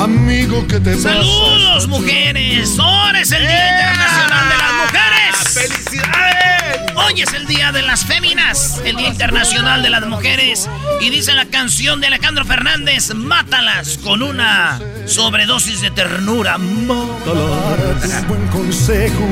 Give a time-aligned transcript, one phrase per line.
[0.00, 2.76] Amigo, ¿qué te ¡Saludos, mujeres!
[2.78, 5.54] Ahora es el Día Internacional de las Mujeres.
[5.54, 6.92] ¡Felicidades!
[6.96, 10.68] Hoy es el Día de las Féminas, el Día Internacional de las Mujeres.
[11.00, 16.58] Y dice la canción de Alejandro Fernández, mátalas con una sobredosis de ternura.
[16.58, 18.26] Mátalas.
[18.26, 19.24] buen consejo.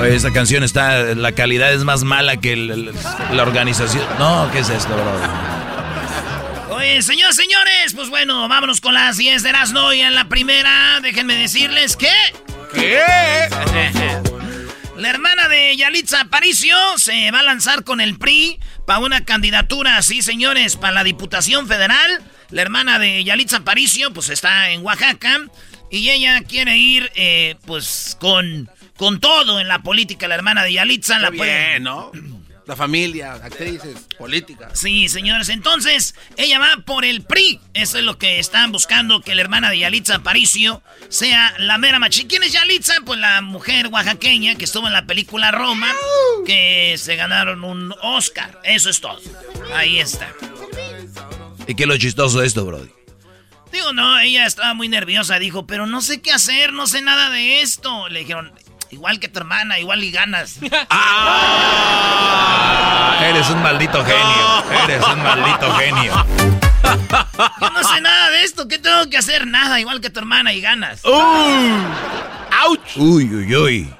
[0.00, 2.92] Oye, esta canción está, la calidad es más mala que el- el-
[3.36, 4.04] la organización.
[4.18, 5.77] No, ¿qué es esto, bro?
[6.78, 9.92] Oye, señores, señores, pues bueno, vámonos con las 10 de Erasmo.
[9.92, 12.12] Y en la primera, déjenme decirles que...
[12.72, 13.00] ¿Qué?
[14.96, 20.00] La hermana de Yalitza Aparicio se va a lanzar con el PRI para una candidatura,
[20.02, 22.22] sí, señores, para la Diputación Federal.
[22.50, 25.46] La hermana de Yalitza Aparicio, pues está en Oaxaca.
[25.90, 30.28] Y ella quiere ir, eh, pues, con, con todo en la política.
[30.28, 31.70] La hermana de Yalitza la puede...
[31.70, 32.12] Bien, ¿no?
[32.68, 34.78] La familia, actrices, políticas.
[34.78, 37.60] Sí, señores, entonces ella va por el PRI.
[37.72, 41.98] Eso es lo que están buscando, que la hermana de Yalitza Aparicio sea la mera
[41.98, 42.26] machi.
[42.26, 42.92] ¿Quién es Yalitza?
[43.06, 45.90] Pues la mujer oaxaqueña que estuvo en la película Roma,
[46.44, 48.60] que se ganaron un Oscar.
[48.64, 49.18] Eso es todo.
[49.74, 50.30] Ahí está.
[51.66, 52.86] ¿Y qué es lo chistoso de esto, bro?
[53.72, 55.38] Digo, no, ella estaba muy nerviosa.
[55.38, 58.10] Dijo, pero no sé qué hacer, no sé nada de esto.
[58.10, 58.52] Le dijeron,
[58.90, 60.58] igual que tu hermana, igual y ganas.
[63.20, 64.64] Eres un maldito genio.
[64.84, 66.26] Eres un maldito genio.
[67.60, 68.68] Yo no sé nada de esto.
[68.68, 69.46] ¿Qué tengo que hacer?
[69.46, 71.02] Nada, igual que tu hermana y ganas.
[72.96, 73.94] Uy, uy, uy.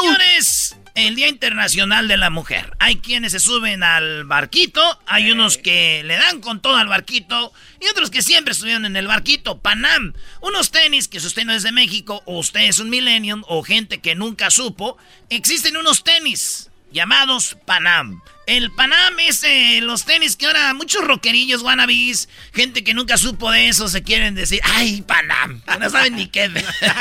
[0.00, 0.55] Señores,
[0.96, 2.74] el Día Internacional de la Mujer.
[2.78, 7.52] Hay quienes se suben al barquito, hay unos que le dan con todo al barquito
[7.80, 9.58] y otros que siempre estuvieron en el barquito.
[9.58, 13.44] Panam, unos tenis que si usted no es de México o usted es un millennium
[13.46, 14.96] o gente que nunca supo,
[15.28, 18.22] existen unos tenis llamados Panam.
[18.46, 23.50] El Panam es eh, los tenis que ahora muchos rockerillos, wannabes, gente que nunca supo
[23.50, 26.50] de eso, se quieren decir, ay, Panam, no saben ni qué.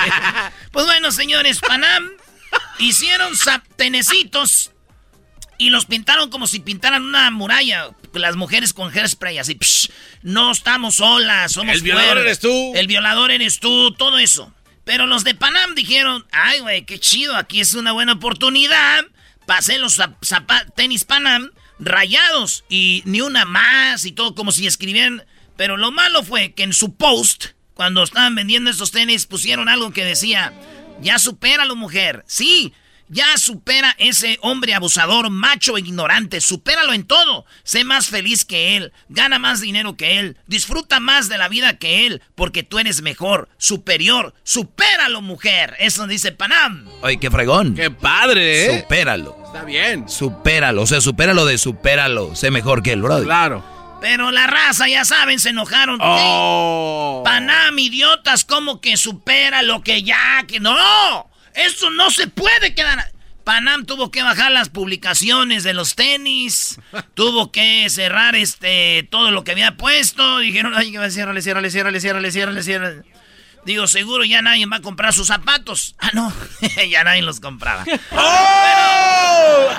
[0.72, 2.10] pues bueno, señores, Panam
[2.80, 3.34] hicieron
[3.76, 4.72] tenecitos
[5.58, 7.92] y los pintaron como si pintaran una muralla.
[8.14, 9.90] Las mujeres con hairspray, así, psh,
[10.22, 12.72] no estamos solas, somos El violador eres tú.
[12.74, 14.54] El violador eres tú, todo eso.
[14.86, 19.04] Pero los de Panam dijeron, ay, güey, qué chido, aquí es una buena oportunidad.
[19.46, 20.00] Pasé los
[20.76, 25.26] tenis Panam rayados y ni una más y todo como si escribieran.
[25.58, 29.92] Pero lo malo fue que en su post, cuando estaban vendiendo estos tenis, pusieron algo
[29.92, 30.54] que decía,
[31.02, 32.74] ya supéralo mujer, sí,
[33.08, 38.78] ya supera ese hombre abusador, macho e ignorante, supéralo en todo, sé más feliz que
[38.78, 42.80] él, gana más dinero que él, disfruta más de la vida que él, porque tú
[42.80, 46.88] eres mejor, superior, supéralo mujer, eso dice Panam.
[47.02, 47.76] Oye, qué fregón.
[47.76, 48.82] ¡Qué padre, eh!
[48.82, 49.38] Supéralo.
[49.46, 50.10] Está bien.
[50.10, 50.82] Supéralo.
[50.82, 52.36] O sea, supéralo de supéralo.
[52.36, 53.24] Sé mejor que él, bro.
[53.24, 53.75] Claro.
[54.06, 55.98] Pero la raza, ya saben, se enojaron.
[56.00, 57.24] Oh.
[57.26, 61.28] Panam, idiotas, como que supera lo que ya, que no.
[61.56, 63.12] Eso no se puede quedar.
[63.44, 66.80] Panam tuvo que bajar las publicaciones de los tenis,
[67.16, 70.38] tuvo que cerrar este todo lo que había puesto.
[70.38, 73.02] Dijeron, ay, ciérrale, ciérrale, ciérrale, ciérrale, ciérrale, ciérrale.
[73.66, 75.96] Digo, seguro ya nadie va a comprar sus zapatos.
[75.98, 76.32] Ah, no,
[76.92, 77.84] ya nadie los compraba.
[78.12, 79.70] ¡Oh!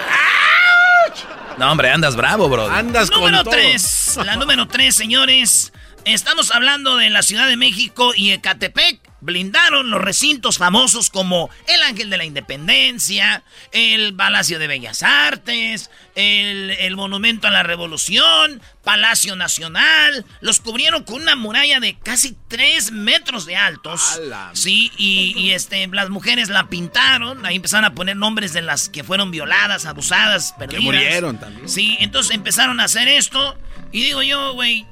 [1.59, 2.69] No, hombre, andas bravo, bro.
[2.69, 4.19] Andas número con tres.
[4.25, 5.73] La número tres, señores.
[6.07, 9.01] Estamos hablando de la Ciudad de México y Ecatepec.
[9.23, 13.43] Blindaron los recintos famosos como el Ángel de la Independencia,
[13.73, 20.25] el Palacio de Bellas Artes, el, el Monumento a la Revolución, Palacio Nacional.
[20.41, 24.21] Los cubrieron con una muralla de casi tres metros de altos.
[24.53, 27.45] Sí, y, y, este, las mujeres la pintaron.
[27.45, 30.79] Ahí empezaron a poner nombres de las que fueron violadas, abusadas, perdidas.
[30.79, 31.69] Que murieron también.
[31.69, 33.59] Sí, entonces empezaron a hacer esto.
[33.91, 34.87] Y digo yo, güey,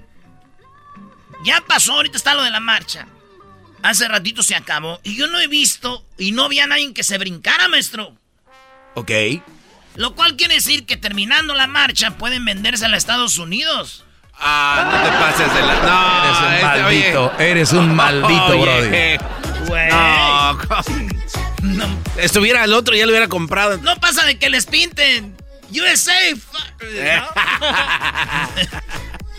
[1.45, 3.07] ya pasó, ahorita está lo de la marcha.
[3.83, 4.99] Hace ratito se acabó.
[5.03, 8.15] Y yo no he visto y no vi a nadie que se brincara, maestro.
[8.95, 9.11] Ok.
[9.97, 14.05] Lo cual quiere decir que terminando la marcha pueden venderse a los Estados Unidos.
[14.41, 15.75] Ah, no te pases de la.
[15.85, 17.33] No, eres un este, maldito.
[17.37, 17.51] oye.
[17.51, 19.19] Eres un maldito, Oye.
[19.19, 19.69] Brody.
[19.69, 19.91] Güey.
[19.91, 20.59] No,
[21.63, 21.87] No,
[22.17, 23.79] estuviera el otro, ya lo hubiera comprado.
[23.79, 25.37] no pasa de que les pinten.
[25.71, 26.13] USA.
[26.81, 27.27] ¿no?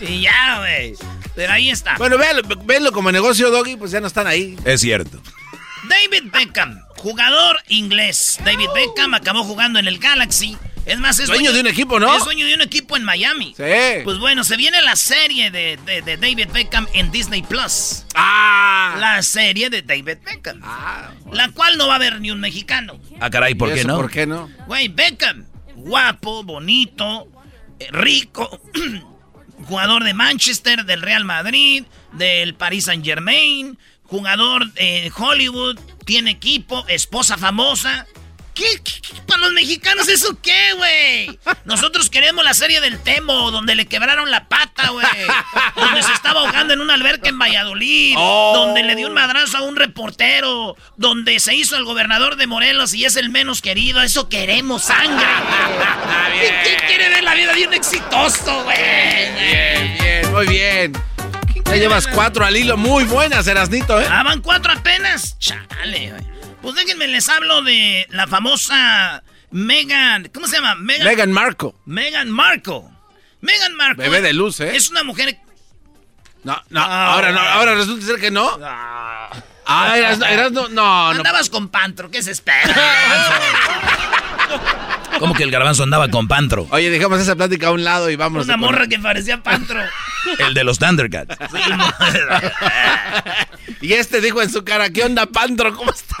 [0.00, 0.94] y ya, güey.
[1.36, 1.96] Pero ahí está.
[1.98, 4.56] Bueno, véalo, véalo como negocio, Doggy, pues ya no están ahí.
[4.64, 5.22] Es cierto.
[5.88, 8.40] David Beckham, jugador inglés.
[8.44, 10.56] David Beckham acabó jugando en el Galaxy.
[10.86, 12.16] Es más, es Dueño de un equipo, ¿no?
[12.16, 13.54] Es dueño de un equipo en Miami.
[13.56, 13.64] Sí.
[14.04, 18.04] Pues bueno, se viene la serie de, de- de David Beckham en Disney Plus.
[18.14, 18.94] Ah.
[19.00, 20.60] La serie de David Beckham.
[21.32, 23.00] La cual no va a haber ni un mexicano.
[23.20, 23.96] Ah, caray, ¿por ¿Y qué eso no?
[23.96, 24.48] ¿Por qué no?
[24.68, 25.44] Güey, Beckham,
[25.74, 27.26] guapo, bonito,
[27.80, 28.60] eh, rico,
[29.66, 36.86] jugador de Manchester, del Real Madrid, del Paris Saint Germain, jugador de Hollywood, tiene equipo,
[36.88, 38.06] esposa famosa.
[38.56, 41.38] ¿Qué, qué- qué- para los mexicanos eso qué, güey?
[41.66, 45.06] Nosotros queremos la serie del Temo, donde le quebraron la pata, güey.
[45.76, 48.14] Donde se estaba ahogando en una alberca en Valladolid.
[48.16, 48.52] Oh.
[48.56, 50.74] Donde le dio un madrazo a un reportero.
[50.96, 54.00] Donde se hizo el gobernador de Morelos y es el menos querido.
[54.02, 55.26] Eso queremos, sangre.
[56.40, 58.76] ¿Quién, quién quiere ver la vida de un exitoso, güey?
[58.78, 60.92] Bien, bien, muy bien.
[61.66, 64.06] Ya llevas cuatro al hilo muy buenas, Erasnito, ¿eh?
[64.10, 65.36] Ah, van cuatro apenas.
[65.38, 66.35] Chale, güey.
[66.66, 69.22] Pues déjenme les hablo de la famosa
[69.52, 70.28] Megan.
[70.34, 70.74] ¿Cómo se llama?
[70.74, 71.06] Megan.
[71.06, 71.76] Meghan Marco.
[71.84, 72.82] Meghan Markle.
[73.40, 74.02] Meghan Markle.
[74.02, 74.74] Bebé de luz, ¿eh?
[74.74, 75.38] Es una mujer.
[76.42, 78.58] No, no, Ah, ahora no, ahora resulta ser que no.
[78.60, 79.30] Ah,
[79.96, 81.18] eras, eras no, no, no.
[81.18, 82.74] Andabas con Pantro, ¿qué se espera?
[85.18, 86.66] ¿Cómo que el garbanzo andaba con Pantro?
[86.70, 88.44] Oye, dejamos esa plática a un lado y vamos.
[88.44, 89.80] una morra que parecía Pantro.
[90.38, 91.36] El de los Thundercats.
[93.80, 95.74] Y este dijo en su cara, ¿qué onda, Pantro?
[95.74, 96.16] ¿Cómo está?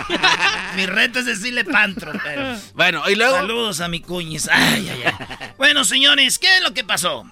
[0.76, 2.56] Mi reto es decirle Pantro, pero.
[2.74, 3.36] Bueno, y luego.
[3.36, 4.48] Saludos a mi cuñis.
[4.50, 5.48] Ay, ay, ay.
[5.56, 7.24] Bueno, señores, ¿qué es lo que pasó?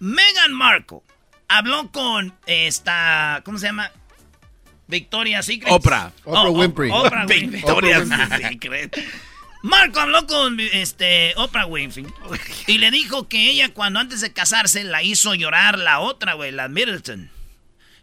[0.00, 1.00] Meghan Markle
[1.48, 3.42] habló con esta.
[3.44, 3.90] ¿Cómo se llama?
[4.86, 5.72] Victoria Secret.
[5.72, 6.12] Oprah.
[6.24, 6.90] Oprah Winfrey.
[6.90, 7.46] Oprah Winfrey.
[7.48, 8.96] Victoria Secret.
[9.64, 12.04] Marco habló con este Oprah Winfrey
[12.66, 16.52] y le dijo que ella cuando antes de casarse la hizo llorar la otra, güey,
[16.52, 17.30] la Middleton.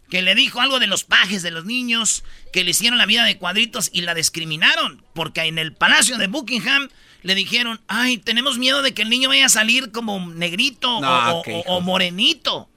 [0.09, 3.25] Que le dijo algo de los pajes de los niños, que le hicieron la vida
[3.25, 5.05] de cuadritos y la discriminaron.
[5.13, 6.89] Porque en el palacio de Buckingham
[7.21, 11.43] le dijeron, ay, tenemos miedo de que el niño vaya a salir como negrito No,
[11.67, 12.70] o morenito.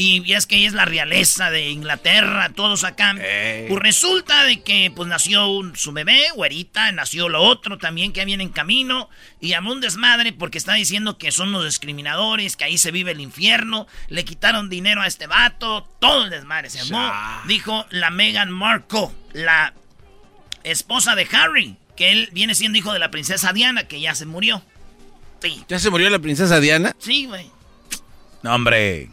[0.00, 3.16] Y, es que ella es la realeza de Inglaterra, todos acá.
[3.16, 8.24] Pues resulta de que pues nació un- su bebé, güerita, nació lo otro también que
[8.24, 9.10] viene en camino.
[9.40, 13.10] Y llamó un desmadre porque está diciendo que son los discriminadores, que ahí se vive
[13.10, 13.88] el infierno.
[14.08, 16.98] Le quitaron dinero a este vato, todo el desmadre se llamó.
[16.98, 17.42] Ya.
[17.48, 19.74] Dijo la Meghan Markle, la
[20.62, 24.26] esposa de Harry, que él viene siendo hijo de la princesa Diana, que ya se
[24.26, 24.62] murió.
[25.42, 26.94] Sí, ¿Ya se murió la princesa Diana?
[27.00, 27.50] sí, güey.
[28.44, 29.08] No, hombre.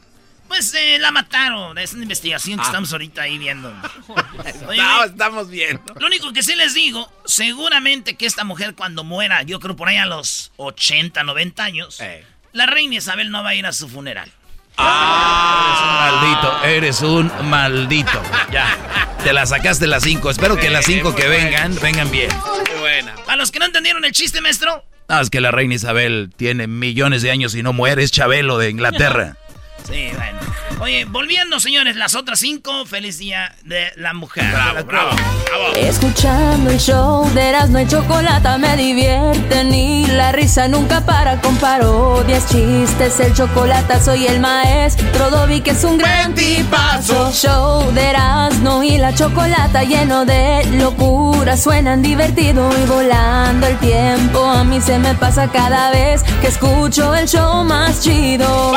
[0.55, 1.77] Pues eh, la mataron.
[1.77, 2.67] Es una investigación que Ah.
[2.67, 3.73] estamos ahorita ahí viendo.
[4.69, 5.81] Oye, No, estamos bien.
[5.99, 9.89] lo único que sí les digo, seguramente que esta mujer cuando muera, yo creo por
[9.89, 12.23] ahí a los 80, 90 años, Eh.
[12.53, 14.31] la reina Isabel no va a ir a su funeral.
[14.77, 18.21] Eres un maldito, eres un maldito.
[18.51, 18.77] Ya.
[19.25, 20.29] Te la sacaste las cinco.
[20.29, 21.43] Espero que las cinco muy que bueno.
[21.47, 22.29] vengan, vengan bien.
[22.63, 23.13] Qué buena.
[23.27, 26.67] A los que no entendieron el chiste, maestro, No, es que la reina Isabel tiene
[26.67, 28.03] millones de años y no muere.
[28.03, 29.35] Es Chabelo de Inglaterra.
[29.87, 30.39] Sí, bueno.
[30.81, 34.51] Oye, volviendo, señores, las otras cinco, feliz día de la mujer.
[34.51, 35.09] Bravo, bravo,
[35.45, 35.75] bravo.
[35.75, 41.55] Escuchando el show de Erasmo y Chocolata me divierten y la risa nunca para con
[41.57, 47.31] parodias, chistes, el chocolate soy el maestro Dobby que es un gran tipazo.
[47.31, 54.43] Show de Erasmo y la Chocolata lleno de locura, suenan divertido y volando el tiempo
[54.43, 58.73] a mí se me pasa cada vez que escucho el show más chido.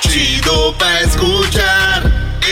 [0.00, 2.02] Chido pa' escuchar.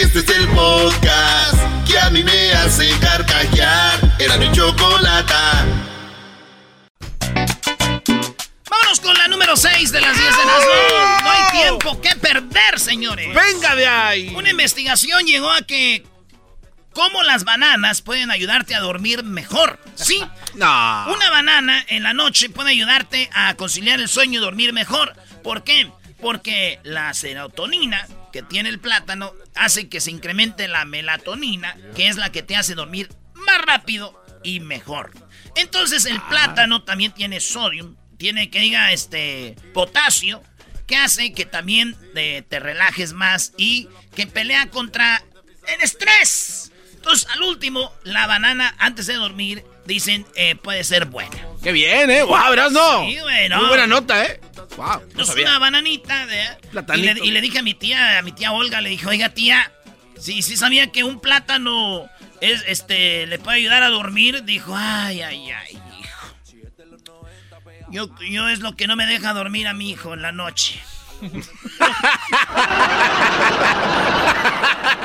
[0.00, 3.98] Este es el podcast que a mí me hace carcajear.
[4.18, 5.66] Era mi chocolata.
[8.70, 10.64] Vámonos con la número 6 de las 10 de las
[11.24, 13.34] No hay tiempo que perder, señores.
[13.34, 14.32] ¡Venga de ahí!
[14.36, 16.04] Una investigación llegó a que
[16.92, 19.78] cómo las bananas pueden ayudarte a dormir mejor.
[19.94, 20.22] Sí.
[20.54, 21.06] No.
[21.14, 25.14] Una banana en la noche puede ayudarte a conciliar el sueño y dormir mejor.
[25.44, 25.88] ¿Por qué?
[26.20, 32.16] Porque la serotonina que tiene el plátano hace que se incremente la melatonina, que es
[32.16, 35.12] la que te hace dormir más rápido y mejor.
[35.54, 40.42] Entonces el plátano también tiene sodio, tiene que diga este potasio,
[40.86, 45.22] que hace que también te, te relajes más y que pelea contra
[45.74, 46.72] el estrés.
[46.94, 51.36] Entonces, al último, la banana antes de dormir, dicen, eh, puede ser buena.
[51.62, 52.22] ¡Qué bien, eh!
[52.22, 53.06] ¡Wow, verás no!
[53.06, 53.58] Sí, güey, no.
[53.58, 54.40] Muy buena nota, eh.
[54.78, 55.02] ¡Wow!
[55.14, 55.48] No Es sabía.
[55.48, 56.44] una bananita de...
[56.94, 59.30] Y le, y le dije a mi tía, a mi tía Olga, le dije, oiga
[59.30, 59.70] tía,
[60.18, 62.08] sí, sí sabía que un plátano
[62.40, 64.44] es, este, le puede ayudar a dormir.
[64.44, 66.34] Dijo, ay, ay, ay, hijo.
[67.90, 70.80] Yo, yo es lo que no me deja dormir a mi hijo en la noche.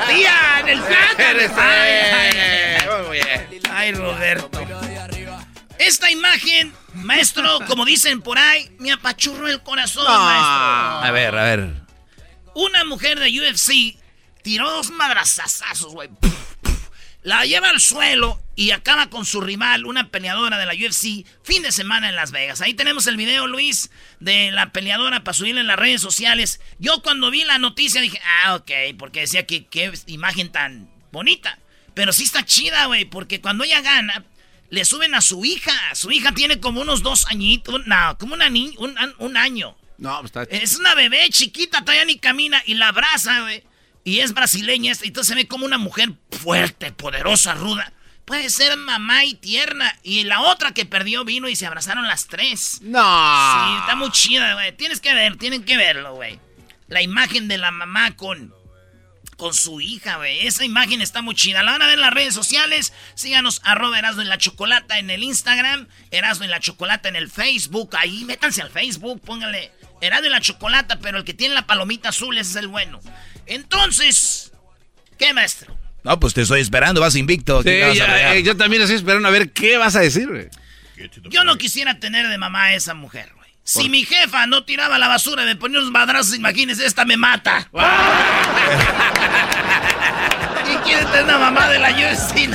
[0.08, 1.40] tía, en el plátano.
[1.58, 3.60] Ay, ay, ay.
[3.72, 4.60] Ay, Roberto.
[5.78, 10.18] Esta imagen, maestro, como dicen por ahí, me apachurró el corazón, No.
[10.18, 11.08] maestro.
[11.08, 11.72] A ver, a ver.
[12.54, 13.96] Una mujer de UFC
[14.42, 16.08] tiró dos madrazazazos, güey.
[17.22, 21.62] La lleva al suelo y acaba con su rival, una peleadora de la UFC, fin
[21.62, 22.60] de semana en Las Vegas.
[22.60, 26.60] Ahí tenemos el video, Luis, de la peleadora para subirla en las redes sociales.
[26.78, 31.58] Yo cuando vi la noticia dije, ah, ok, porque decía que qué imagen tan bonita.
[31.94, 34.22] Pero sí está chida, güey, porque cuando ella gana,
[34.70, 35.72] le suben a su hija.
[35.94, 39.76] Su hija tiene como unos dos añitos, no, como una ni un, un año.
[39.98, 40.42] No, pues está...
[40.44, 43.62] Es una bebé chiquita, todavía ni camina y la abraza, güey.
[44.04, 47.92] Y es brasileña, entonces se ve como una mujer fuerte, poderosa, ruda.
[48.24, 49.98] Puede ser mamá y tierna.
[50.02, 52.80] Y la otra que perdió vino y se abrazaron las tres.
[52.82, 53.00] No.
[53.00, 54.76] Sí, está muy chida, güey.
[54.76, 56.38] Tienes que ver, tienen que verlo, güey.
[56.88, 58.54] La imagen de la mamá con,
[59.36, 60.46] con su hija, güey.
[60.46, 61.62] Esa imagen está muy chida.
[61.62, 62.92] La van a ver en las redes sociales.
[63.14, 65.88] Síganos, arroba Erasmo en la Chocolata en el Instagram.
[66.10, 67.96] Erasmo en la Chocolata en el Facebook.
[67.96, 72.10] Ahí, métanse al Facebook, pónganle Erasmo en la Chocolata, pero el que tiene la palomita
[72.10, 73.00] azul ese es el bueno.
[73.46, 74.52] Entonces,
[75.18, 75.76] ¿qué maestro?
[76.02, 77.62] No, pues te estoy esperando, vas invicto.
[77.64, 80.48] Eh, yo también estoy esperando a ver qué vas a decir, güey.
[81.30, 83.32] Yo no quisiera tener de mamá a esa mujer,
[83.64, 87.16] Si mi jefa no tiraba la basura y me ponía unos madrazos, imagínese, esta me
[87.16, 87.66] mata.
[90.66, 92.48] ¿Quién quiere tener una mamá de la UFC?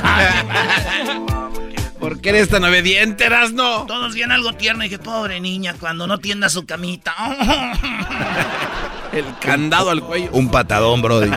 [1.10, 1.50] No,
[1.98, 3.84] ¿Por qué eres tan obediente, no?
[3.86, 7.14] Todos bien algo tierno y dije, pobre niña, cuando no tienda su camita.
[9.12, 10.30] El candado al cuello.
[10.32, 11.30] Un patadón, Brody.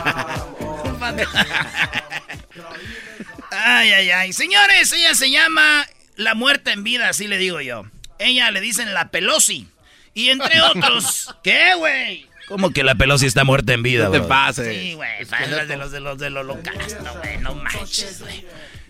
[3.50, 4.32] ay, ay, ay.
[4.32, 7.84] Señores, ella se llama La Muerta en Vida, así le digo yo.
[8.18, 9.68] Ella le dicen la Pelosi.
[10.14, 12.26] Y entre otros, ¿qué, güey?
[12.46, 14.76] ¿Cómo que la Pelosi está muerta en vida, No te pases.
[14.76, 18.46] Sí, güey, faltas de los de los del holocausto, güey, no manches, güey.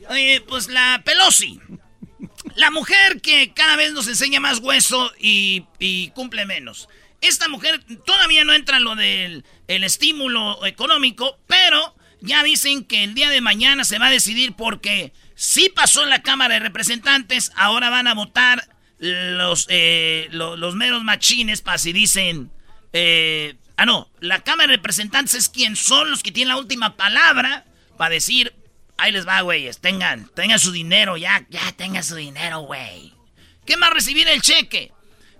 [0.09, 1.61] Oye, pues la Pelosi.
[2.57, 6.89] La mujer que cada vez nos enseña más hueso y, y cumple menos.
[7.21, 13.05] Esta mujer todavía no entra en lo del el estímulo económico, pero ya dicen que
[13.05, 16.61] el día de mañana se va a decidir porque sí pasó en la Cámara de
[16.61, 22.51] Representantes, ahora van a votar los, eh, lo- los meros machines para si dicen...
[22.93, 26.97] eh, ah, no, la Cámara de Representantes es quien son los que tienen la última
[26.97, 27.65] palabra
[27.97, 28.55] para decir,
[28.97, 33.13] ahí les va, güeyes, tengan, tengan su dinero, ya, ya tengan su dinero, güey.
[33.67, 34.93] ¿Qué más recibir el cheque?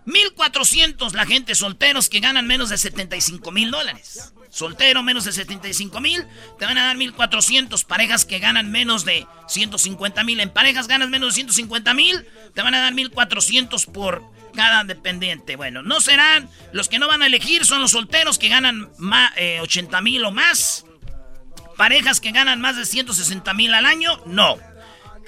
[0.07, 4.33] 1400 la gente solteros que ganan menos de 75 mil dólares.
[4.55, 6.25] Soltero menos de 75 mil,
[6.61, 7.83] te van a dar 1400.
[7.83, 10.39] Parejas que ganan menos de 150 mil.
[10.39, 14.23] En parejas ganas menos de 150 mil, te van a dar 1400 por
[14.55, 15.57] cada dependiente.
[15.57, 18.93] Bueno, no serán los que no van a elegir, son los solteros que ganan
[19.37, 20.87] eh, 80 mil o más.
[21.77, 24.57] Parejas que ganan más de 160 mil al año, no.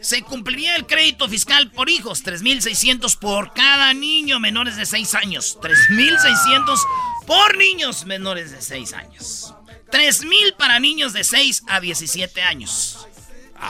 [0.00, 5.58] Se cumpliría el crédito fiscal por hijos, 3.600 por cada niño menores de 6 años.
[5.60, 6.78] 3.600
[7.26, 9.54] por niños menores de 6 años.
[9.90, 13.06] 3.000 para niños de 6 a 17 años.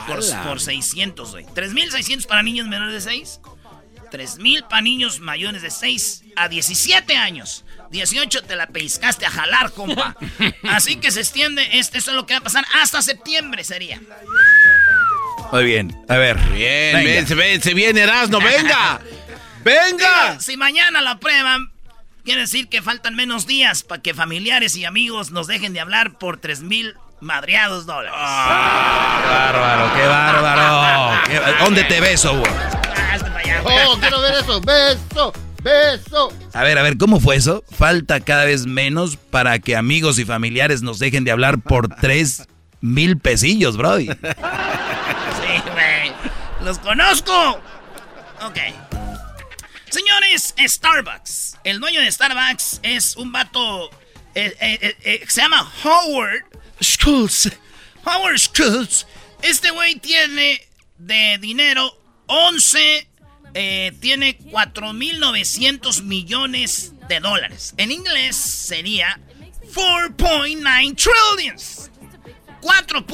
[0.07, 1.45] Por, por 600, güey.
[1.45, 3.39] 3.600 para niños menores de 6.
[4.11, 7.65] 3.000 para niños mayores de 6 a 17 años.
[7.91, 10.15] 18 te la pellizcaste a jalar, compa.
[10.69, 14.01] Así que se extiende, este, esto es lo que va a pasar hasta septiembre sería.
[15.51, 15.95] Muy bien.
[16.09, 16.37] A ver.
[16.49, 17.11] Bien, Venga.
[17.11, 19.01] ven, se, ven, se viene Erasmo, venga.
[19.63, 20.39] ¡Venga!
[20.39, 21.71] Si mañana la aprueban,
[22.27, 26.17] quiere decir que faltan menos días para que familiares y amigos nos dejen de hablar
[26.17, 28.11] por tres mil madreados dólares.
[28.13, 31.63] Ah, qué bárbaro, qué bárbaro.
[31.63, 32.51] ¿Dónde te beso, güey?
[33.63, 34.59] Oh, quiero ver eso.
[34.59, 36.33] Beso, beso.
[36.53, 37.63] A ver, a ver, ¿cómo fue eso?
[37.71, 42.45] Falta cada vez menos para que amigos y familiares nos dejen de hablar por tres
[42.81, 44.07] mil pesillos, Brody.
[44.07, 44.13] Sí,
[45.71, 46.11] güey.
[46.61, 47.61] Los conozco.
[48.45, 48.96] Ok.
[49.97, 51.57] Señores, Starbucks.
[51.63, 53.89] El dueño de Starbucks es un vato.
[54.35, 56.45] Eh, eh, eh, se llama Howard
[56.79, 57.49] Schultz.
[58.05, 59.07] Howard Schultz.
[59.41, 60.61] Este güey tiene
[60.99, 61.91] de dinero
[62.27, 63.07] 11.
[63.99, 67.73] tiene 4.900 millones de dólares.
[67.77, 69.19] En inglés sería
[69.73, 71.89] 4.9 trillions.
[72.61, 73.05] 4.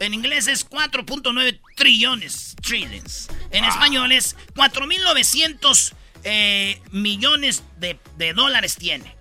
[0.00, 2.56] en inglés es 4.9 trillones.
[2.60, 3.28] Trillions.
[3.52, 5.92] En español es 4.900
[6.24, 8.00] eh, millones de,
[8.34, 9.14] dólares tiene.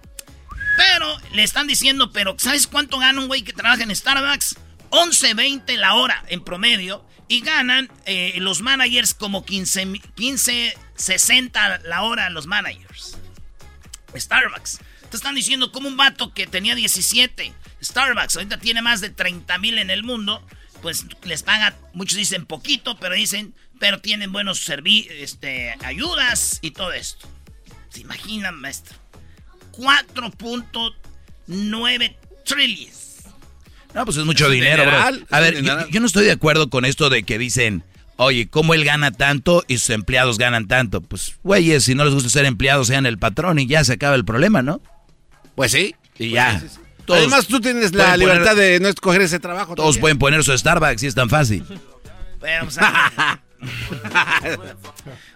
[0.77, 4.55] Pero le están diciendo, pero ¿sabes cuánto gana un güey que trabaja en Starbucks?
[4.89, 7.05] 11.20 la hora en promedio.
[7.27, 13.17] Y ganan eh, los managers como 15, 15, 60 la hora los managers.
[14.15, 14.79] Starbucks.
[15.09, 17.53] Te están diciendo como un vato que tenía 17.
[17.83, 20.45] Starbucks ahorita tiene más de 30 mil en el mundo
[20.85, 26.69] pues les paga, muchos dicen poquito, pero dicen, pero tienen buenos servicios, este, ayudas y
[26.69, 27.27] todo esto.
[27.89, 28.95] ¿Se imaginan, maestro?
[29.71, 32.15] 4.9
[32.45, 33.23] trillones.
[33.95, 35.25] No, pues es mucho dinero, bro.
[35.31, 37.81] A ver, yo, no estoy de acuerdo con esto de que dicen,
[38.17, 41.01] oye, ¿cómo él gana tanto y sus empleados ganan tanto?
[41.01, 44.13] Pues, güeyes, si no les gusta ser empleados, sean el patrón y ya se acaba
[44.13, 44.83] el problema, ¿no?
[45.55, 45.95] Pues sí.
[46.19, 46.61] Y ya.
[47.05, 49.75] Pues Además, tú tienes la libertad de no escoger ese trabajo.
[49.75, 51.65] Todos pueden poner su Starbucks y es tan fácil.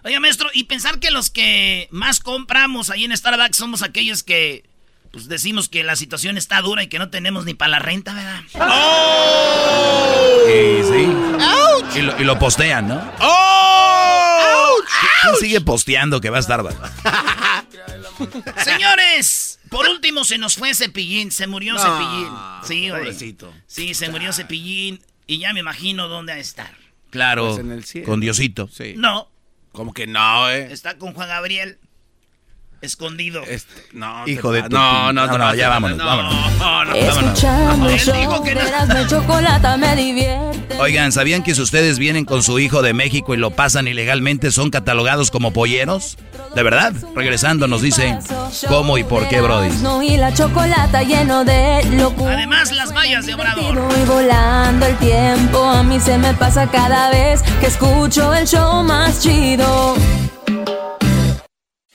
[0.04, 4.64] Oiga, maestro, y pensar que los que más compramos ahí en Starbucks somos aquellos que
[5.10, 8.14] pues decimos que la situación está dura y que no tenemos ni para la renta,
[8.14, 8.42] ¿verdad?
[8.54, 10.36] ¡Oh!
[10.48, 11.12] Y sí.
[11.98, 13.12] Y lo, y lo, postean, ¿no?
[13.18, 14.76] ¡Oh!
[15.22, 16.76] ¿Quién sigue posteando que va a Starbucks?
[18.64, 22.28] Señores, por último se nos fue Cepillín, se murió Cepillín.
[22.64, 23.36] Sí, güey.
[23.66, 26.74] Sí, se murió Cepillín y ya me imagino dónde va a estar.
[27.10, 28.68] Claro, pues con Diosito.
[28.68, 28.94] Sí.
[28.96, 29.28] No.
[29.72, 30.72] Como que no, eh.
[30.72, 31.78] Está con Juan Gabriel.
[32.82, 33.42] Escondido.
[33.46, 36.58] Este, no, hijo de no, no, no, no, ya vámonos, vámonos.
[36.58, 39.06] No, no, Escuchando show que no.
[39.06, 40.78] chocolate me divierte.
[40.78, 44.50] Oigan, ¿sabían que si ustedes vienen con su hijo de México y lo pasan ilegalmente
[44.50, 46.16] son catalogados como polleros?
[46.54, 46.94] ¿De verdad?
[47.14, 48.18] Regresando nos dice
[48.66, 49.68] cómo y por qué, Brody.
[50.02, 52.32] Y la chocolata lleno de locura.
[52.32, 53.76] Además, las vallas de Obrador.
[54.00, 58.82] Y volando el tiempo, a mí se me pasa cada vez que escucho el show
[58.82, 59.96] más chido.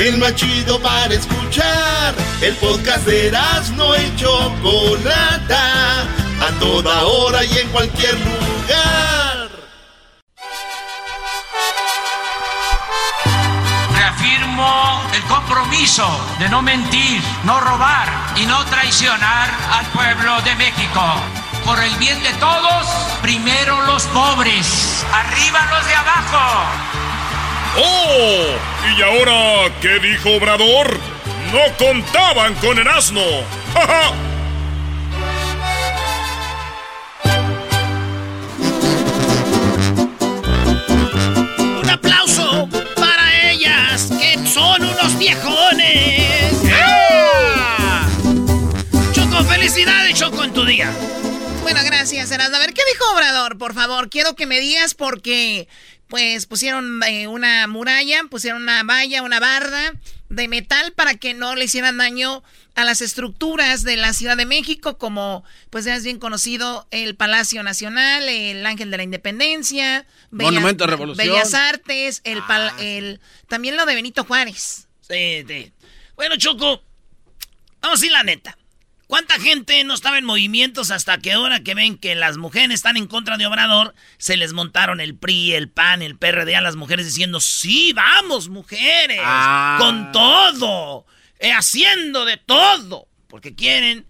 [0.00, 2.14] El más chido para escuchar.
[2.40, 3.30] El podcast de
[3.76, 6.04] no hecho Chocolata.
[6.40, 9.50] A toda hora y en cualquier lugar.
[13.94, 16.08] Reafirmo el compromiso
[16.38, 21.02] de no mentir, no robar y no traicionar al pueblo de México
[21.66, 22.86] por el bien de todos,
[23.20, 26.89] primero los pobres, arriba los de abajo.
[27.76, 28.46] ¡Oh!
[28.96, 30.98] ¿Y ahora qué dijo Obrador?
[31.52, 33.22] No contaban con el asno.
[41.80, 46.54] Un aplauso para ellas, que son unos viejones.
[46.72, 48.08] ¡Ah!
[49.12, 50.92] Choco, felicidades, Choco, en tu día.
[51.62, 52.56] Bueno, gracias, Erasmo.
[52.56, 53.58] A ver, ¿qué dijo Obrador?
[53.58, 55.68] Por favor, quiero que me digas porque,
[56.10, 59.94] pues, pusieron eh, una muralla, pusieron una valla, una barda
[60.28, 62.42] de metal para que no le hicieran daño
[62.74, 67.14] a las estructuras de la Ciudad de México, como, pues, ya es bien conocido el
[67.14, 71.26] Palacio Nacional, el Ángel de la Independencia, Monumento de Revolución.
[71.26, 74.88] Bellas Artes, el, ah, el también lo de Benito Juárez.
[75.00, 75.72] Sí, sí.
[76.16, 76.82] Bueno, Choco,
[77.80, 78.58] vamos a ir la neta.
[79.10, 82.96] ¿Cuánta gente no estaba en movimientos hasta que ahora que ven que las mujeres están
[82.96, 86.76] en contra de Obrador, se les montaron el PRI, el PAN, el PRD a las
[86.76, 89.78] mujeres diciendo, sí, vamos, mujeres, ah.
[89.80, 91.06] con todo,
[91.40, 94.06] eh, haciendo de todo, porque quieren,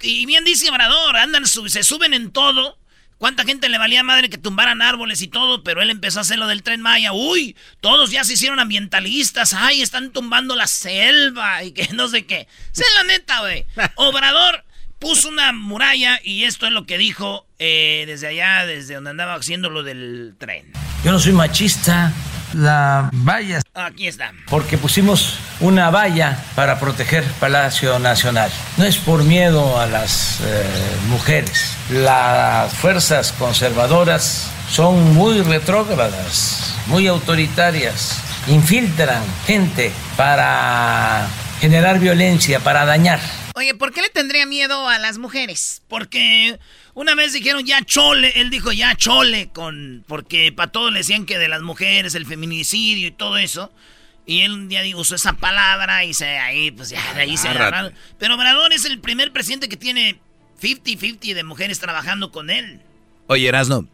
[0.00, 2.78] y bien dice Obrador, andan, se suben en todo
[3.18, 5.62] ¿Cuánta gente le valía madre que tumbaran árboles y todo?
[5.62, 7.12] Pero él empezó a hacer lo del tren Maya.
[7.12, 9.54] Uy, todos ya se hicieron ambientalistas.
[9.54, 12.46] Ay, están tumbando la selva y que no sé qué.
[12.72, 13.64] Sé la neta, güey.
[13.96, 14.64] Obrador
[14.98, 19.34] puso una muralla y esto es lo que dijo eh, desde allá, desde donde andaba
[19.34, 20.72] haciendo lo del tren.
[21.04, 22.12] Yo no soy machista
[22.54, 23.60] la valla.
[23.74, 24.32] Aquí está.
[24.48, 28.50] Porque pusimos una valla para proteger Palacio Nacional.
[28.76, 30.64] No es por miedo a las eh,
[31.08, 31.76] mujeres.
[31.90, 38.20] Las fuerzas conservadoras son muy retrógradas, muy autoritarias.
[38.48, 41.26] Infiltran gente para
[41.60, 43.20] generar violencia, para dañar.
[43.54, 45.82] Oye, ¿por qué le tendría miedo a las mujeres?
[45.88, 46.58] Porque
[46.96, 51.26] una vez dijeron ya chole, él dijo ya chole, con, porque para todos le decían
[51.26, 53.70] que de las mujeres, el feminicidio y todo eso.
[54.24, 57.48] Y él un día usó esa palabra y se ahí, pues ya de ahí se
[57.48, 57.92] agarraron.
[58.18, 60.18] Pero Obrador es el primer presidente que tiene
[60.62, 62.80] 50-50 de mujeres trabajando con él.
[63.26, 63.86] Oye, Erasno,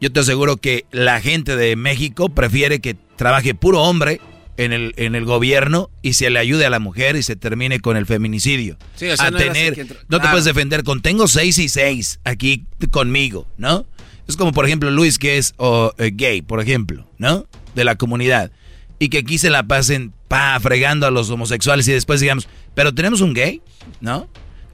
[0.00, 4.20] yo te aseguro que la gente de México prefiere que trabaje puro hombre
[4.58, 7.80] en el, en el gobierno y se le ayude a la mujer y se termine
[7.80, 8.76] con el feminicidio.
[8.96, 13.46] Sí, a no tener, no te puedes defender con tengo seis y seis aquí conmigo,
[13.56, 13.86] ¿no?
[14.26, 17.46] Es como por ejemplo Luis que es eh, gay, por ejemplo, ¿no?
[17.76, 18.50] De la comunidad.
[18.98, 22.92] Y que aquí se la pasen pa fregando a los homosexuales y después digamos, pero
[22.92, 23.62] tenemos un gay,
[24.00, 24.28] ¿no?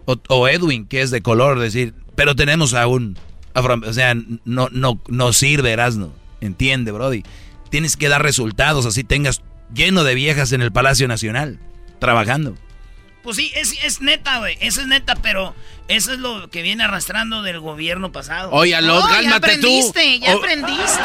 [0.07, 3.19] O, Edwin que es de color, decir, pero tenemos a un
[3.55, 7.23] o sea, no, no, no sirve Erasno, entiende, Brody.
[7.71, 11.59] Tienes que dar resultados, así tengas lleno de viejas en el Palacio Nacional,
[11.99, 12.57] trabajando.
[13.23, 14.59] Pues sí, es, es neta, güey.
[14.61, 15.55] Eso es neta, pero
[15.89, 18.51] eso es lo que viene arrastrando del gobierno pasado.
[18.51, 21.01] Oye, Alot, oh, cálmate ya aprendiste, Ya aprendiste,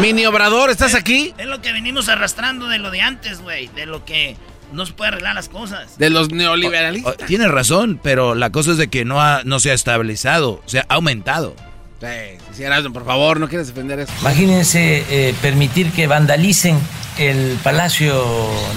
[0.00, 1.34] Mini Obrador, ¿estás aquí?
[1.38, 3.66] Es lo que venimos arrastrando de lo de antes, güey.
[3.68, 4.36] De lo que
[4.72, 5.98] no se puede arreglar las cosas.
[5.98, 7.16] De los neoliberalistas.
[7.26, 10.78] tienes razón, pero la cosa es de que no, ha, no se ha estabilizado, se
[10.78, 11.56] ha aumentado.
[12.00, 14.12] Sí, por favor, no quieres defender eso.
[14.20, 16.78] Imagínense eh, permitir que vandalicen
[17.18, 18.24] el Palacio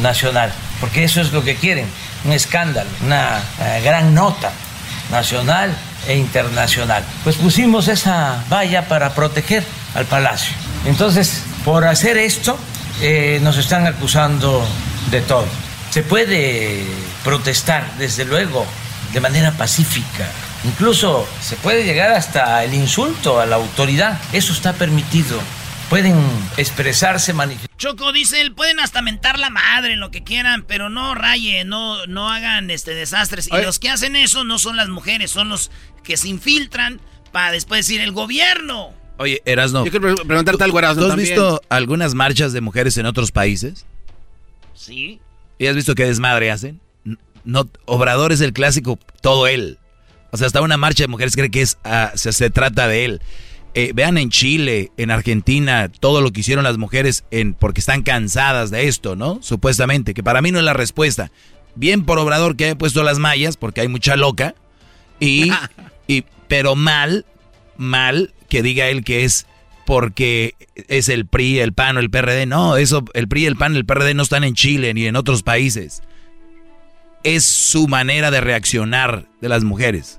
[0.01, 1.85] Nacional, porque eso es lo que quieren,
[2.23, 4.51] un escándalo, una eh, gran nota
[5.11, 5.75] nacional
[6.07, 7.03] e internacional.
[7.23, 10.55] Pues pusimos esa valla para proteger al palacio.
[10.85, 12.57] Entonces, por hacer esto,
[13.01, 14.65] eh, nos están acusando
[15.11, 15.47] de todo.
[15.89, 16.85] Se puede
[17.23, 18.65] protestar, desde luego,
[19.11, 20.27] de manera pacífica.
[20.63, 24.19] Incluso se puede llegar hasta el insulto a la autoridad.
[24.33, 25.39] Eso está permitido.
[25.89, 26.15] Pueden
[26.57, 27.75] expresarse, manifestar.
[27.77, 32.05] Choco dice, él pueden hasta mentar la madre, lo que quieran, pero no rayen, no,
[32.05, 33.47] no hagan este desastres.
[33.47, 35.71] Y los que hacen eso no son las mujeres, son los
[36.03, 38.93] que se infiltran para después decir el gobierno.
[39.17, 39.83] Oye, Erasno.
[39.83, 41.05] Yo quiero preguntarte algo, Erasno.
[41.05, 43.85] ¿Tú has visto algunas marchas de mujeres en otros países?
[44.75, 45.19] Sí.
[45.57, 46.79] ¿Y has visto qué desmadre hacen?
[47.43, 49.78] No, Obrador es el clásico, todo él.
[50.31, 53.21] O sea, hasta una marcha de mujeres cree que es, ah, se, trata de él.
[53.73, 58.03] Eh, vean en Chile, en Argentina, todo lo que hicieron las mujeres en, porque están
[58.03, 59.39] cansadas de esto, ¿no?
[59.41, 61.31] Supuestamente, que para mí no es la respuesta.
[61.75, 64.55] Bien por Obrador que haya puesto las mallas, porque hay mucha loca.
[65.19, 65.51] Y,
[66.07, 67.25] y, pero mal,
[67.77, 69.45] mal que diga él que es
[69.89, 70.53] porque
[70.87, 72.45] es el PRI, el PAN o el PRD.
[72.45, 75.41] No, eso, el PRI, el PAN, el PRD no están en Chile ni en otros
[75.41, 76.03] países.
[77.23, 80.18] Es su manera de reaccionar de las mujeres.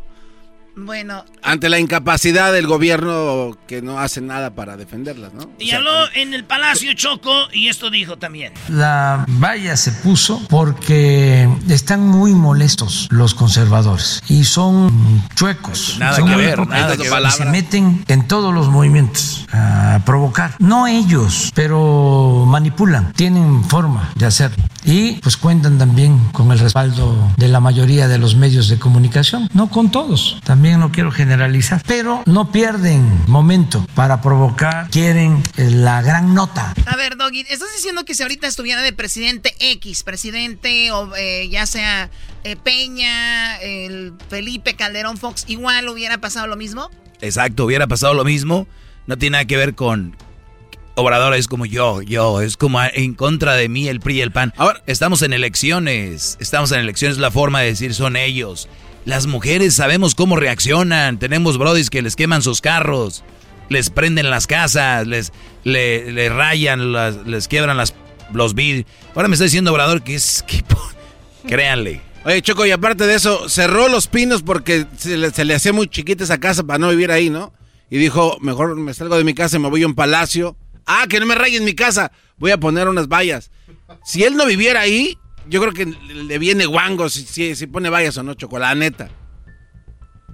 [0.84, 1.24] Bueno.
[1.42, 5.50] Ante la incapacidad del gobierno que no hace nada para defenderlas, ¿no?
[5.58, 8.52] Y habló en el Palacio Choco y esto dijo también.
[8.68, 15.96] La valla se puso porque están muy molestos los conservadores y son chuecos.
[15.98, 17.30] Nada son que ver, nada que ver.
[17.30, 20.54] Se meten en todos los movimientos a provocar.
[20.58, 24.62] No ellos, pero manipulan, tienen forma de hacerlo.
[24.84, 29.48] Y pues cuentan también con el respaldo de la mayoría de los medios de comunicación,
[29.52, 30.38] no con todos.
[30.44, 36.74] También no quiero generalizar, pero no pierden momento para provocar, quieren eh, la gran nota.
[36.86, 41.48] A ver, Doggy, estás diciendo que si ahorita estuviera de presidente X, presidente o eh,
[41.50, 42.10] ya sea
[42.44, 46.90] eh, Peña, el Felipe Calderón Fox, igual hubiera pasado lo mismo?
[47.20, 48.66] Exacto, hubiera pasado lo mismo.
[49.06, 50.16] No tiene nada que ver con
[51.00, 54.32] Obrador es como yo, yo, es como en contra de mí el PRI y el
[54.32, 54.52] PAN.
[54.56, 58.68] Ahora, estamos en elecciones, estamos en elecciones, la forma de decir son ellos.
[59.04, 61.18] Las mujeres sabemos cómo reaccionan.
[61.18, 63.24] Tenemos brodis que les queman sus carros,
[63.68, 65.32] les prenden las casas, les
[65.64, 66.92] le, rayan,
[67.30, 67.94] les quiebran las,
[68.32, 68.86] los vidrios.
[69.14, 70.44] Ahora me está diciendo Obrador que es...
[70.46, 70.62] Que,
[71.48, 72.02] créanle.
[72.24, 75.72] Oye, Choco, y aparte de eso, cerró los pinos porque se le, se le hacía
[75.72, 77.54] muy chiquita esa casa para no vivir ahí, ¿no?
[77.88, 80.56] Y dijo, mejor me salgo de mi casa y me voy a un palacio.
[80.86, 82.12] Ah, que no me rayen mi casa.
[82.36, 83.50] Voy a poner unas vallas.
[84.04, 88.16] Si él no viviera ahí, yo creo que le viene guango si, si, pone vallas
[88.18, 89.10] o no, chocolate, neta.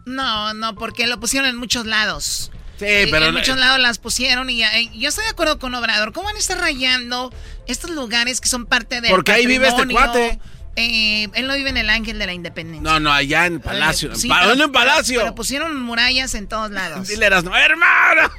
[0.04, 2.52] No, no, porque lo pusieron en muchos lados.
[2.78, 3.26] Sí, eh, pero...
[3.26, 6.12] En muchos lados las pusieron y eh, yo estoy de acuerdo con Obrador.
[6.12, 7.32] ¿Cómo van a estar rayando
[7.66, 10.38] estos lugares que son parte de Porque ahí vive este cuate.
[10.76, 12.82] Eh, él no vive en el Ángel de la Independencia.
[12.82, 14.14] No, no, allá en Palacio.
[14.14, 15.20] Sí, ¿Dónde en Palacio?
[15.20, 17.08] Pero, pusieron murallas en todos lados.
[17.08, 18.30] Dileras, no, hermano.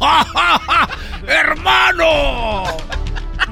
[1.26, 2.64] ¡Hermano!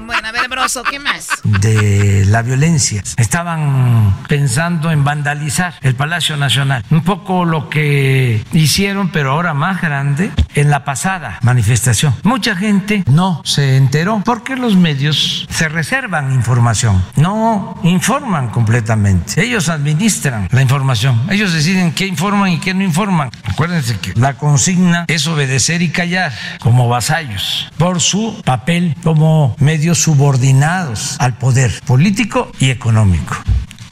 [0.09, 1.29] Bueno, a ver, Broso, ¿qué más?
[1.45, 3.03] De la violencia.
[3.19, 6.83] Estaban pensando en vandalizar el Palacio Nacional.
[6.89, 12.15] Un poco lo que hicieron, pero ahora más grande, en la pasada manifestación.
[12.23, 19.45] Mucha gente no se enteró porque los medios se reservan información, no informan completamente.
[19.45, 21.21] Ellos administran la información.
[21.29, 23.31] Ellos deciden qué informan y qué no informan.
[23.45, 29.98] Acuérdense que la consigna es obedecer y callar como vasallos por su papel como medios
[29.99, 33.37] subordinados al poder político y económico.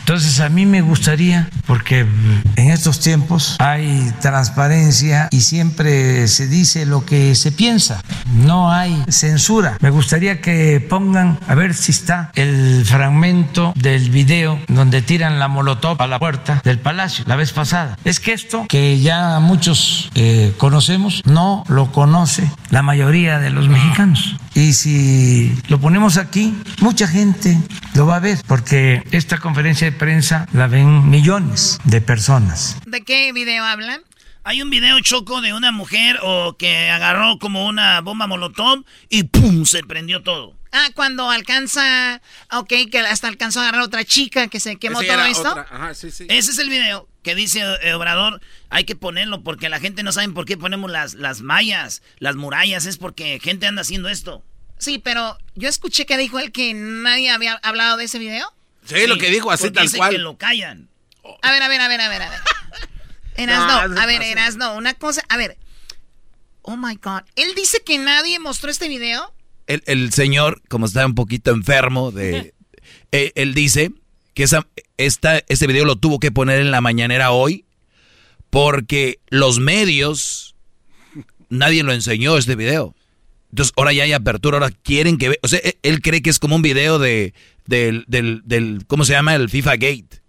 [0.06, 2.06] Entonces a mí me gustaría, porque
[2.54, 8.04] en estos tiempos hay transparencia y siempre se dice lo que se piensa,
[8.36, 9.76] no hay censura.
[9.80, 15.48] Me gustaría que pongan, a ver si está el fragmento del video donde tiran la
[15.48, 17.98] molotov a la puerta del palacio la vez pasada.
[18.04, 23.68] Es que esto, que ya muchos eh, conocemos, no lo conoce la mayoría de los
[23.68, 24.36] mexicanos.
[24.56, 27.58] Y si lo ponemos aquí, mucha gente
[27.94, 32.78] lo va a ver, porque esta conferencia de prensa la ven millones de personas.
[32.86, 34.00] ¿De qué video hablan?
[34.44, 39.24] Hay un video choco de una mujer o que agarró como una bomba molotov y
[39.24, 39.66] ¡pum!
[39.66, 40.54] se prendió todo.
[40.72, 45.24] Ah, cuando alcanza, ok, que hasta alcanzó a agarrar otra chica que se quemó todo
[45.26, 45.48] esto.
[45.48, 46.24] Ajá, sí, sí.
[46.30, 50.12] Ese es el video que dice eh, Obrador, hay que ponerlo porque la gente no
[50.12, 54.44] sabe por qué ponemos las, las mallas, las murallas, es porque gente anda haciendo esto.
[54.78, 58.54] Sí, pero yo escuché que dijo él que nadie había hablado de ese video.
[58.84, 60.12] Sí, lo que dijo así tal cual.
[60.12, 60.88] que lo callan.
[61.42, 62.38] A ver, a ver, a ver, a ver, a ver.
[63.36, 65.58] Erasno, a ver, Erasno, una cosa, a ver.
[66.62, 67.22] Oh my God.
[67.34, 69.34] Él dice que nadie mostró este video.
[69.66, 72.54] El, el señor, como está un poquito enfermo, de,
[73.10, 73.90] eh, él dice
[74.36, 74.68] que esa,
[74.98, 77.64] esta, este video lo tuvo que poner en la mañanera hoy
[78.50, 80.54] porque los medios,
[81.48, 82.94] nadie lo enseñó este video.
[83.50, 85.38] Entonces ahora ya hay apertura, ahora quieren que...
[85.40, 87.32] O sea, e, él cree que es como un video de,
[87.64, 89.34] del, del, ¿cómo se llama?
[89.34, 90.20] El FIFA Gate.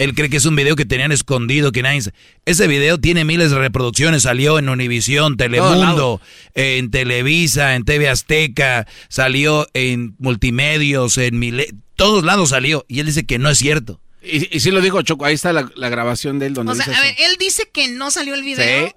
[0.00, 2.00] Él cree que es un video que tenían escondido, que nadie...
[2.46, 6.22] Ese video tiene miles de reproducciones, salió en Univisión, Telemundo,
[6.54, 11.74] en Televisa, en TV Azteca, salió en Multimedios, en Mile...
[11.96, 12.86] Todos lados salió.
[12.88, 14.00] Y él dice que no es cierto.
[14.22, 16.86] Y, y sí lo dijo Choco, ahí está la, grabación de él donde O sea,
[16.86, 18.88] a ver, él dice que no salió el video.
[18.88, 18.94] Sí.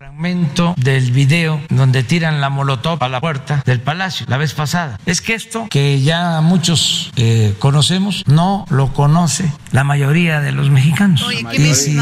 [0.00, 4.98] Fragmento del video donde tiran la molotov a la puerta del palacio la vez pasada.
[5.04, 10.70] Es que esto, que ya muchos eh, conocemos, no lo conoce la mayoría de los
[10.70, 11.22] mexicanos.
[11.52, 11.98] y si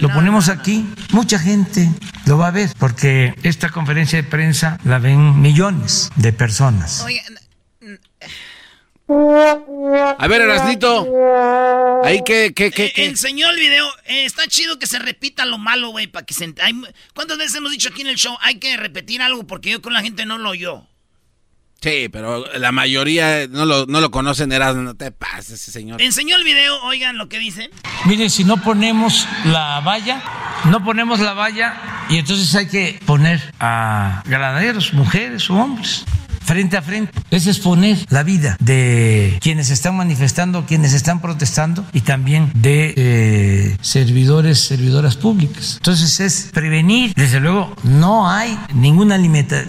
[0.00, 1.88] lo ponemos aquí, mucha gente
[2.26, 7.02] lo va a ver, porque esta conferencia de prensa la ven millones de personas.
[7.02, 7.22] Oye,
[9.10, 11.06] a ver, Erasnito.
[12.04, 13.86] Ahí que, que, que, eh, Enseñó el video.
[14.06, 16.54] Eh, está chido que se repita lo malo, güey, para que se...
[16.62, 16.80] Hay...
[17.14, 18.36] ¿Cuántas veces hemos dicho aquí en el show?
[18.40, 20.86] Hay que repetir algo porque yo con la gente no lo oyó.
[21.80, 24.82] Sí, pero la mayoría no lo, no lo conocen, Erasmo.
[24.82, 26.00] No te pases, ese señor.
[26.02, 27.70] Enseñó el video, oigan lo que dice.
[28.04, 30.22] Mire, si no ponemos la valla,
[30.66, 36.04] no ponemos la valla y entonces hay que poner a granaderos, mujeres o hombres
[36.50, 37.12] frente a frente.
[37.30, 43.76] Es exponer la vida de quienes están manifestando, quienes están protestando y también de eh,
[43.82, 45.74] servidores, servidoras públicas.
[45.76, 47.12] Entonces es prevenir.
[47.14, 49.62] Desde luego, no hay ninguna limita,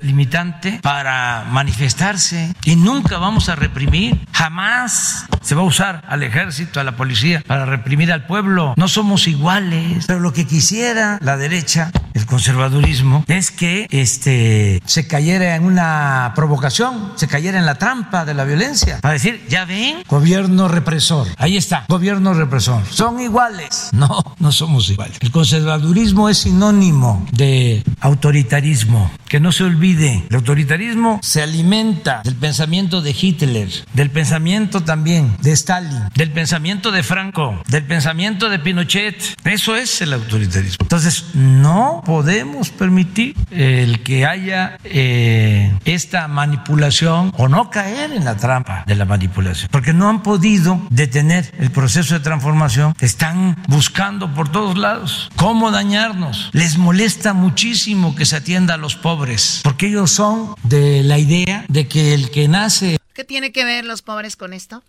[0.00, 4.26] limitante para manifestarse y nunca vamos a reprimir.
[4.32, 8.72] Jamás se va a usar al ejército, a la policía para reprimir al pueblo.
[8.78, 10.06] No somos iguales.
[10.06, 15.89] Pero lo que quisiera la derecha, el conservadurismo, es que este, se cayera en una
[16.34, 18.98] provocación, se cayera en la trampa de la violencia.
[19.00, 21.26] Para decir, ya ven, gobierno represor.
[21.36, 22.82] Ahí está, gobierno represor.
[22.90, 23.90] Son iguales.
[24.00, 25.18] No, no somos iguales.
[25.20, 29.10] El conservadurismo es sinónimo de autoritarismo.
[29.28, 35.36] Que no se olvide, el autoritarismo se alimenta del pensamiento de Hitler, del pensamiento también
[35.40, 39.22] de Stalin, del pensamiento de Franco, del pensamiento de Pinochet.
[39.44, 40.78] Eso es el autoritarismo.
[40.80, 48.36] Entonces, no podemos permitir el que haya eh, esta manipulación o no caer en la
[48.36, 54.34] trampa de la manipulación, porque no han podido detener el proceso de transformación, están buscando
[54.34, 56.50] por todos lados cómo dañarnos.
[56.52, 61.64] Les molesta muchísimo que se atienda a los pobres, porque ellos son de la idea
[61.68, 62.98] de que el que nace...
[63.14, 64.82] ¿Qué tiene que ver los pobres con esto?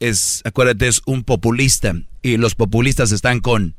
[0.00, 3.74] Es, acuérdate, es un populista y los populistas están con...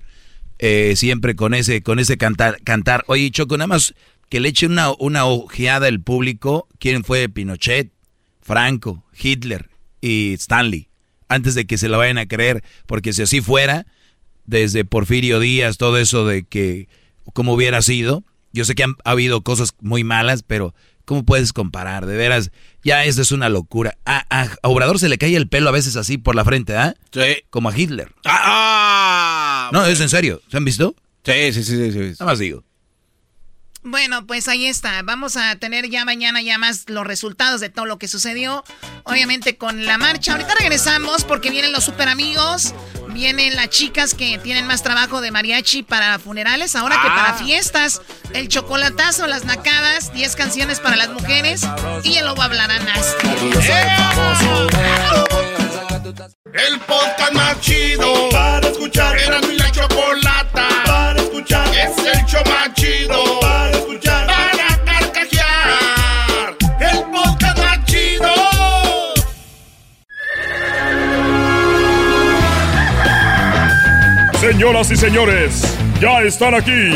[0.58, 3.04] Eh, siempre con ese, con ese cantar, cantar.
[3.08, 3.94] Oye, Choco, nada más
[4.30, 7.92] que le eche una, una ojeada al público quién fue Pinochet,
[8.42, 9.70] Franco, Hitler
[10.02, 10.90] y Stanley,
[11.28, 13.86] antes de que se lo vayan a creer, porque si así fuera,
[14.46, 16.88] desde Porfirio Díaz, todo eso de que,
[17.34, 18.24] ¿cómo hubiera sido?
[18.54, 22.06] Yo sé que han ha habido cosas muy malas, pero ¿cómo puedes comparar?
[22.06, 22.52] De veras,
[22.84, 23.98] ya eso es una locura.
[24.06, 26.96] A, a, Obrador se le cae el pelo a veces así por la frente, ¿ah?
[27.12, 27.44] Sí.
[27.50, 28.14] Como a Hitler.
[28.26, 30.42] Ah, ah no, es en serio.
[30.50, 30.96] ¿Se han visto?
[31.24, 31.92] Sí, sí, sí, sí.
[31.92, 32.00] sí.
[32.20, 32.64] Nada más digo.
[33.86, 35.04] Bueno, pues ahí está.
[35.04, 38.63] Vamos a tener ya mañana ya más los resultados de todo lo que sucedió.
[39.04, 40.32] Obviamente con la marcha.
[40.32, 42.74] Ahorita regresamos porque vienen los super amigos.
[43.10, 46.76] Vienen las chicas que tienen más trabajo de mariachi para funerales.
[46.76, 47.34] Ahora que para ah.
[47.36, 48.02] fiestas,
[48.34, 51.62] el chocolatazo, las nacadas, 10 canciones para las mujeres.
[52.04, 53.28] Y el lobo hablará nasty.
[56.54, 59.15] El podcast más chido para escuchar.
[59.19, 60.85] Era mi la chocolata
[61.45, 61.67] escuchar.
[61.69, 63.36] Es el show más chido
[74.39, 76.95] Señoras y señores, ya están aquí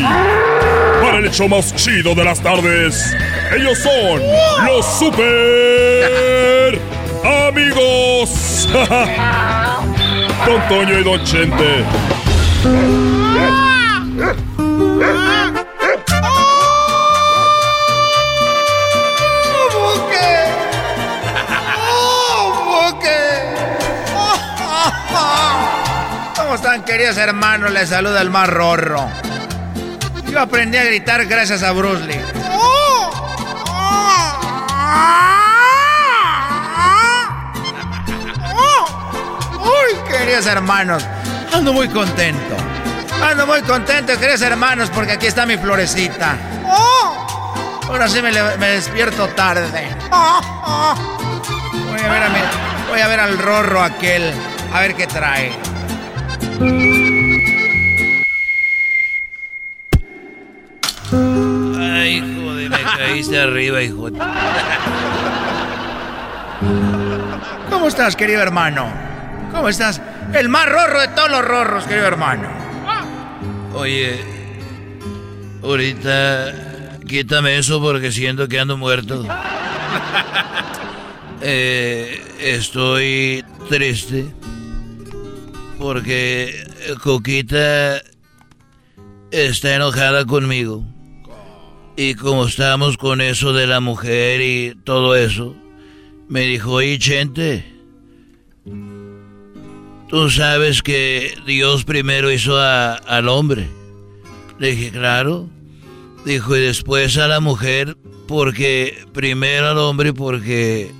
[1.02, 3.12] para el hecho más chido de las tardes.
[3.56, 4.22] Ellos son
[4.66, 6.78] los super
[7.48, 8.68] amigos.
[10.46, 11.84] Don Toño y Don Chente.
[26.36, 27.70] ¿Cómo están, queridos hermanos?
[27.70, 29.08] Les saluda el más rorro.
[30.30, 32.20] Yo aprendí a gritar gracias a Bruce Lee.
[39.62, 41.06] Uy, queridos hermanos,
[41.52, 42.69] ando muy contento.
[43.22, 46.36] Ando muy contento, queridos hermanos, porque aquí está mi florecita.
[47.86, 49.88] Ahora sí me, despierto tarde.
[50.10, 54.32] Voy a, ver a voy a ver al rorro aquel,
[54.72, 55.52] a ver qué trae.
[61.78, 64.08] Ay, hijo de caíste arriba, hijo.
[67.70, 68.86] ¿Cómo estás, querido hermano?
[69.52, 70.00] ¿Cómo estás?
[70.32, 72.69] El más rorro de todos los rorros, querido hermano.
[73.74, 74.20] Oye,
[75.62, 79.24] ahorita quítame eso porque siento que ando muerto.
[81.42, 84.26] Eh, estoy triste
[85.78, 86.68] porque
[87.02, 88.02] Coquita
[89.30, 90.84] está enojada conmigo.
[91.96, 95.56] Y como estamos con eso de la mujer y todo eso,
[96.28, 97.69] me dijo, oye, Chente,
[100.10, 103.68] tú sabes que Dios primero hizo al hombre.
[104.58, 105.48] Le dije, claro.
[106.24, 107.96] Dijo, y después a la mujer,
[108.28, 110.92] porque primero al hombre, porque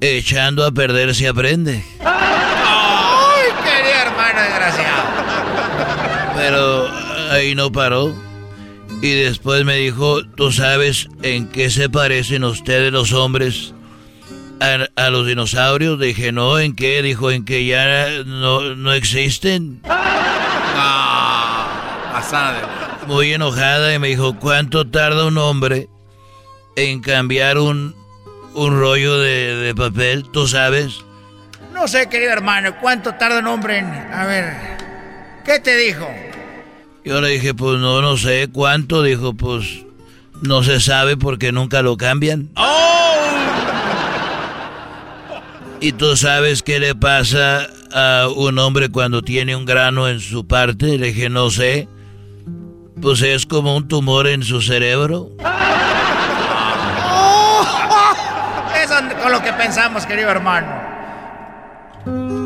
[0.00, 1.84] echando a perder se aprende.
[2.00, 5.04] ¡Ay, querido hermano desgraciado!
[6.36, 6.88] Pero
[7.30, 8.14] ahí no paró.
[9.02, 13.74] Y después me dijo, ¿tú sabes en qué se parecen ustedes los hombres
[14.60, 15.98] a, los dinosaurios?
[16.00, 17.02] Dije, no, ¿en qué?
[17.02, 19.80] Dijo, en que ya no, no existen.
[19.84, 21.68] Ah,
[22.12, 23.02] pasada.
[23.06, 25.88] Muy enojada y me dijo, ¿cuánto tarda un hombre
[26.76, 27.94] en cambiar un,
[28.54, 30.24] un rollo de, de papel?
[30.32, 30.98] ¿Tú sabes?
[31.72, 33.86] No sé, querido hermano, ¿cuánto tarda un hombre en...
[33.86, 34.54] A ver,
[35.44, 36.08] ¿qué te dijo?
[37.06, 39.04] Yo le dije, pues no, no sé cuánto.
[39.04, 39.84] Dijo, pues
[40.42, 42.50] no se sabe porque nunca lo cambian.
[42.56, 42.95] ¡Oh!
[45.80, 50.46] ¿Y tú sabes qué le pasa a un hombre cuando tiene un grano en su
[50.46, 50.98] parte?
[50.98, 51.88] Le dije, no sé.
[53.00, 55.30] Pues es como un tumor en su cerebro.
[58.82, 60.66] Eso con lo que pensamos, querido hermano.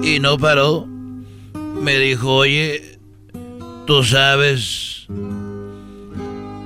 [0.02, 0.86] Y no paró.
[1.80, 2.90] Me dijo, oye,
[3.90, 5.08] ¿Tú sabes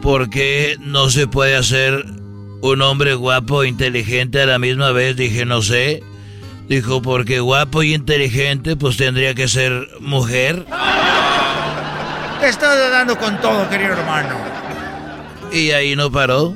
[0.02, 2.04] por qué no se puede hacer
[2.60, 5.16] un hombre guapo e inteligente a la misma vez?
[5.16, 6.02] Dije, no sé.
[6.68, 10.64] Dijo, porque guapo y inteligente pues tendría que ser mujer.
[12.40, 14.36] Te estás dando con todo, querido hermano.
[15.52, 16.54] Y ahí no paró.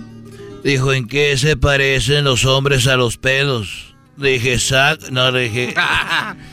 [0.65, 3.95] Dijo, ¿en qué se parecen los hombres a los pedos?
[4.17, 5.75] Dije, Sac, no, dije,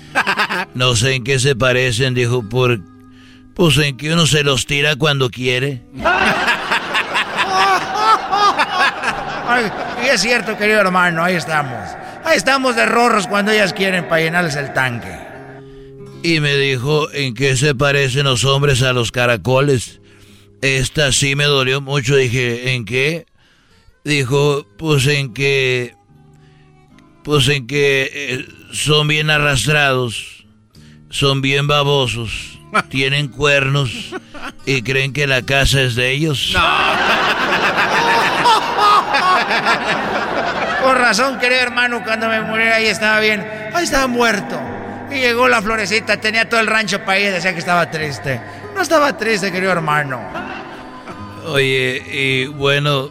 [0.75, 2.13] no sé en qué se parecen.
[2.13, 2.79] Dijo, por
[3.55, 5.81] pues en que uno se los tira cuando quiere.
[10.03, 11.79] y es cierto, querido hermano, ahí estamos.
[12.25, 15.15] Ahí estamos de rorros cuando ellas quieren para llenarles el tanque.
[16.23, 19.99] Y me dijo, ¿en qué se parecen los hombres a los caracoles?
[20.61, 22.15] Esta sí me dolió mucho.
[22.15, 23.27] Dije, ¿en qué?
[24.03, 25.93] Dijo, pues en que...
[27.23, 30.45] Pues en que eh, son bien arrastrados,
[31.09, 32.55] son bien babosos
[32.89, 33.91] tienen cuernos
[34.65, 36.51] y creen que la casa es de ellos.
[36.53, 36.59] No.
[40.85, 43.43] Por razón, querido hermano, cuando me muriera ahí estaba bien.
[43.73, 44.55] Ahí estaba muerto.
[45.09, 48.39] Y llegó la florecita, tenía todo el rancho para ir, decía que estaba triste.
[48.75, 50.21] No estaba triste, querido hermano.
[51.47, 53.09] Oye, y bueno,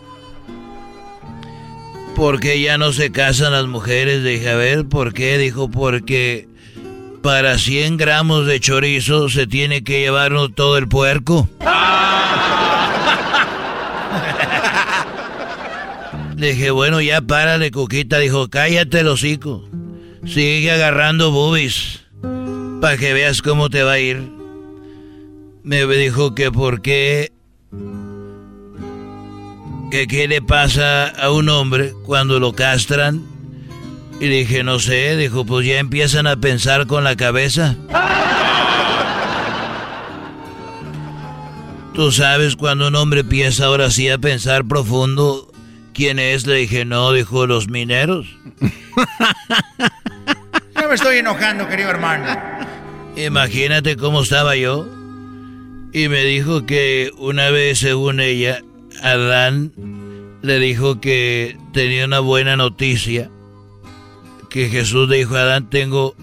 [2.14, 4.22] ¿por qué ya no se casan las mujeres?
[4.22, 5.36] Dije, a ver, ¿por qué?
[5.36, 6.46] Dijo, porque
[7.24, 11.48] para 100 gramos de chorizo se tiene que llevar todo el puerco.
[16.44, 18.18] Dije, bueno, ya párale, Coquita.
[18.18, 19.66] Dijo, cállate el hocico.
[20.26, 22.00] Sigue agarrando boobies.
[22.82, 24.30] Para que veas cómo te va a ir.
[25.62, 27.32] Me dijo que por qué...
[29.90, 33.22] Que qué le pasa a un hombre cuando lo castran
[34.20, 37.76] y dije, no sé, dijo, pues ya empiezan a pensar con la cabeza.
[41.94, 45.53] Tú sabes cuando un hombre empieza ahora sí a pensar profundo,
[45.94, 46.46] ¿quién es?
[46.46, 48.26] Le dije, no, dijo, los mineros.
[50.74, 52.26] Ya me estoy enojando, querido hermano.
[53.16, 54.86] Imagínate cómo estaba yo.
[55.92, 58.60] Y me dijo que una vez, según ella,
[59.02, 59.72] Adán
[60.42, 63.30] le dijo que tenía una buena noticia
[64.54, 66.14] que Jesús dijo a Adán, tengo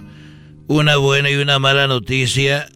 [0.67, 2.69] una buena y una mala noticia.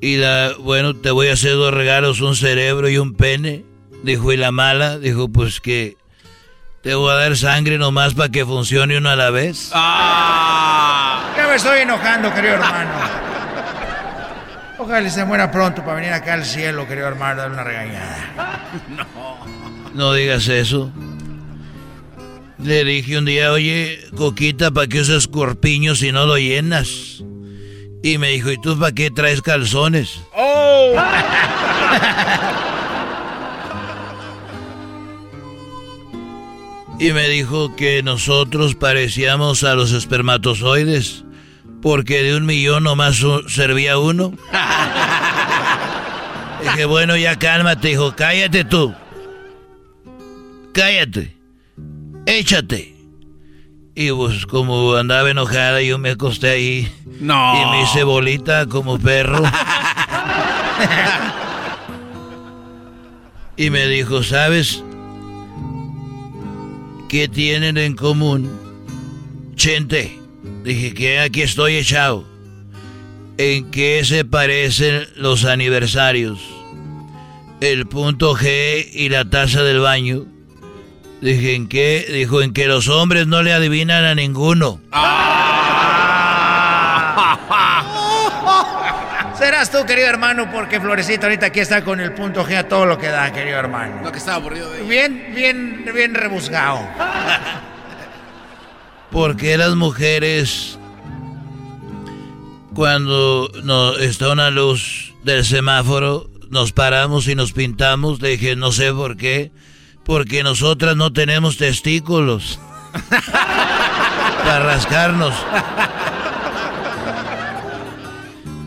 [0.00, 3.64] Y la, bueno, te voy a hacer dos regalos, un cerebro y un pene.
[4.04, 5.96] Dijo, y la mala, dijo, pues que
[6.82, 9.70] te voy a dar sangre nomás para que funcione uno a la vez.
[9.74, 11.32] ¡Ah!
[11.36, 12.90] Ya me estoy enojando, querido hermano.
[14.78, 18.16] Ojalá se muera pronto para venir acá al cielo, querido hermano, dar una regañada.
[18.88, 19.38] No.
[19.92, 20.90] No digas eso.
[22.58, 27.22] Le dije un día, oye, Coquita, ¿para qué usas corpiño si no lo llenas?
[28.02, 30.20] Y me dijo, ¿y tú para qué traes calzones?
[30.34, 30.94] ¡Oh!
[37.00, 41.24] Y me dijo que nosotros parecíamos a los espermatozoides,
[41.80, 44.34] porque de un millón nomás servía uno.
[46.62, 48.94] Dije, bueno, ya cálmate, dijo, cállate tú.
[50.74, 51.34] Cállate.
[52.26, 52.94] Échate.
[53.94, 56.92] Y pues como andaba enojada, yo me acosté ahí.
[57.18, 57.62] No.
[57.62, 59.42] Y me hice bolita como perro.
[63.56, 64.84] y me dijo, ¿sabes
[67.10, 68.48] qué tienen en común?
[69.56, 70.16] Chente.
[70.62, 72.24] Dije que aquí estoy echado.
[73.36, 76.38] ¿En qué se parecen los aniversarios?
[77.60, 80.24] El punto G y la taza del baño.
[81.20, 82.06] Dije, ¿en qué?
[82.12, 84.80] Dijo, en que los hombres no le adivinan a ninguno.
[89.50, 92.86] Serás tú, querido hermano, porque Florecita ahorita aquí está con el punto G a todo
[92.86, 94.00] lo que da, querido hermano.
[94.00, 96.78] No, que estaba aburrido de Bien, bien, bien rebuscado.
[99.10, 100.78] Porque las mujeres,
[102.74, 108.22] cuando no, está una luz del semáforo, nos paramos y nos pintamos?
[108.22, 109.50] Le dije, no sé por qué.
[110.04, 112.60] Porque nosotras no tenemos testículos.
[114.44, 115.34] para rascarnos.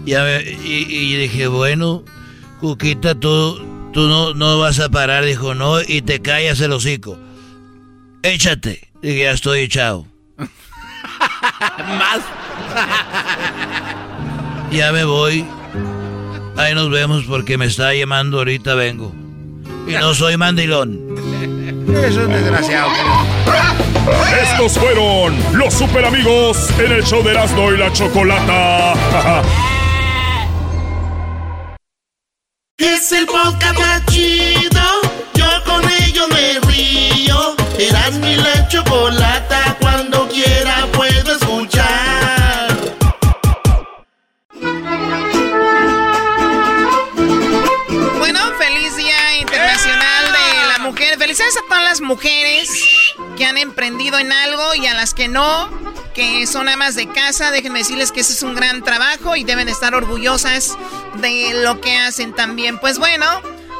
[0.05, 2.03] Y, y, dije, bueno,
[2.59, 3.59] Cuquita, tú,
[3.93, 5.25] tú no, no vas a parar.
[5.25, 7.17] Dijo, no, y te callas el hocico.
[8.21, 8.89] Échate.
[9.01, 10.05] Dije, ya estoy echado.
[10.37, 12.19] Más.
[14.71, 15.45] ya me voy.
[16.55, 19.13] Ahí nos vemos porque me está llamando ahorita vengo.
[19.87, 20.99] Y no soy mandilón.
[22.03, 22.89] Es un desgraciado.
[24.41, 28.93] Estos fueron los super amigos en el show de Erasmo y la Chocolata.
[32.83, 34.81] es el podcast más chido.
[35.33, 37.55] Yo con ello me río.
[37.77, 42.77] Erasmo y la Chocolata cuando quiera puedo escuchar.
[48.17, 51.17] Bueno, feliz Día Internacional de la Mujer.
[51.17, 52.69] Felicidades a todas las mujeres
[53.37, 55.69] que han emprendido en algo y a las que no,
[56.13, 57.51] que son amas de casa.
[57.51, 60.77] Déjenme decirles que ese es un gran trabajo y deben estar orgullosas
[61.15, 62.79] de lo que hacen también.
[62.79, 63.25] Pues bueno,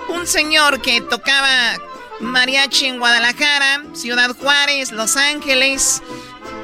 [0.10, 1.78] un señor que tocaba
[2.20, 6.02] mariachi en Guadalajara, Ciudad Juárez, Los Ángeles,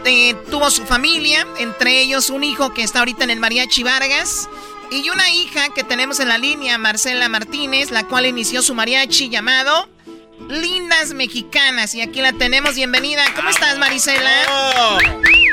[0.05, 4.49] eh, tuvo su familia, entre ellos un hijo que está ahorita en el mariachi Vargas.
[4.91, 9.29] Y una hija que tenemos en la línea, Marcela Martínez, la cual inició su mariachi
[9.29, 9.87] llamado
[10.47, 11.93] lindas mexicanas.
[11.95, 12.75] Y aquí la tenemos.
[12.75, 13.23] Bienvenida.
[13.35, 14.29] ¿Cómo estás, Marisela?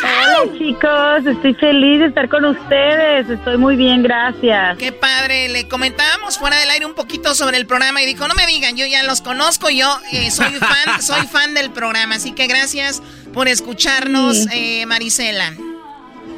[0.02, 1.26] Hola, chicos.
[1.26, 3.28] Estoy feliz de estar con ustedes.
[3.28, 4.78] Estoy muy bien, gracias.
[4.78, 5.48] Qué padre.
[5.48, 8.76] Le comentábamos fuera del aire un poquito sobre el programa y dijo, no me digan,
[8.76, 9.70] yo ya los conozco.
[9.70, 12.16] Yo eh, soy fan, soy fan del programa.
[12.16, 15.52] Así que gracias por escucharnos, eh, Marisela.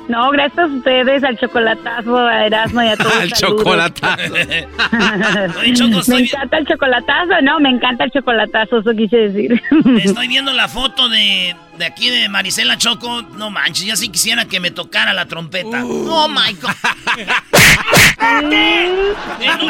[0.08, 3.14] No, gracias a ustedes, al chocolatazo, a Erasmo y a todos.
[3.14, 4.32] al chocolatazo.
[6.08, 9.62] me encanta el chocolatazo, no, me encanta el chocolatazo, eso quise decir.
[10.02, 13.22] estoy viendo la foto de, de aquí de Marisela Choco.
[13.22, 15.84] No manches, ya sí quisiera que me tocara la trompeta.
[15.84, 16.08] Uh.
[16.10, 16.72] Oh my God.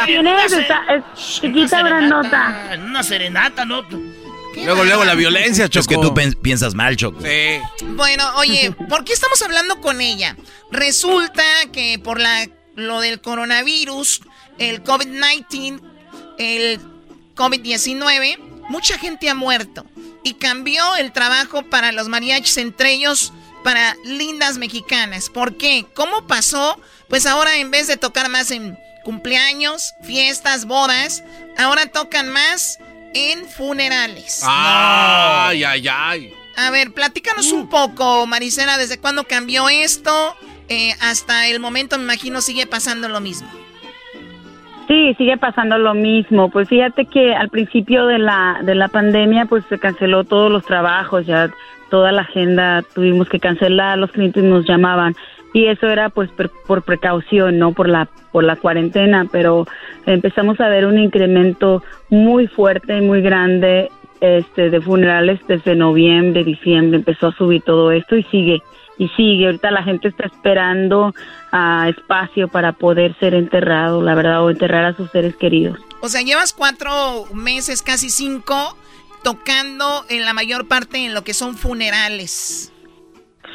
[0.06, 0.52] ¿Tienes?
[0.52, 0.70] es
[1.40, 2.78] chiquita grandota.
[2.84, 3.82] Una serenata, ¿no?
[4.64, 5.80] Luego, luego la violencia, Choco.
[5.80, 7.20] Es que tú piensas mal, Choco.
[7.22, 7.84] Sí.
[7.84, 10.36] Bueno, oye, ¿por qué estamos hablando con ella?
[10.70, 11.42] Resulta
[11.72, 14.22] que por la, lo del coronavirus,
[14.58, 15.80] el COVID-19,
[16.38, 16.80] el
[17.34, 18.38] COVID-19,
[18.68, 19.86] mucha gente ha muerto.
[20.24, 23.32] Y cambió el trabajo para los mariachis, entre ellos
[23.64, 25.30] para lindas mexicanas.
[25.30, 25.86] ¿Por qué?
[25.94, 26.80] ¿Cómo pasó?
[27.08, 31.24] Pues ahora en vez de tocar más en cumpleaños, fiestas, bodas,
[31.56, 32.78] ahora tocan más
[33.14, 34.42] en funerales.
[34.46, 36.32] Ay, ay, ay.
[36.56, 40.36] A ver, platícanos un poco, Maricela, ¿desde cuándo cambió esto?
[40.68, 43.48] Eh, hasta el momento, me imagino, sigue pasando lo mismo.
[44.88, 46.50] Sí, sigue pasando lo mismo.
[46.50, 50.64] Pues fíjate que al principio de la, de la pandemia, pues se canceló todos los
[50.64, 51.50] trabajos, ya
[51.90, 55.14] toda la agenda tuvimos que cancelar, los clientes nos llamaban
[55.52, 56.30] y eso era pues
[56.66, 59.66] por, precaución, no por la por la cuarentena, pero
[60.06, 63.90] empezamos a ver un incremento muy fuerte, muy grande
[64.20, 68.62] este de funerales desde noviembre, diciembre empezó a subir todo esto y sigue
[68.98, 69.46] y sigue.
[69.46, 71.14] Ahorita la gente está esperando
[71.52, 75.78] ah, espacio para poder ser enterrado, la verdad, o enterrar a sus seres queridos.
[76.00, 78.76] O sea, llevas cuatro meses, casi cinco,
[79.22, 82.72] tocando en la mayor parte en lo que son funerales.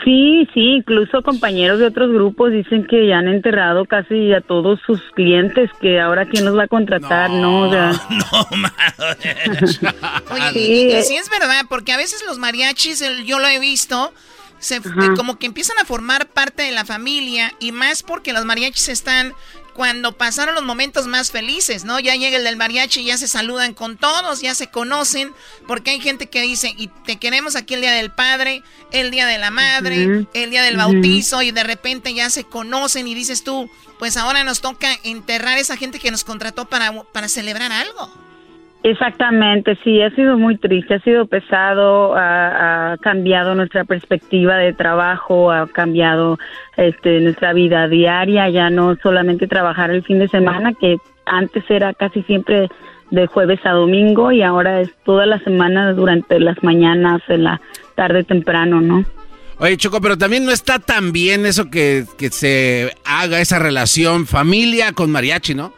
[0.03, 4.79] Sí, sí, incluso compañeros de otros grupos dicen que ya han enterrado casi a todos
[4.85, 7.67] sus clientes, que ahora quién los va a contratar, ¿no?
[7.67, 9.35] No, no, madre.
[10.31, 14.13] Oye, y, y, sí es verdad, porque a veces los mariachis, yo lo he visto,
[14.59, 14.81] se,
[15.15, 19.33] como que empiezan a formar parte de la familia y más porque los mariachis están
[19.73, 21.99] cuando pasaron los momentos más felices, ¿no?
[21.99, 25.33] Ya llega el del mariachi, ya se saludan con todos, ya se conocen,
[25.67, 29.25] porque hay gente que dice, y te queremos aquí el día del padre, el día
[29.25, 33.43] de la madre, el día del bautizo, y de repente ya se conocen y dices
[33.43, 33.69] tú,
[33.99, 38.22] pues ahora nos toca enterrar a esa gente que nos contrató para, para celebrar algo.
[38.83, 45.51] Exactamente, sí, ha sido muy triste, ha sido pesado, ha, cambiado nuestra perspectiva de trabajo,
[45.51, 46.37] ha cambiado
[46.75, 51.93] este, nuestra vida diaria, ya no solamente trabajar el fin de semana, que antes era
[51.93, 52.67] casi siempre
[53.09, 57.61] de jueves a domingo y ahora es toda la semana durante las mañanas, en la
[57.95, 59.05] tarde temprano, ¿no?
[59.59, 64.27] Oye, Choco, pero también no está tan bien eso que, que se haga esa relación
[64.27, 65.73] familia con mariachi, ¿no?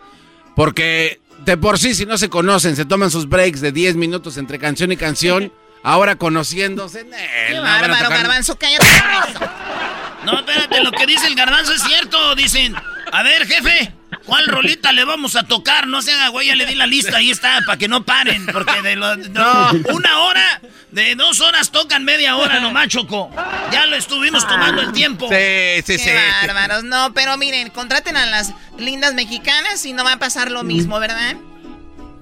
[0.56, 4.38] Porque de por sí, si no se conocen, se toman sus breaks de 10 minutos
[4.38, 5.52] entre canción y canción,
[5.84, 7.06] ahora conociéndose.
[7.48, 8.86] Qué bárbaro, garbanzo, cállate
[10.26, 12.36] No, espérate, lo que dice el garbanzo es cierto.
[12.36, 12.76] Dicen,
[13.12, 13.94] a ver, jefe,
[14.26, 15.88] ¿Cuál rolita le vamos a tocar?
[15.88, 18.46] No se haga güey, ya le di la lista, ahí está, para que no paren,
[18.48, 20.62] porque de lo, no, una hora,
[20.92, 23.32] de dos horas tocan media hora nomás, Choco.
[23.72, 25.30] Ya lo estuvimos tomando el tiempo.
[25.30, 26.10] Sí, sí, sí.
[26.42, 30.64] bárbaros, no, pero miren, contraten a las lindas mexicanas y no va a pasar lo
[30.64, 31.36] mismo, ¿verdad?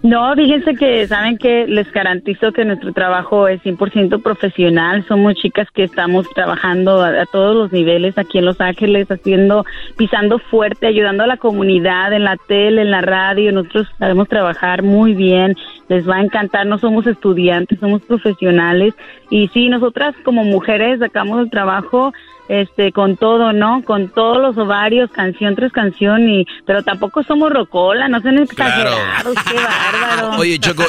[0.03, 5.05] No, fíjense que saben que les garantizo que nuestro trabajo es 100% profesional.
[5.07, 10.39] Somos chicas que estamos trabajando a, todos los niveles aquí en Los Ángeles, haciendo, pisando
[10.39, 13.53] fuerte, ayudando a la comunidad en la tele, en la radio.
[13.53, 15.55] Nosotros sabemos trabajar muy bien.
[15.87, 16.65] Les va a encantar.
[16.65, 18.93] No somos estudiantes, somos profesionales.
[19.29, 22.11] Y sí, nosotras como mujeres sacamos el trabajo
[22.47, 23.83] este con todo, ¿no?
[23.83, 29.35] Con todos los ovarios, canción tras canción y pero tampoco somos rocola, no sean exagerados,
[29.49, 30.31] qué bárbaro.
[30.39, 30.83] Oye, Choco,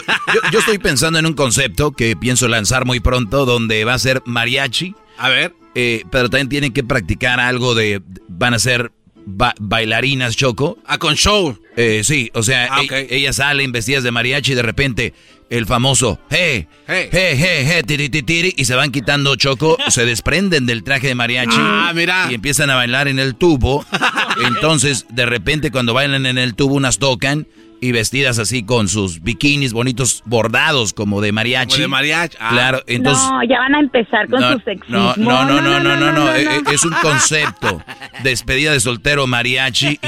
[0.53, 4.23] yo, estoy pensando en un concepto que pienso lanzar muy pronto donde va a ser
[4.25, 4.95] mariachi.
[5.19, 5.55] A ver.
[5.77, 8.93] Eh, pero también tienen que practicar algo de van a ser
[9.27, 10.79] bailarinas, Choco.
[10.87, 11.59] Ah, con show.
[11.77, 15.15] Eh, sí, o sea, ah, e, ellas salen vestidas de mariachi y de repente
[15.51, 20.05] el famoso hey, hey, hey, hey, hey tiri, tiri, y se van quitando choco, se
[20.05, 22.27] desprenden del traje de mariachi ah, mira.
[22.31, 23.85] y empiezan a bailar en el tubo.
[24.47, 27.47] Entonces, de repente, cuando bailan en el tubo, unas tocan
[27.81, 31.73] y vestidas así con sus bikinis bonitos bordados como de mariachi.
[31.73, 32.37] Como de mariachi.
[32.41, 32.51] Ah.
[32.51, 33.25] Claro, entonces.
[33.31, 35.13] No, ya van a empezar con su sexismo.
[35.17, 37.83] No, no, no, no, no, no, es un concepto.
[38.23, 40.01] Despedida de soltero mariachi.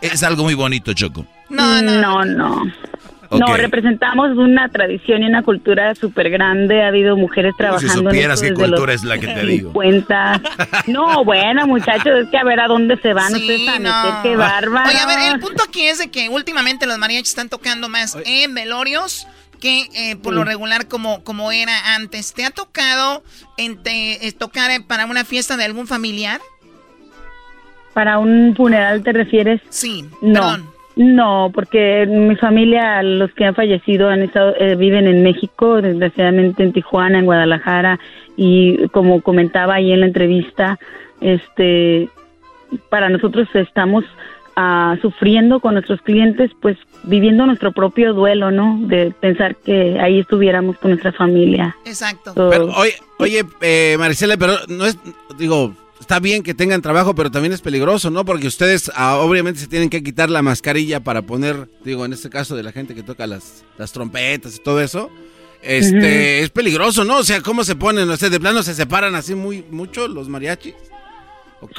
[0.00, 1.26] es algo muy bonito, Choco.
[1.48, 2.24] No, no, no.
[2.24, 2.72] no.
[3.30, 6.82] No, representamos una tradición y una cultura súper grande.
[6.82, 7.92] Ha habido mujeres trabajando.
[7.92, 9.72] Si supieras qué cultura es la que te digo.
[10.86, 14.36] No, bueno, muchachos, es que a ver a dónde se van ustedes a meter, qué
[14.36, 14.88] bárbaro.
[14.88, 18.16] Oye, a ver, el punto aquí es de que últimamente los mariachis están tocando más
[18.24, 19.26] en velorios
[19.60, 22.34] que eh, por lo regular como, como era antes.
[22.34, 23.22] ¿Te ha tocado
[23.56, 26.40] en eh, tocar para una fiesta de algún familiar?
[27.94, 29.62] ¿Para un funeral te refieres?
[29.70, 30.40] Sí, no.
[30.40, 30.75] Perdón.
[30.96, 36.62] No, porque mi familia, los que han fallecido, han estado, eh, viven en México, desgraciadamente
[36.62, 38.00] en Tijuana, en Guadalajara,
[38.34, 40.78] y como comentaba ahí en la entrevista,
[41.20, 42.08] este,
[42.88, 44.04] para nosotros estamos
[44.56, 48.78] uh, sufriendo con nuestros clientes, pues viviendo nuestro propio duelo, ¿no?
[48.80, 51.76] De pensar que ahí estuviéramos con nuestra familia.
[51.84, 52.32] Exacto.
[52.50, 54.98] Pero, oye, oye eh, Maricela, pero no es,
[55.38, 58.24] digo, está bien que tengan trabajo, pero también es peligroso, ¿no?
[58.24, 62.30] Porque ustedes ah, obviamente se tienen que quitar la mascarilla para poner, digo, en este
[62.30, 65.10] caso de la gente que toca las, las trompetas y todo eso.
[65.62, 67.18] Este, es peligroso, ¿no?
[67.18, 68.08] O sea, ¿cómo se ponen?
[68.08, 70.74] O sea, de plano se separan así muy mucho los mariachis.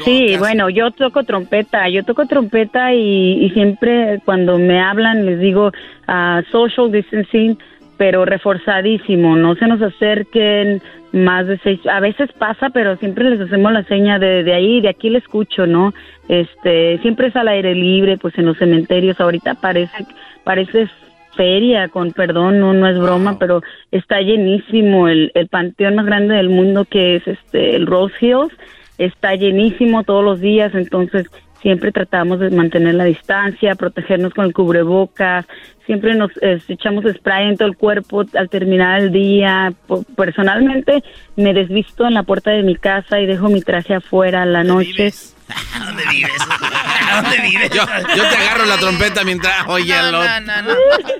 [0.03, 5.67] Sí, bueno, yo toco trompeta, yo toco trompeta y, siempre cuando me hablan les digo
[5.67, 7.57] uh, social distancing,
[7.97, 10.81] pero reforzadísimo, no se nos acerquen,
[11.11, 14.81] más de seis, a veces pasa, pero siempre les hacemos la seña de, de ahí,
[14.81, 15.93] de aquí le escucho, ¿no?
[16.27, 20.05] Este, siempre es al aire libre, pues en los cementerios, ahorita parece,
[20.43, 20.87] parece
[21.35, 26.35] feria, con perdón, no, no es broma, pero está llenísimo el, el panteón más grande
[26.35, 28.53] del mundo que es este, el Rose Hills,
[28.97, 31.27] está llenísimo todos los días, entonces
[31.61, 35.45] siempre tratamos de mantener la distancia, protegernos con el cubrebocas,
[35.85, 39.73] siempre nos echamos spray en todo el cuerpo al terminar el día.
[40.15, 41.03] Personalmente
[41.35, 45.11] me desvisto en la puerta de mi casa y dejo mi traje afuera la noche
[45.79, 46.31] dónde vives?
[47.21, 47.69] dónde vives?
[47.71, 50.73] Yo, te agarro la trompeta mientras oye no, no, no, no,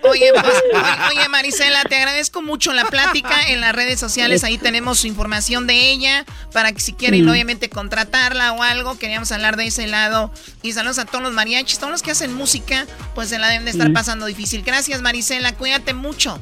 [0.03, 0.63] Oye, pues,
[1.09, 4.43] oye, Marisela, te agradezco mucho la plática en las redes sociales.
[4.43, 7.30] Ahí tenemos su información de ella para que si quieren, mm.
[7.30, 8.97] obviamente, contratarla o algo.
[8.97, 10.32] Queríamos hablar de ese lado.
[10.61, 13.65] Y saludos a todos los mariachis, todos los que hacen música, pues se la deben
[13.65, 13.93] de estar mm.
[13.93, 14.63] pasando difícil.
[14.63, 15.53] Gracias, Marisela.
[15.53, 16.39] Cuídate mucho.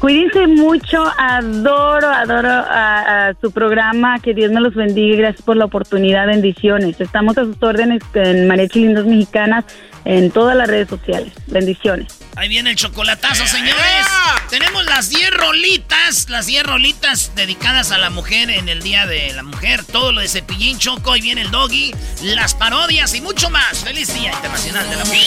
[0.00, 5.58] Cuídense mucho, adoro, adoro a, su programa, que Dios me los bendiga y gracias por
[5.58, 6.98] la oportunidad, bendiciones.
[6.98, 9.66] Estamos a sus órdenes en Mariachi Lindos Mexicanas
[10.06, 12.18] en todas las redes sociales, bendiciones.
[12.36, 14.06] Ahí viene el chocolatazo, señores.
[14.48, 19.34] Tenemos las 10 rolitas, las 10 rolitas dedicadas a la mujer en el Día de
[19.34, 23.50] la Mujer, todo lo de Cepillín Choco, ahí viene el doggy, las parodias y mucho
[23.50, 23.84] más.
[23.84, 25.26] Feliz Día Internacional de la Mujer.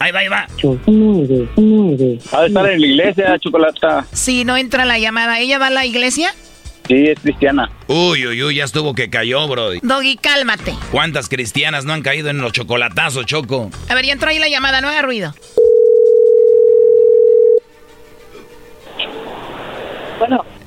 [0.00, 0.46] Ahí va, ahí va.
[2.32, 4.06] Va a estar en la iglesia, Chocolata.
[4.12, 5.38] Sí, no entra la llamada.
[5.38, 6.34] ¿Ella va a la iglesia?
[6.88, 7.70] Sí, es cristiana.
[7.86, 9.72] Uy, uy, uy, ya estuvo que cayó, bro.
[9.82, 10.74] Doggy, cálmate.
[10.90, 13.70] ¿Cuántas cristianas no han caído en los chocolatazos, Choco?
[13.90, 15.34] A ver, ya entró ahí la llamada, no haga ruido.
[20.18, 20.44] Bueno.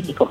[0.00, 0.30] México.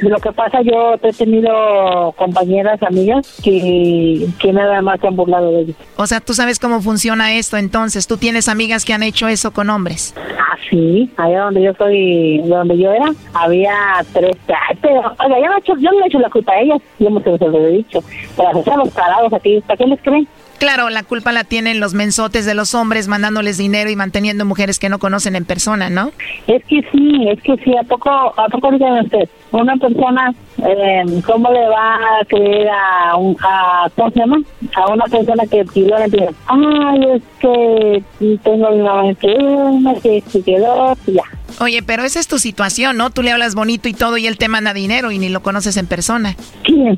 [0.00, 5.50] Lo que pasa, yo he tenido compañeras, amigas, que, que nada más se han burlado
[5.52, 5.76] de ellos.
[5.96, 8.06] O sea, tú sabes cómo funciona esto, entonces.
[8.06, 10.14] ¿Tú tienes amigas que han hecho eso con hombres?
[10.16, 11.10] Ah, sí.
[11.16, 13.74] Allá donde yo soy, donde yo era, había
[14.12, 14.36] tres.
[14.80, 16.80] Pero, oiga, yo no, he hecho, yo no he hecho la culpa a ellas.
[16.98, 18.00] Yo me se lo he dicho.
[18.36, 20.28] Pero los parados aquí, ¿para qué les creen?
[20.58, 24.80] Claro, la culpa la tienen los mensotes de los hombres mandándoles dinero y manteniendo mujeres
[24.80, 26.10] que no conocen en persona, ¿no?
[26.48, 29.28] Es que sí, es que sí, ¿a poco, a poco usted?
[29.52, 34.38] Una persona, eh, ¿cómo le va a creer a, un, a, ¿cómo se llama?
[34.74, 38.02] A una persona que pidió la dice, ay, es que
[38.42, 41.22] tengo enferma, que se quedó, y ya.
[41.60, 43.10] Oye, pero esa es tu situación, ¿no?
[43.10, 45.76] Tú le hablas bonito y todo y él te manda dinero y ni lo conoces
[45.76, 46.36] en persona.
[46.64, 46.96] ¿Quién?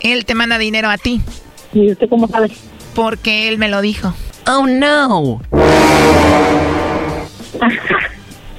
[0.00, 1.20] Él te manda dinero a ti.
[1.74, 2.50] ¿Y usted cómo sabe?
[2.94, 4.14] Porque él me lo dijo.
[4.46, 5.40] Oh, no.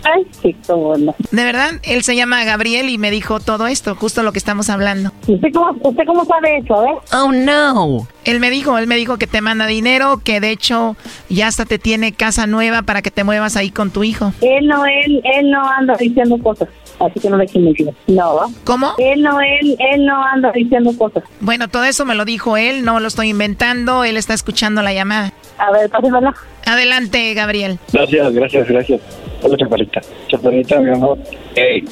[0.04, 1.16] Ay, qué no.
[1.32, 4.70] De verdad, él se llama Gabriel y me dijo todo esto, justo lo que estamos
[4.70, 5.12] hablando.
[5.28, 6.95] ¿Usted cómo, usted cómo sabe eso, eh?
[7.14, 8.08] Oh, no.
[8.26, 10.95] Él me dijo, él me dijo que te manda dinero, que de hecho
[11.30, 14.34] ya hasta te tiene casa nueva para que te muevas ahí con tu hijo.
[14.41, 16.70] Él no, él, él no anda diciendo cosas.
[16.99, 17.89] Así que no le mentir.
[18.08, 18.39] No.
[18.64, 18.93] ¿Cómo?
[18.97, 21.24] Él no, él, él no anda diciendo cosas.
[21.39, 24.93] Bueno, todo eso me lo dijo él, no lo estoy inventando, él está escuchando la
[24.93, 25.34] llamada.
[25.58, 26.34] A ver, pásemela.
[26.66, 27.78] Adelante, Gabriel.
[27.91, 29.01] Gracias, gracias, gracias.
[29.41, 30.01] Hola, chaparrita.
[30.28, 31.18] Chaparrita, mi amor.
[31.55, 31.84] Hey.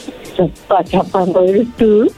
[0.90, 2.12] Chapa, ¿eres tú?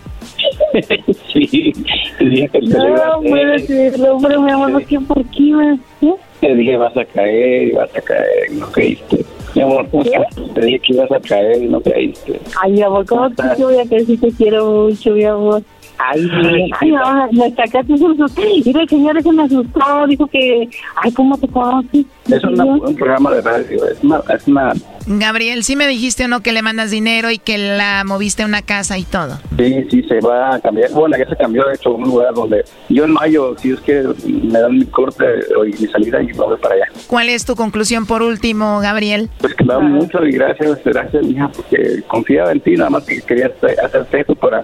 [1.33, 1.73] sí,
[2.19, 4.99] dije que No, puedo decirlo, pero mi amor, ¿por qué?
[4.99, 5.77] ¿Por qué?
[6.01, 6.13] ¿Eh?
[6.41, 9.25] Te dije, vas a caer y vas a caer, no caíste.
[9.55, 9.87] Mi amor,
[10.53, 12.39] te dije que ibas a caer y no caíste.
[12.61, 15.63] Ay, mi amor, ¿cómo te voy a caer si te quiero mucho, mi amor?
[15.97, 18.41] Ay, ay, ay no, me sacaste un susto.
[18.41, 22.05] Y el señor ese me asustó, dijo que, ay, ¿cómo te conoces?
[22.29, 24.73] Es una, un programa de radio, es una, es una...
[25.05, 28.45] Gabriel, ¿sí me dijiste o no que le mandas dinero y que la moviste a
[28.45, 29.37] una casa y todo?
[29.57, 30.91] Sí, sí, se va a cambiar.
[30.91, 33.81] Bueno, ya se cambió, de hecho, a un lugar donde yo en mayo, si es
[33.81, 35.25] que me dan mi corte
[35.67, 36.85] y mi salida y me voy para allá.
[37.07, 39.29] ¿Cuál es tu conclusión por último, Gabriel?
[39.39, 43.03] Pues que me da mucho y gracias, gracias, mija, porque confiaba en ti, nada más
[43.03, 43.51] que quería
[43.83, 44.63] hacerte esto para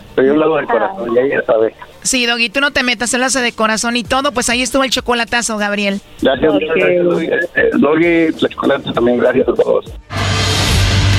[0.17, 1.73] yo lo hago de corazón, ya ella sabe.
[2.03, 4.83] Sí, Doggy, tú no te metas, él hace de corazón y todo, pues ahí estuvo
[4.83, 6.01] el chocolatazo, Gabriel.
[6.21, 6.67] Gracias, okay.
[6.67, 7.25] gracias, Doggy.
[7.25, 9.85] Eh, Doggy, la chocolate también, gracias a todos.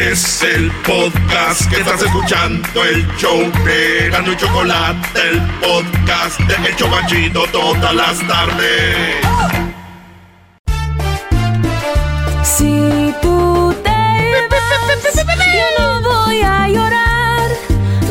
[0.00, 6.68] Es el podcast que estás escuchando, el show de Gano y Chocolate, el podcast de
[6.68, 8.96] El Chobachito todas las tardes.
[12.42, 13.90] Si tú te
[14.50, 17.50] vas, yo no voy a llorar.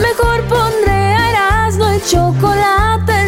[0.01, 2.74] Mejor pondré Erasmo y chocolate, el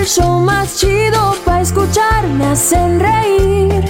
[0.00, 2.26] el show más chido para escuchar.
[2.28, 3.84] Me hacen reír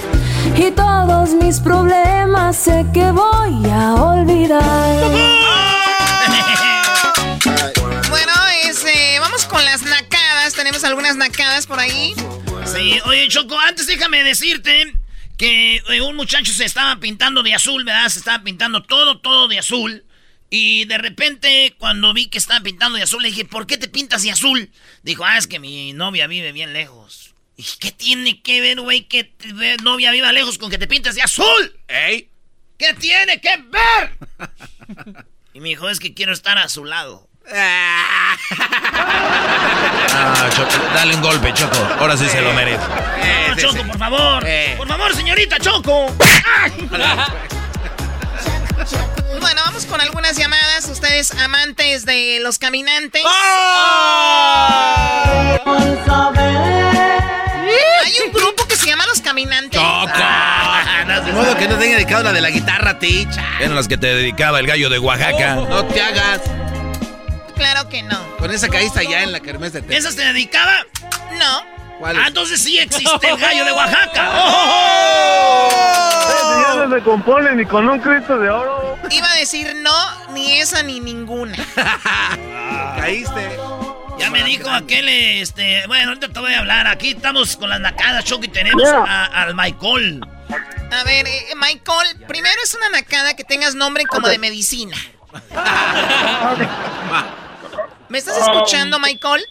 [0.57, 4.61] y todos mis problemas sé que voy a olvidar.
[8.09, 8.33] Bueno,
[8.65, 10.53] este, vamos con las nacadas.
[10.53, 12.13] Tenemos algunas nacadas por ahí.
[12.65, 14.93] Sí, oye, Choco, antes déjame decirte
[15.37, 18.09] que eh, un muchacho se estaba pintando de azul, ¿verdad?
[18.09, 20.03] Se estaba pintando todo, todo de azul.
[20.53, 23.87] Y de repente, cuando vi que estaba pintando de azul, le dije, ¿por qué te
[23.87, 24.69] pintas de azul?
[25.01, 27.33] Dijo, ah, es que mi novia vive bien lejos.
[27.55, 29.47] Y dije, ¿qué tiene que ver, güey, que tu
[29.81, 31.79] novia viva lejos con que te pintes de azul?
[31.87, 32.29] ¡Ey!
[32.77, 34.17] ¿Qué tiene que ver?
[35.53, 37.29] y me dijo, es que quiero estar a su lado.
[37.53, 38.35] Ah,
[40.53, 41.77] Choco, dale un golpe, Choco.
[41.97, 42.83] Ahora sí se lo merece.
[43.47, 44.45] No, Choco, por favor.
[44.75, 46.13] Por favor, señorita Choco.
[49.89, 50.85] Con algunas llamadas.
[50.89, 53.23] Ustedes amantes de los caminantes.
[58.03, 59.79] Hay un grupo que se llama Los Caminantes.
[59.81, 63.43] De modo que no tenga dedicado la de la guitarra, ticha.
[63.59, 65.55] Eran las que te dedicaba el gallo de Oaxaca.
[65.55, 66.41] No te hagas.
[67.55, 68.19] Claro que no.
[68.37, 70.13] Con esa caíste allá en la kermés de Texas.
[70.13, 70.77] ¿Esa se dedicaba?
[71.37, 71.80] No.
[72.01, 74.31] ¿Cuál Ah, entonces sí existe el gallo de Oaxaca.
[74.35, 75.69] ¡Oh!
[76.73, 78.97] Ya no se compone ni con un Cristo de oro.
[79.11, 81.55] Iba a decir no, ni esa ni ninguna.
[82.97, 83.55] Caíste.
[84.17, 85.85] Ya me dijo aquel, este...
[85.85, 86.87] Bueno, ahorita te voy a hablar.
[86.87, 89.03] Aquí estamos con las nacadas, Choco, y tenemos Yeah.
[89.03, 90.25] a- al Michael.
[90.91, 94.97] A ver, eh, Michael, primero es una nacada que tengas nombre como de medicina.
[98.09, 99.45] ¿Me estás escuchando, Michael?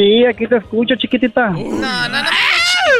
[0.00, 1.50] Sí, aquí te escucho, chiquitita.
[1.50, 2.28] No, no, no,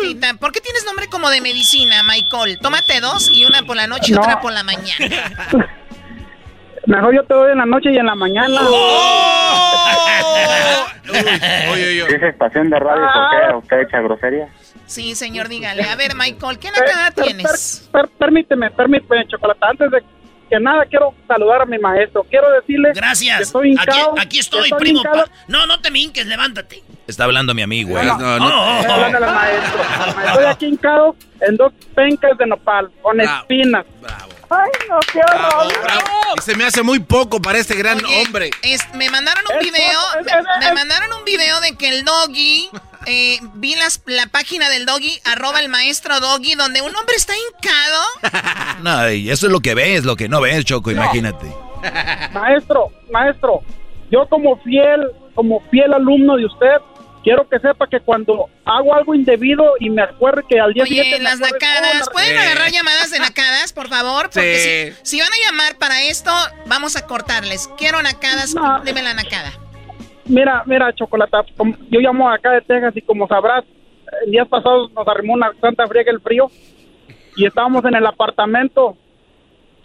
[0.03, 0.35] chiquitita.
[0.35, 2.59] ¿Por qué tienes nombre como de medicina, Michael?
[2.61, 4.21] Tómate dos y una por la noche y No.
[4.21, 4.93] otra por la mañana.
[6.87, 8.61] Mejor yo te doy en la noche y en la mañana.
[11.73, 14.49] Oye, ¿Es estación de radio por qué usted echa grosería?
[14.87, 15.85] Sí, señor, dígale.
[15.85, 17.89] A ver, Michael, ¿qué nacada Per- tienes?
[17.93, 19.69] per- permíteme, permíteme, Chocolata.
[19.71, 20.03] Antes de
[20.51, 22.25] que nada, quiero saludar a mi maestro.
[22.29, 23.41] Quiero decirle que Gracias.
[23.43, 24.15] estoy Aquí, hincado.
[24.19, 25.03] aquí estoy, primo.
[25.03, 26.83] pa- No, no te me hinques, levántate.
[27.07, 28.05] Está hablando mi amigo, eh.
[28.05, 28.95] No, no, Oh, oh, Estoy oh.
[29.05, 29.83] hablando al maestro.
[29.83, 30.29] al maestro.
[30.29, 33.41] Estoy aquí hincado en dos pencas de nopal, con Bravo.
[33.41, 33.87] espinas.
[34.01, 34.31] Bravo.
[34.53, 36.43] Ay, no, qué Bravo, horror.
[36.43, 38.51] se me hace muy poco para este gran Oye, hombre.
[38.63, 41.89] es- me mandaron un Es video, es- me, es- me mandaron un video de que
[41.89, 42.69] el doggy,
[43.07, 47.33] eh, vi las, la página del doggy, arroba el maestro doggy, donde un hombre está
[47.37, 48.03] hincado.
[48.83, 51.47] No, y eso es lo que ves, lo que no ves, Choco, imagínate.
[52.33, 53.61] Maestro, maestro,
[54.11, 55.01] yo como fiel,
[55.35, 56.77] como fiel alumno de usted,
[57.23, 60.95] quiero que sepa que cuando hago algo indebido y me acuerdo que al día Oye,
[60.95, 62.37] siguiente las nacadas, ¿pueden Sí.
[62.47, 64.31] agarrar llamadas de nacadas, por favor?
[64.33, 64.99] Porque Sí.
[65.05, 66.33] si, si van a llamar para esto,
[66.67, 67.69] vamos a cortarles.
[67.77, 68.81] Quiero nacadas, No.
[68.85, 69.53] dime la nacada.
[70.31, 71.45] Mira, mira, Chocolata,
[71.91, 73.65] yo llamo acá de Texas y como sabrás,
[74.25, 76.49] el día pasado nos arrimó una santa friega el frío
[77.37, 78.97] y estábamos en el apartamento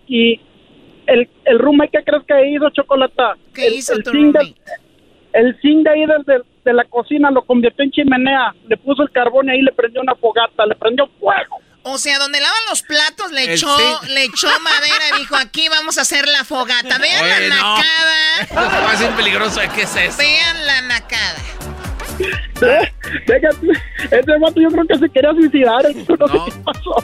[0.07, 0.39] y
[1.07, 3.35] el, el roommate, ¿qué crees que hizo, Chocolata?
[3.53, 4.53] ¿Qué el, hizo el tu de-
[5.33, 9.11] el zinc de ahí desde de la cocina lo convirtió en chimenea, le puso el
[9.11, 11.57] carbón y ahí le prendió una fogata, le prendió fuego.
[11.87, 15.99] O sea, donde lavan los platos le echó, le echó madera y dijo, aquí vamos
[15.99, 16.97] a hacer la fogata.
[16.97, 18.47] Vean la nacada.
[18.55, 20.17] Va a ser peligroso, ¿qué es eso?
[20.17, 21.35] Vean la nacada.
[24.11, 25.83] Ese vato yo creo que se quería suicidar.
[25.83, 26.95] No, sé qué pasó.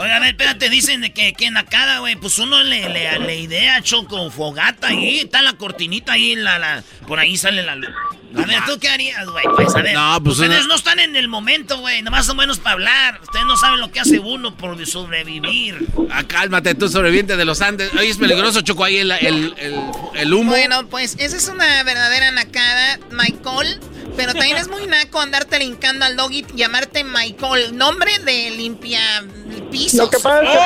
[0.00, 2.16] Oiga, a ver, espérate, dicen que, que nacada, güey.
[2.16, 5.20] Pues uno le, le, le idea, choco, fogata ahí.
[5.20, 7.90] Está la cortinita ahí, la, la, por ahí sale la luz.
[8.36, 9.44] A ver, ¿tú qué harías, güey?
[9.56, 9.94] Pues a ver.
[9.94, 12.02] No, pues ustedes no están en el momento, güey.
[12.02, 13.20] Nomás son buenos para hablar.
[13.22, 15.88] Ustedes no saben lo que hace uno por sobrevivir.
[16.10, 17.92] Ah, cálmate, tú sobreviviente de los Andes.
[17.94, 19.54] Oye, es peligroso, Choco, ahí el, el,
[20.14, 20.52] el, humo.
[20.52, 23.80] Bueno, pues esa es una verdadera nacada, Michael.
[24.20, 27.76] Pero también es muy naco andarte linkando al doggy y llamarte Michael.
[27.76, 29.00] Nombre de limpia
[29.70, 30.00] pisos.
[30.00, 30.58] Lo que pasa es que...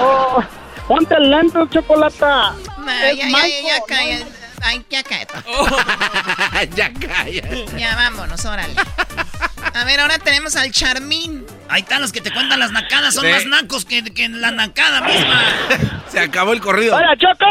[0.00, 0.38] ¡Oh!
[0.38, 0.44] oh
[0.88, 2.54] ponte lento, chocolata.
[2.86, 4.18] ya, ya, ya, ya, calla.
[4.62, 5.34] Ay, ya cállate.
[6.74, 7.66] ya cállate.
[7.78, 8.74] Ya vámonos, órale.
[9.74, 11.44] A ver, ahora tenemos al Charmín.
[11.68, 15.02] Ahí están los que te cuentan las nacadas, son más nacos que, que, la nacada
[15.02, 15.42] misma.
[16.10, 16.96] Se acabó el corrido.
[16.96, 17.46] ¡Hola, Choco!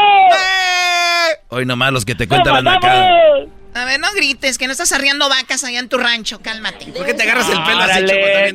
[1.48, 3.48] Hoy nomás los que te cuentan las nacadas.
[3.74, 6.86] A ver, no grites, que no estás arriando vacas allá en tu rancho, cálmate.
[6.92, 8.04] ¿Por qué te agarras el pelo así,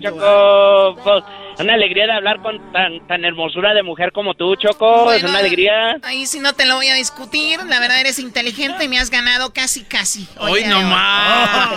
[0.01, 0.17] Choco?
[0.20, 1.24] Choco pues,
[1.59, 5.11] una alegría de hablar con tan, tan hermosura de mujer como tú, Choco.
[5.11, 5.97] es una alegría.
[6.03, 7.59] Ahí sí no te lo voy a discutir.
[7.65, 10.26] La verdad eres inteligente y me has ganado casi, casi.
[10.38, 11.70] Hoy nomás.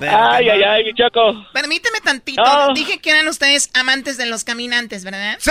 [0.00, 1.46] ay, ay, ay, mi Choco.
[1.52, 2.72] Permíteme tantito.
[2.74, 5.36] Dije que eran ustedes amantes de los caminantes, ¿verdad?
[5.40, 5.50] ¡Sí!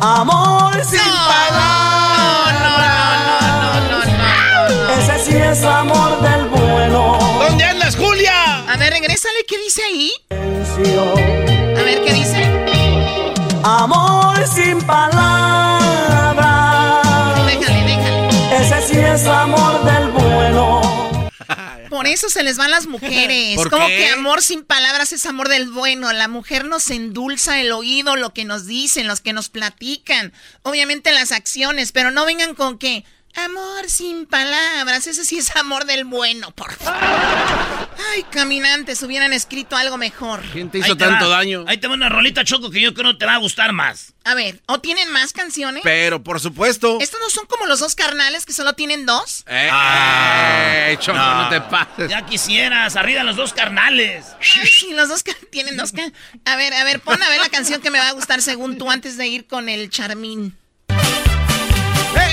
[0.00, 2.60] Amor sin palabras.
[2.60, 3.67] No, no, no, no, no, no,
[4.98, 7.18] Ese sí es amor del bueno.
[7.48, 8.64] ¿Dónde andas, Julia?
[8.68, 10.12] A ver, regrésale, ¿qué dice ahí?
[10.30, 12.44] A ver, ¿qué dice?
[13.62, 16.36] Amor sin palabras.
[17.46, 18.56] Déjale, déjale.
[18.56, 21.28] Ese sí es amor del bueno.
[21.88, 23.58] Por eso se les van las mujeres.
[23.70, 26.12] Como que amor sin palabras es amor del bueno.
[26.12, 30.32] La mujer nos endulza el oído, lo que nos dicen, los que nos platican.
[30.62, 33.04] Obviamente las acciones, pero no vengan con que
[33.34, 37.88] Amor sin palabras, ese sí es amor del bueno, por favor.
[38.12, 40.42] Ay, caminantes, hubieran escrito algo mejor.
[40.52, 41.64] ¿Quién te hizo tanto daño?
[41.68, 44.14] Ahí tengo una rolita choco que yo creo que te va a gustar más.
[44.24, 45.82] A ver, ¿o tienen más canciones?
[45.84, 46.98] Pero, por supuesto.
[47.00, 49.44] ¿Estos no son como los dos carnales que solo tienen dos?
[49.46, 51.48] Eh, ah, choco, no.
[51.48, 52.10] te pases.
[52.10, 54.26] Ya quisieras, arriba los dos carnales.
[54.60, 55.92] Ay, sí, los dos tienen dos.
[56.44, 58.78] A ver, a ver, pon a ver la canción que me va a gustar según
[58.78, 60.56] tú antes de ir con el charmín.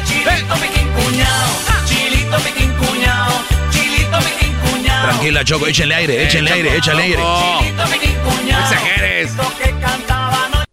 [0.05, 1.47] Chilito piquín cuñado,
[1.87, 5.07] chilito piquín cuñado, chilito piquín cuñado.
[5.09, 7.23] Tranquila, Choco, échenle aire, échenle aire, échenle aire.
[7.59, 8.63] Chilito piquín cuñado.
[8.63, 9.31] Exageres.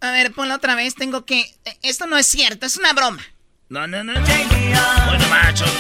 [0.00, 1.54] A ver, ponlo otra vez, tengo que...
[1.82, 3.22] Esto no es cierto, es una broma.
[3.68, 4.14] No, no, no.
[4.14, 5.70] Bueno, más, Choco.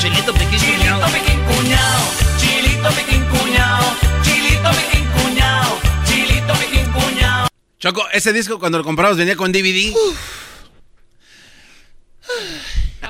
[0.00, 1.06] Chilito piquín cuñado.
[1.06, 2.04] Chilito piquín cuñado,
[2.38, 7.48] chilito piquín cuñado, chilito piquín cuñado, chilito piquín cuñado.
[7.78, 9.92] Choco, ese disco cuando lo compramos venía con DVD.
[9.92, 10.38] Uf.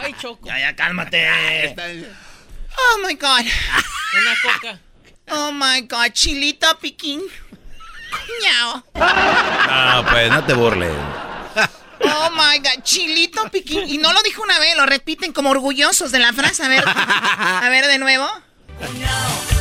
[0.01, 0.47] Ay, Choco.
[0.47, 1.29] Ya, ya, cálmate.
[2.77, 3.41] Oh my God.
[3.41, 4.79] Una coca.
[5.31, 7.21] Oh my God, chilito piquín.
[8.11, 8.85] Cuñao.
[8.95, 10.93] No, pues no te burles.
[12.01, 13.89] Oh my God, chilito piquín.
[13.89, 16.63] Y no lo dijo una vez, lo repiten como orgullosos de la frase.
[16.65, 18.27] A ver, a ver de nuevo.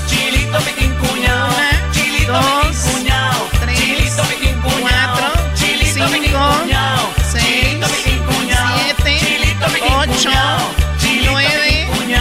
[0.07, 1.47] Chilito piquín cuñao.
[1.47, 3.49] Una, chilito dos, piquín cuñao.
[3.59, 4.81] Tres, chilito piquín cuñao.
[4.81, 7.13] Cuatro, chilito cinco, cuñao.
[7.31, 8.06] seis, chilito piquín
[10.17, 10.31] 8,
[11.29, 12.15] 9, 10.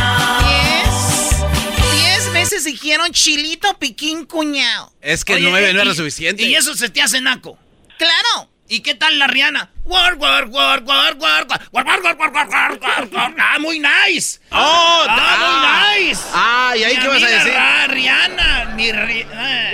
[1.95, 4.93] 10 veces dijeron chilito piquín cuñado.
[5.01, 6.43] Es que Oye, 9 no era suficiente.
[6.43, 7.59] Y eso se te hace naco.
[7.97, 8.51] Claro.
[8.69, 9.71] ¿Y qué tal la Rihanna?
[9.87, 13.79] War, war, war, war, war, war, war, war, war, war, war, war, war, Ah, muy
[13.79, 14.41] nice.
[14.53, 16.21] Oh, ah, muy nice.
[16.35, 17.53] Ah, ¿y ahí qué vas a decir?
[17.57, 19.71] Ah, Rihanna, mi Rihanna.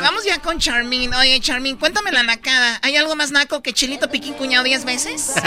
[0.00, 1.12] Vamos ya con Charmin.
[1.14, 2.78] Oye, Charmin, cuéntame la nacada.
[2.82, 5.34] ¿Hay algo más naco que Chilito Piquín Cuñado diez veces?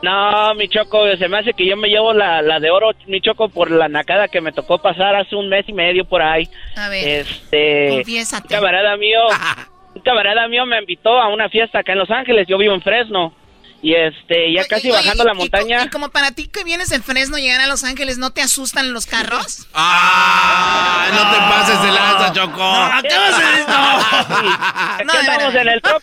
[0.00, 3.20] No, mi Choco, se me hace que yo me llevo la, la de oro, mi
[3.20, 6.48] Choco, por la nacada que me tocó pasar hace un mes y medio por ahí.
[6.76, 8.44] A ver, este, confiésate.
[8.44, 9.18] Un camarada mío,
[9.96, 12.82] un camarada mío me invitó a una fiesta acá en Los Ángeles, yo vivo en
[12.82, 13.34] Fresno.
[13.80, 15.84] Y este, ya casi Oye, bajando la montaña.
[15.84, 18.92] Y, como para ti que vienes en Fresno llegar a Los Ángeles, ¿no te asustan
[18.92, 19.68] los carros?
[19.72, 21.06] ¡Ah!
[21.12, 22.58] No te pases de lanza, Choco.
[22.58, 23.64] No, ¿qué vas a decir?
[23.68, 23.98] No.
[24.00, 25.62] Aquí No, de andamos verdad.
[25.62, 26.02] en el top.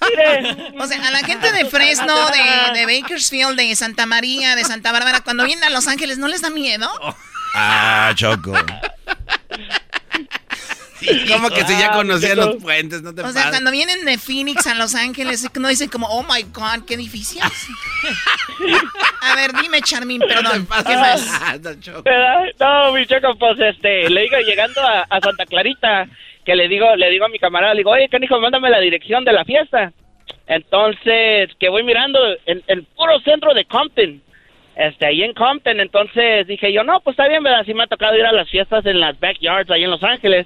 [0.80, 4.91] O sea, a la gente de Fresno, de, de Bakersfield, de Santa María, de Santa
[4.91, 6.89] Bárbara, cuando vienen a Los Ángeles, ¿no les da miedo?
[7.56, 8.53] Ah, Choco.
[11.34, 13.41] Como que si ya Ah, conocían los puentes, no te O pases.
[13.41, 16.98] sea, cuando vienen de Phoenix a Los Ángeles, no dicen como, oh my God, qué
[16.98, 17.41] difícil.
[19.22, 20.68] A ver, dime, Charmín, perdón.
[20.86, 21.60] ¿Qué más?
[22.03, 22.44] ¿Verdad?
[22.60, 26.07] No, mi Choco, pues este, le digo llegando a, a Santa Clarita
[26.45, 29.26] que le digo, le digo a mi camarada, le digo, oye, canijo, mándame la dirección
[29.26, 29.91] de la fiesta.
[30.48, 34.22] Entonces, que voy mirando en el puro centro de Compton,
[34.76, 37.64] este, ahí en Compton, entonces dije yo, no, pues está bien, ¿verdad?
[37.65, 40.45] Sí me ha tocado ir a las fiestas en las backyards ahí en Los Ángeles.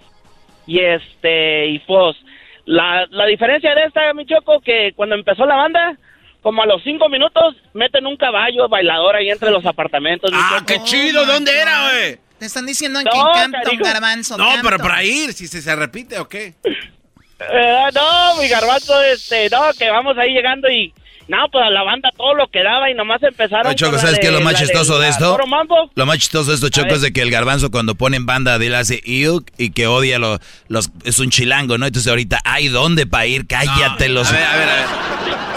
[0.70, 2.16] Y este, y pues,
[2.66, 5.98] la, la diferencia de esta, mi choco, que cuando empezó la banda,
[6.44, 10.30] como a los cinco minutos, meten un caballo bailador ahí entre los apartamentos.
[10.32, 11.26] ¡Ah, qué chido!
[11.26, 12.20] ¿Dónde era, güey?
[12.38, 13.78] Te están diciendo en No, que Campton.
[13.80, 14.38] Garbanzo.
[14.38, 14.70] No, Campton.
[14.70, 16.54] pero para ir, si se, se repite o qué.
[17.41, 20.94] Eh, no, mi garbanzo, este, no, que vamos ahí llegando y,
[21.30, 24.19] no, pues a la banda todo lo que daba y nomás empezaron Oye, Choco, ¿sabes
[24.19, 25.38] qué es lo más chistoso de esto?
[25.95, 28.57] Lo más chistoso de esto, Choco, es de que el garbanzo cuando pone en banda
[28.60, 30.89] de él hace iuk y que odia lo- los...
[31.06, 31.85] Es un chilango, ¿no?
[31.85, 33.47] Entonces ahorita, ¿hay dónde para ir?
[33.47, 34.27] Cállate los...
[34.27, 34.85] A ver, a ver, a ver.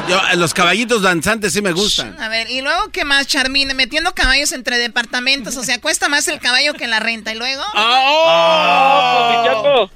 [0.08, 2.20] Yo, eh, los caballitos danzantes sí me gustan.
[2.20, 3.72] A ver, y luego, ¿qué más, Charmine?
[3.72, 5.56] Metiendo caballos entre departamentos.
[5.56, 7.32] O sea, cuesta más el caballo que la renta.
[7.32, 7.62] ¿Y luego?
[7.74, 9.90] Oh, pues, mi Choco,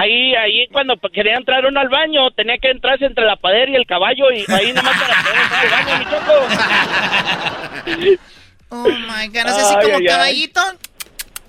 [0.00, 3.76] ahí, ahí cuando quería entrar uno al baño, tenía que entrarse entre la padera y
[3.76, 6.34] el caballo y ahí nomás para poder entrar al baño, mi Choco.
[8.72, 9.46] Oh my God.
[9.46, 10.06] O sea, así Ay, como ay, ay.
[10.06, 10.60] caballito.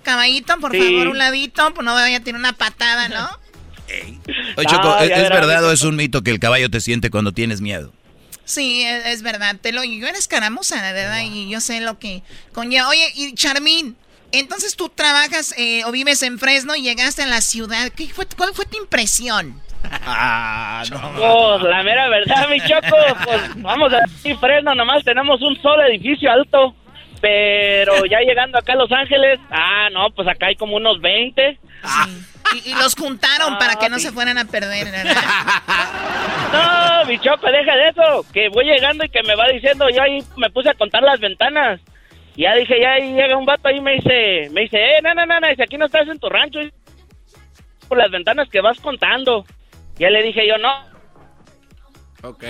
[0.04, 0.80] Caballito, por Sí.
[0.80, 1.72] favor, un ladito.
[1.74, 3.30] Pues no vaya a tener una patada, ¿no?
[4.58, 7.32] Oye, Choco, Ah, ¿es, verdad o es un mito que el caballo te siente cuando
[7.32, 7.94] tienes miedo?
[8.44, 9.56] Sí, es, es verdad.
[9.62, 12.24] Te lo, yo eres caramuza, de verdad, y yo sé lo que
[12.54, 12.88] conlleva.
[12.90, 13.96] Oye, y Charmín,
[14.32, 17.90] entonces tú trabajas eh, o vives en Fresno y llegaste a la ciudad.
[17.96, 19.62] ¿Qué fue, ¿Cuál fue tu impresión?
[20.06, 21.60] Ah, no.
[21.60, 22.96] Pues la mera verdad, mi Choco,
[23.26, 26.76] pues vamos a decir Fresno, nomás tenemos un solo edificio alto,
[27.20, 31.60] pero ya llegando acá a Los Ángeles, ah, no, pues acá hay como unos 20.
[32.54, 34.04] Y, y los juntaron Ah, para que no sí.
[34.08, 35.16] se fueran a perder, ¿verdad?
[36.52, 40.02] No, mi Choco, deja de eso, que voy llegando y que me va diciendo, yo
[40.04, 41.80] ahí me puse a contar las ventanas.
[42.36, 45.02] Y ya dije, ya ahí llega un vato ahí y me dice, me dice, eh,
[45.04, 46.60] no, no, no, no, dice, aquí no estás en tu rancho,
[47.88, 49.46] por las ventanas que vas contando.
[49.98, 50.92] Ya le dije yo, no,
[52.24, 52.44] Ok.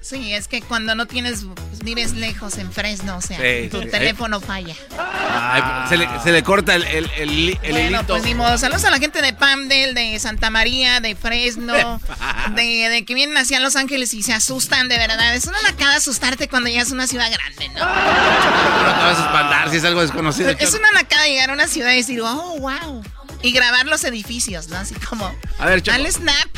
[0.00, 1.46] Sí, es que cuando no tienes,
[1.82, 3.88] vives lejos en Fresno, o sea, Sí, tu sí.
[3.88, 4.74] teléfono falla.
[4.98, 8.06] Ay, se, le, se le corta el, el, el, Bueno, hilito.
[8.06, 8.58] pues ni modo.
[8.58, 12.00] Saludos a la gente de Pamdel, de Santa María, de Fresno,
[12.54, 15.34] de, de que vienen hacia Los Ángeles y se asustan, de verdad.
[15.34, 17.80] Es una nacada asustarte cuando llegas a una ciudad grande, ¿no?
[17.80, 20.50] No te vas a espantar si es algo desconocido.
[20.50, 23.02] Es una nacada llegar a una ciudad y decir, oh, wow.
[23.42, 24.76] Y grabar los edificios, ¿no?
[24.76, 25.96] Así como, A ver, Choco.
[25.96, 26.48] al Snap,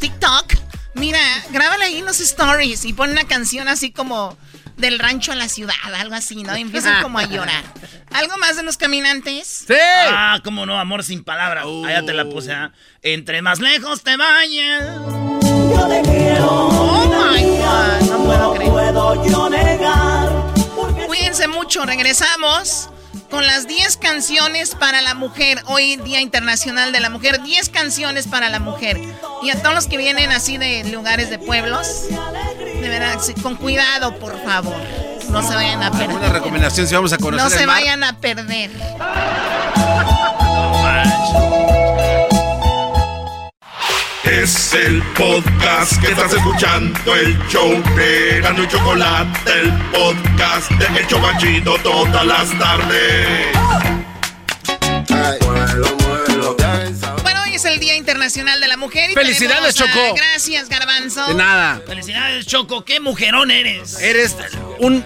[0.00, 0.54] TikTok,
[0.94, 1.20] mira,
[1.50, 4.36] grábala ahí en los stories y pon una canción así como
[4.76, 6.56] del rancho a la ciudad, algo así, ¿no?
[6.56, 7.64] Y empiezan como a llorar.
[8.12, 9.64] ¿Algo más de los caminantes?
[9.66, 9.74] ¡Sí!
[10.08, 11.64] Ah, cómo no, amor sin palabras.
[11.64, 12.72] Allá te la puse, ¿ah?
[13.02, 14.96] Entre más lejos te vayas.
[15.42, 16.48] Yo te quiero.
[16.48, 18.70] Oh my God, no puedo creer.
[18.70, 20.52] puedo yo negar.
[21.06, 22.91] Cuídense mucho, regresamos
[23.32, 25.62] con las 10 canciones para la mujer.
[25.66, 29.00] Hoy Día Internacional de la Mujer, 10 canciones para la mujer.
[29.42, 34.14] Y a todos los que vienen así de lugares de pueblos, de verdad, con cuidado,
[34.18, 34.76] por favor.
[35.30, 36.32] No se vayan a Una perder.
[36.32, 37.80] recomendación si vamos a conocer No se el mar.
[37.80, 38.70] vayan a perder.
[44.32, 51.00] Es el podcast que estás escuchando, el show de Gano y Chocolate, el podcast de
[51.00, 53.48] El Chocachito todas las tardes.
[57.22, 59.10] Bueno, hoy es el Día Internacional de la Mujer.
[59.10, 60.14] Y ¡Felicidades, a- Choco!
[60.16, 61.26] Gracias, Garbanzo.
[61.28, 61.82] De nada.
[61.86, 62.86] Felicidades, Choco.
[62.86, 64.00] Qué mujerón eres.
[64.00, 64.34] Eres
[64.78, 65.04] un...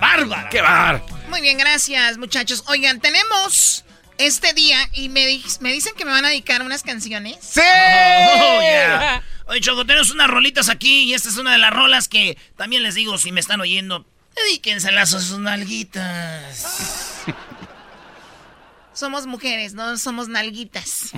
[0.00, 0.48] Bárbara.
[0.48, 1.02] ¡Qué bar!
[1.28, 2.64] Muy bien, gracias, muchachos.
[2.68, 3.84] Oigan, tenemos
[4.18, 7.36] este día y me, di- me dicen que me van a dedicar unas canciones.
[7.40, 7.60] ¡Sí!
[7.60, 9.22] Oh, yeah.
[9.46, 12.82] Oye, Choco, tenemos unas rolitas aquí y esta es una de las rolas que también
[12.82, 17.24] les digo, si me están oyendo, dedíquenselas a sus nalguitas.
[18.92, 21.10] Somos mujeres, no somos nalguitas.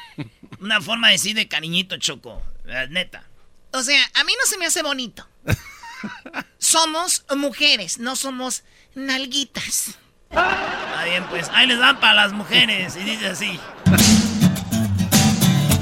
[0.60, 2.42] Una forma de decir de cariñito, Choco.
[2.90, 3.24] Neta.
[3.72, 5.26] O sea, a mí no se me hace bonito.
[6.58, 8.62] Somos mujeres, no somos
[8.94, 9.96] nalguitas.
[10.32, 12.96] Está bien, pues ahí les dan para las mujeres.
[12.96, 13.58] Y dice así.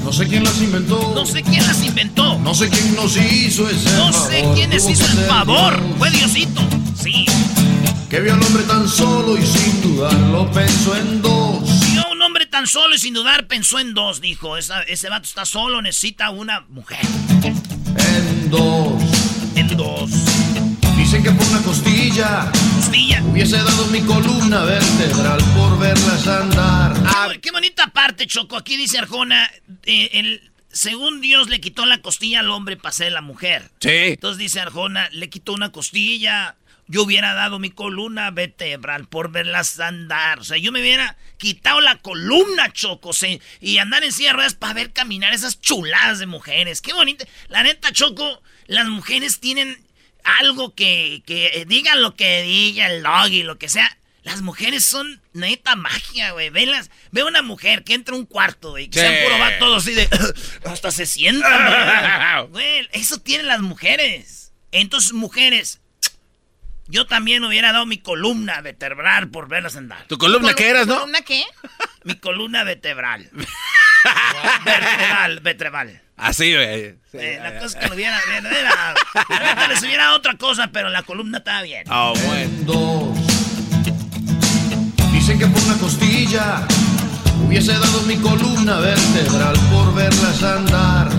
[0.03, 1.13] No sé quién las inventó.
[1.15, 2.37] No sé quién las inventó.
[2.39, 4.29] No sé quién nos hizo ese No favor.
[4.31, 5.79] sé quién les hizo el favor.
[5.81, 6.61] Dios, Fue Diosito.
[7.01, 7.25] Sí.
[8.09, 11.61] Que vio al hombre tan solo y sin dudarlo pensó en dos.
[11.91, 14.19] Vio a un hombre tan solo y sin dudar pensó en dos.
[14.19, 16.99] Dijo, "Esa- ese vato está solo, necesita una mujer.
[17.43, 19.01] En dos.
[19.55, 20.09] En dos.
[21.11, 22.49] Dicen que por una costilla.
[22.73, 23.21] Costilla.
[23.23, 26.93] Hubiese dado mi columna vertebral por verlas andar.
[27.05, 28.55] Ah, qué bonita parte, Choco.
[28.55, 29.51] Aquí dice Arjona,
[29.83, 33.71] eh, el, según Dios le quitó la costilla al hombre para ser la mujer.
[33.81, 33.89] Sí.
[33.89, 36.55] Entonces dice Arjona, le quitó una costilla,
[36.87, 40.39] yo hubiera dado mi columna vertebral por verlas andar.
[40.39, 43.11] O sea, yo me hubiera quitado la columna, Choco,
[43.59, 46.79] y andar en silla de ruedas para ver caminar esas chuladas de mujeres.
[46.79, 47.25] Qué bonito.
[47.49, 49.77] La neta, Choco, las mujeres tienen
[50.23, 53.97] algo que, que digan lo que diga el doggy, lo que sea.
[54.23, 56.51] Las mujeres son neta magia, güey.
[56.51, 58.87] Ve una mujer que entra a un cuarto, güey.
[58.87, 60.07] Que se puro va todo así de.
[60.65, 62.87] hasta se sienta, güey.
[62.91, 64.53] Eso tienen las mujeres.
[64.71, 65.79] Entonces, mujeres.
[66.87, 70.05] Yo también hubiera dado mi columna vertebral por verlas andar.
[70.07, 70.95] ¿Tu columna qué eras, no?
[70.95, 71.43] ¿Columna qué?
[72.03, 73.29] Mi columna vertebral.
[74.65, 76.01] vertebral, vertebral.
[76.17, 76.95] Así, güey.
[77.13, 78.19] Eh, la cosa que lo hubiera.
[78.29, 81.83] Era, les hubiera otra cosa, pero la columna estaba bien.
[81.89, 83.13] Oh, bueno.
[85.11, 86.65] Dicen que por una costilla
[87.45, 91.09] hubiese dado mi columna vertebral por verlas andar.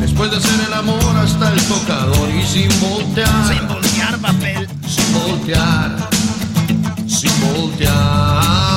[0.00, 3.28] Después de hacer el amor hasta el tocador y sin voltear.
[3.46, 4.68] Sin voltear, papel.
[4.88, 5.96] Sin voltear.
[7.06, 8.71] Sin voltear.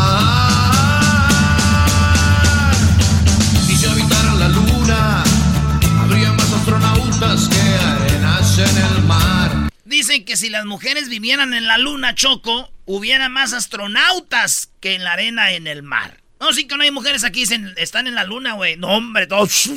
[7.20, 9.70] Que arenas en el mar.
[9.86, 15.06] Dicen que si las mujeres vivieran en la luna, Choco, hubiera más astronautas que en
[15.06, 16.20] la arena en el mar.
[16.42, 17.44] No, sí que no hay mujeres aquí,
[17.78, 18.76] están en la luna, güey.
[18.76, 19.70] No, hombre, todos.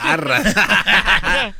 [0.00, 0.38] Agarra.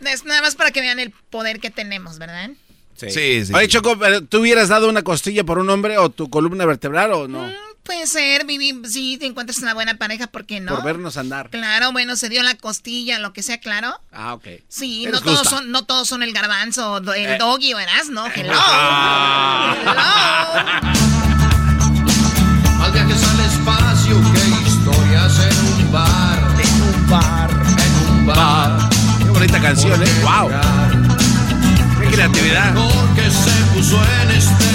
[0.00, 2.50] es nada más para que vean el poder que tenemos, ¿verdad?
[2.96, 3.46] Sí, sí.
[3.46, 3.54] sí.
[3.54, 3.96] Oye, Choco,
[4.28, 7.46] ¿tú hubieras dado una costilla por un hombre o tu columna vertebral o no?
[7.46, 7.52] Mm,
[7.82, 8.82] puede ser, Vivi.
[8.88, 10.74] Si te encuentras una buena pareja, ¿por qué no?
[10.74, 11.50] Por vernos andar.
[11.50, 14.00] Claro, bueno, se dio la costilla, lo que sea, claro.
[14.12, 14.46] Ah, ok.
[14.68, 17.38] Sí, no todos, son, no todos son el garbanzo, el eh.
[17.38, 17.78] doggy o
[18.10, 18.26] ¿no?
[18.34, 18.52] Hello.
[22.82, 26.38] Al viajes al espacio, qué historias en un bar.
[26.58, 27.50] En un bar.
[27.50, 28.90] En un bar.
[29.18, 30.06] Qué bonita canción, ¿eh?
[30.22, 30.50] ¡Wow!
[32.00, 32.74] ¡Qué creatividad!
[33.14, 34.71] que se puso en este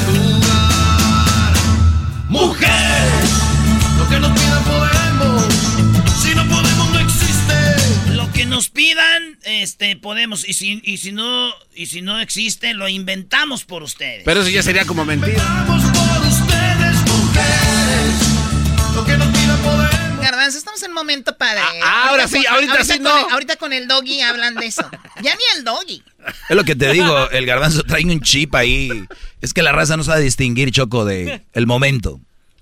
[8.48, 10.48] nos pidan, este, podemos.
[10.48, 14.24] Y si, y si no, y si no existe, lo inventamos por ustedes.
[14.26, 15.38] Pero eso ya sería como mentira.
[15.38, 18.96] Inventamos por ustedes, mujeres.
[18.96, 19.98] Lo que nos pidan podemos.
[20.22, 21.62] Garbanzo, estamos en un momento padre.
[21.84, 23.10] Ah, ahora sí, ahorita, sí no.
[23.10, 24.90] ahorita con el doggy hablan de eso.
[25.22, 26.04] Ya ni el doggy.
[26.50, 29.06] Es lo que te digo, el garbanzo trae un chip ahí.
[29.42, 32.20] Es que la raza no sabe distinguir, Choco, de el momento.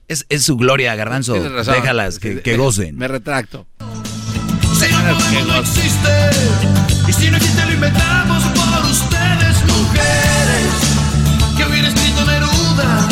[0.08, 1.34] Es, es su gloria, garbanzo.
[1.34, 2.96] Déjalas, que, que, gocen.
[2.98, 3.66] Me retracto.
[5.06, 6.30] Si no, no existe.
[7.08, 10.74] Y si no existe, lo inventamos por ustedes, mujeres.
[11.58, 13.08] Que hubiera escrito Neruda.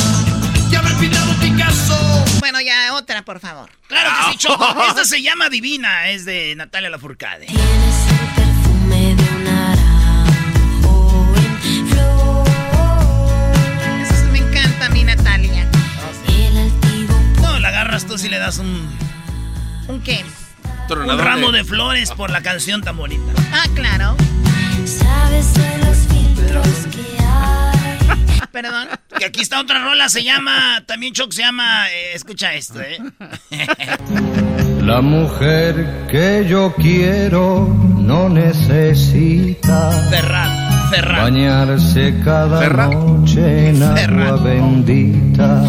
[0.70, 2.26] Que haber pintado Picasso.
[2.40, 3.70] Bueno, ya otra, por favor.
[3.88, 4.65] Claro que sí, Choco.
[4.90, 7.45] Esta se llama Divina, es de Natalia Lafourcade.
[7.45, 12.48] Tienes el perfume de un naranjo en flor.
[14.02, 15.70] Eso me encanta a mí, Natalia.
[16.28, 18.90] El altivo No, la agarras tú si le das un,
[19.88, 20.26] ¿Un qué?
[20.89, 23.31] Un ramo de flores por la canción tan bonita.
[23.51, 24.15] Ah, claro.
[24.85, 28.39] sabes de los filtros que hay.
[28.51, 28.88] Perdón.
[29.18, 32.97] Que aquí está otra rola, se llama, también Choc se llama, eh, escucha esto, ¿eh?
[34.81, 37.68] La mujer que yo quiero
[37.99, 41.22] no necesita Ferrat, Ferrat.
[41.23, 42.91] bañarse cada Ferrat.
[42.93, 45.64] noche en agua bendita.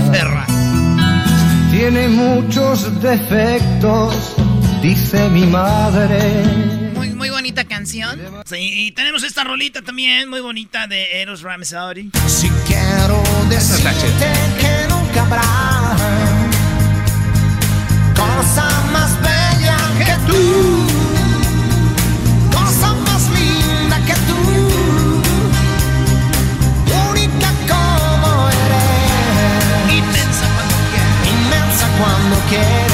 [1.70, 4.34] Tiene muchos defectos,
[4.84, 6.18] dice mi madre.
[6.94, 8.20] Muy, muy bonita canción.
[8.44, 12.10] Sí, y tenemos esta rolita también, muy bonita, de Eros Ramazzotti.
[12.26, 14.30] Si quiero decirte
[14.60, 15.96] que nunca habrá
[18.14, 20.86] cosa más bella que tú,
[22.52, 24.38] cosa más linda que tú,
[27.08, 32.93] única como eres, inmensa cuando quieres, inmensa cuando quieres.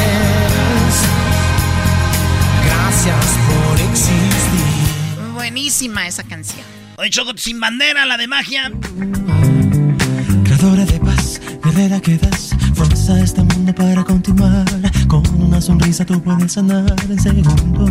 [5.51, 6.65] Buenísima esa canción.
[6.97, 8.71] Oye, Choco, sin bandera, la de magia.
[10.45, 14.65] Creadora de paz, guerrera que das fuerza a este mundo para continuar.
[15.09, 17.91] Con una sonrisa tú puedes sanar en segundos.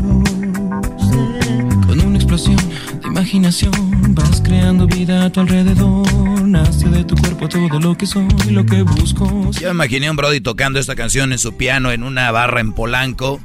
[1.86, 2.56] Con una explosión
[3.02, 6.08] de imaginación vas creando vida a tu alrededor.
[6.48, 9.52] Nace de tu cuerpo todo lo que soy y lo que busco.
[9.52, 12.72] Yo imaginé a un Brody tocando esta canción en su piano en una barra en
[12.72, 13.42] Polanco,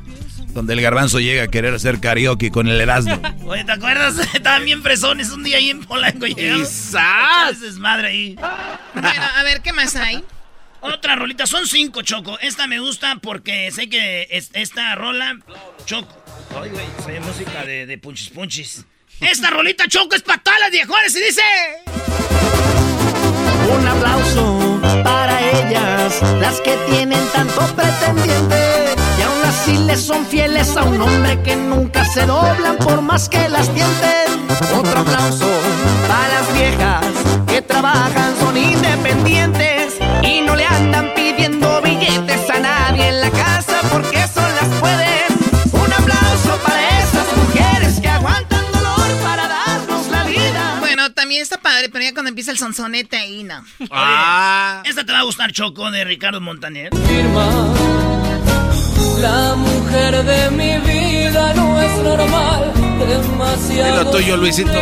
[0.54, 3.20] donde el garbanzo llega a querer hacer karaoke con el Erasmo.
[3.46, 4.16] Oye, ¿te acuerdas?
[4.34, 6.24] Estaban bien fresones un día ahí en Polanco.
[6.26, 7.60] ¡Quizás!
[7.60, 8.34] desmadre ahí.
[8.94, 10.24] Bueno, a ver, ¿qué más hay?
[10.80, 12.38] Otra rolita, son cinco, Choco.
[12.40, 15.38] Esta me gusta porque sé que es- esta rola,
[15.86, 16.14] Choco.
[16.62, 18.84] Ay, güey, soy música de, de punchis punchis.
[19.20, 21.42] Esta rolita choco es para todas las viejones y dice...
[23.70, 28.93] Un aplauso para ellas, las que tienen tanto pretendiente
[29.54, 33.28] y aún así les son fieles a un hombre que nunca se doblan por más
[33.28, 34.48] que las tienten.
[34.74, 35.48] Otro aplauso
[36.08, 37.06] para las viejas
[37.46, 43.80] que trabajan, son independientes y no le andan pidiendo billetes a nadie en la casa
[43.92, 45.72] porque eso las pueden.
[45.72, 50.76] Un aplauso para esas mujeres que aguantan dolor para darnos la vida.
[50.80, 53.64] Bueno, también está padre, pero ya cuando empieza el sonsonete ahí, no.
[53.90, 54.82] Ah.
[54.84, 56.90] Esta te va a gustar, Choco, de Ricardo Montaner.
[59.20, 62.72] La mujer de mi vida no es normal,
[63.06, 63.98] demasiado.
[63.98, 64.72] Dilo tuyo, Luisito.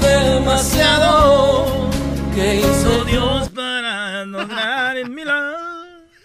[0.00, 1.88] demasiado.
[2.34, 5.56] ¿Qué hizo Dios para el milagro?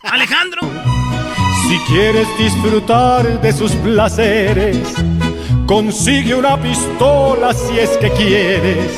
[0.04, 0.62] Alejandro.
[1.68, 4.78] Si quieres disfrutar de sus placeres,
[5.66, 8.92] consigue una pistola si es que quieres,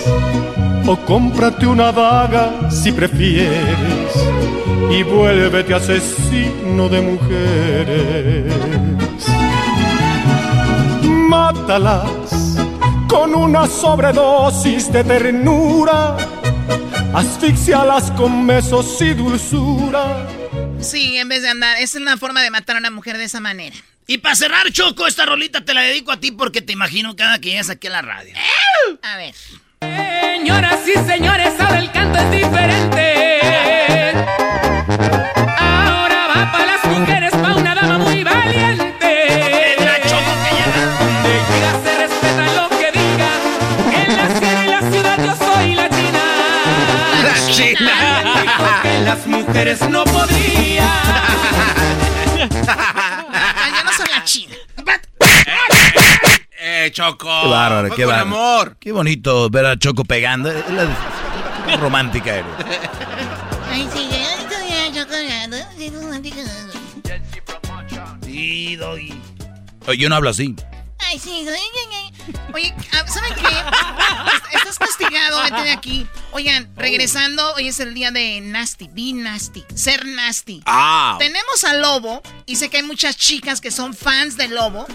[0.88, 4.14] o cómprate una daga si prefieres,
[4.91, 8.53] y vuélvete asesino de mujeres.
[11.03, 12.57] Mátalas
[13.10, 16.18] con una sobredosis de ternura,
[17.14, 20.28] asfixialas con besos y dulzura.
[20.80, 23.40] Sí, en vez de andar, es una forma de matar a una mujer de esa
[23.40, 23.76] manera.
[24.07, 27.40] Y para cerrar, Choco, esta rolita te la dedico a ti porque te imagino cada
[27.40, 28.36] que llegas aquí a la radio.
[29.02, 29.34] A ver.
[29.81, 34.11] Señoras y señores, ahora el canto es diferente.
[35.57, 38.85] Ahora va para las mujeres, para una dama muy valiente.
[40.99, 43.30] Donde llega se respeta lo que diga.
[43.93, 46.22] En la sierra y la ciudad yo soy la china.
[47.23, 47.93] La china.
[48.41, 50.88] Dijo que las mujeres no podían.
[52.68, 54.56] Ah, yo no soy la china.
[56.91, 57.28] Choco.
[57.44, 58.36] Qué bárbaro, Fue qué con bárbaro.
[58.36, 58.78] amor.
[58.80, 60.49] Qué bonito ver a Choco pegando.
[60.52, 62.45] Es la- romántica eres.
[63.72, 64.10] Ay, sí,
[68.24, 69.14] Sí, Doggy.
[69.88, 70.56] Oye, Yo no hablo así.
[70.99, 71.45] Ay, sí.
[72.53, 74.57] Oye, ah, ¿saben qué?
[74.57, 76.07] Estás castigado, vete de aquí.
[76.32, 80.62] Oigan, regresando, hoy es el día de Nasty, be nasty, ser nasty.
[80.66, 81.16] Ah.
[81.20, 84.86] Tenemos al Lobo, y sé que hay muchas chicas que son fans del Lobo.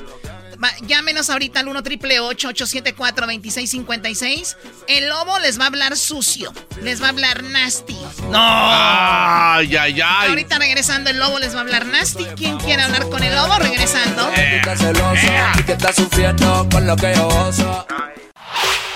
[0.87, 4.57] Llámenos ahorita al 1 triple 874 2656
[4.89, 7.97] El Lobo les va a hablar sucio, les va a hablar nasty.
[8.31, 8.39] No.
[8.39, 10.28] Ay, ay, ay.
[10.28, 12.24] Ahorita regresando el Lobo les va a hablar nasty.
[12.37, 13.57] ¿Quién quiere hablar con el Lobo?
[13.59, 14.31] Regresando.
[14.37, 17.87] y que estás sufriendo con lo que yo oso.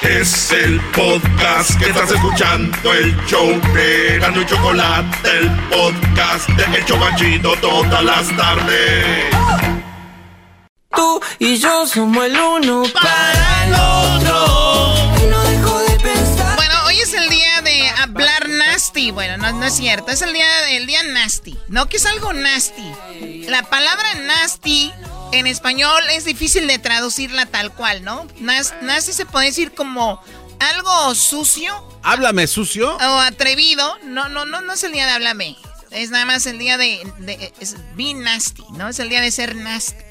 [0.03, 6.77] Es el podcast que estás escuchando, el show de Gano y Chocolate, el podcast de
[6.77, 9.74] El Chobachito todas las tardes.
[10.97, 14.95] Tú y yo somos el uno para el otro.
[15.23, 16.57] Y no dejo de pensar.
[16.57, 19.11] Bueno, hoy es el día de hablar nasty.
[19.11, 20.11] Bueno, no, no es cierto.
[20.11, 21.57] Es el día del día nasty.
[21.69, 22.91] No, que es algo nasty.
[23.49, 24.93] La palabra nasty
[25.33, 28.27] en español es difícil de traducirla tal cual, ¿no?
[28.41, 30.23] Nas- nasty se puede decir como
[30.61, 32.97] algo sucio Háblame, sucio.
[32.97, 33.99] o atrevido.
[34.05, 35.57] No, no, no, no es el día de háblame.
[35.91, 38.89] Es nada más el día de, de es be nasty, ¿no?
[38.89, 40.03] Es el día de ser nasty.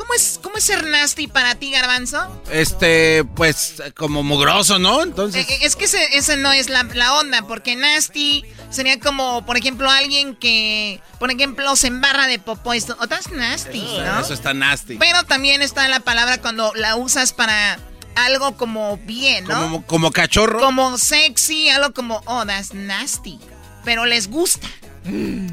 [0.00, 2.42] ¿Cómo es, cómo es ser nasty para ti, Garbanzo?
[2.50, 5.02] Este, pues, como mugroso, ¿no?
[5.02, 5.46] Entonces.
[5.46, 9.58] Eh, Es que ese, ese no es la, la onda, porque nasty sería como, por
[9.58, 12.72] ejemplo, alguien que, por ejemplo, se embarra de popó.
[12.72, 14.20] Esto, es nasty, ¿no?
[14.20, 14.96] Eso está nasty.
[14.96, 17.78] Pero también está la palabra cuando la usas para
[18.14, 19.60] algo como bien, ¿no?
[19.60, 20.60] Como, como cachorro.
[20.60, 23.38] Como sexy, algo como, oh, that's nasty.
[23.84, 24.66] Pero les gusta.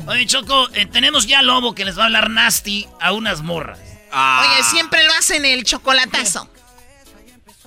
[0.08, 3.97] Oye, Choco, eh, tenemos ya Lobo que les va a hablar nasty a unas morras.
[4.12, 4.54] Ah.
[4.56, 6.50] Oye, siempre lo hacen el chocolatazo.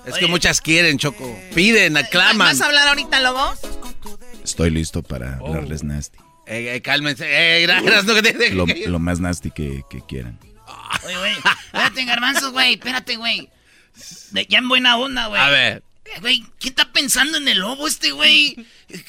[0.05, 1.37] Es que muchas quieren, Choco.
[1.53, 2.47] Piden, aclaman.
[2.49, 3.53] ¿Vas a hablar ahorita, Lobo?
[4.43, 6.17] Estoy listo para hablarles nasty.
[6.47, 7.25] Eh, eh, cálmense.
[7.27, 8.05] Eh, gracias.
[8.05, 10.39] no, que te- Lo, lo más nasty que, que quieran.
[11.05, 13.49] Oye, güey, espérate, garbanzos, güey, espérate, güey.
[14.49, 15.39] Ya en buena onda, güey.
[15.39, 15.83] A ver.
[16.19, 18.55] Güey, ¿qué está pensando en el lobo este, güey?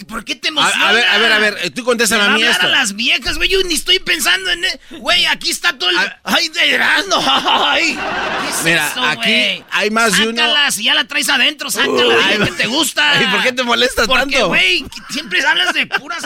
[0.06, 0.88] ¿Por qué te emociona?
[0.88, 1.58] a ver, a ver, a ver.
[1.62, 2.66] eh, Tú contéstame Me a mí hablar esto.
[2.66, 3.48] a las viejas, güey.
[3.48, 4.62] Yo ni estoy pensando en...
[4.90, 5.96] Güey, aquí está todo el...
[6.22, 7.16] ¡Ay, de Erasmo!
[7.26, 7.98] ¡Ay!
[8.42, 9.64] ¿Qué es Mira, eso, aquí güey?
[9.72, 10.40] hay más de uno.
[10.40, 12.14] Sácala, si ya la traes adentro, sácala.
[12.28, 13.10] Dile que te gusta.
[13.18, 14.48] Ay, ¿por qué te molesta Porque, tanto?
[14.48, 16.22] güey, que siempre hablas de puras...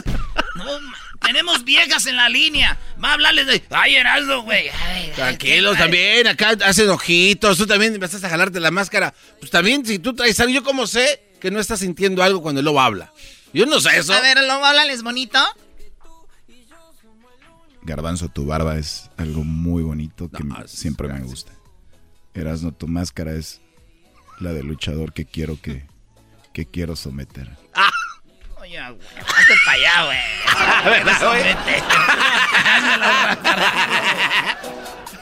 [0.57, 2.79] No, ma- tenemos viejas en la línea.
[3.03, 3.63] Va a hablarles de...
[3.71, 4.71] ¡Ay, Erasmo, güey!
[5.15, 9.15] Tranquilos ay, también, acá hacen ojitos, tú también empezaste a jalarte la máscara.
[9.39, 12.61] Pues también, si tú traes algo, yo como sé que no estás sintiendo algo cuando
[12.61, 13.13] el lobo habla.
[13.53, 14.13] Yo no sé eso.
[14.13, 15.39] A ver, Lobo, háblales bonito.
[17.83, 21.53] Garbanzo, tu barba es algo muy bonito que siempre me gusta.
[22.35, 23.61] Erasno, tu máscara es
[24.41, 25.87] La del luchador que quiero que,
[26.53, 27.49] que quiero someter.
[28.67, 30.19] Oye, güey, hazte para allá, güey.
[31.05, 31.43] ¿Verdad, güey?
[31.45, 31.83] Vete.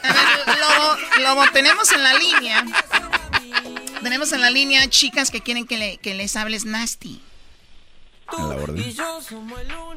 [0.03, 2.65] A ver, Lobo, Lobo, tenemos en la línea.
[4.03, 7.21] Tenemos en la línea chicas que quieren que, le- que les hables nasty.
[8.29, 8.77] A la orden.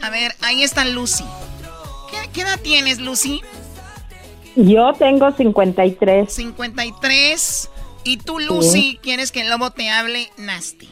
[0.01, 1.25] A ver, ahí está Lucy.
[2.11, 3.41] ¿Qué, qué edad tienes, Lucy?
[4.55, 6.33] Yo tengo 53.
[6.33, 7.69] 53.
[8.03, 10.89] Y tú, Lucy, quieres que el lobo te hable nasty.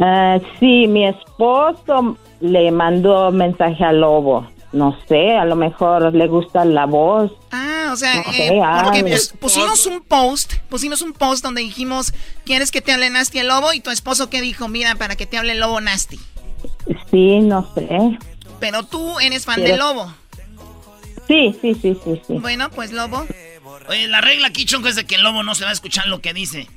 [0.00, 4.48] Ah, sí, mi esposo le mandó mensaje al lobo.
[4.72, 7.32] No sé, a lo mejor le gusta la voz.
[7.50, 12.14] Ah, o sea, No eh, sé, porque pusimos un post, pusimos un post donde dijimos,
[12.44, 13.72] ¿quieres que te hable nasty el lobo?
[13.72, 16.20] Y tu esposo que dijo, mira, para que te hable el lobo nasty.
[17.10, 18.18] Sí, no sé.
[18.60, 19.72] Pero tú eres fan ¿Quieres?
[19.72, 20.12] del lobo.
[21.26, 22.38] Sí, sí, sí, sí, sí.
[22.38, 23.26] Bueno, pues lobo.
[23.88, 26.06] Oye, la regla aquí, Chonco, es de que el lobo no se va a escuchar
[26.06, 26.68] lo que dice.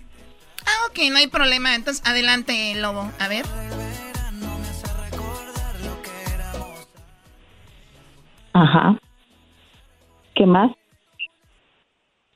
[0.65, 1.75] Ah, ok, no hay problema.
[1.75, 3.11] Entonces, adelante, lobo.
[3.19, 3.45] A ver.
[8.53, 8.97] Ajá.
[10.35, 10.71] ¿Qué más?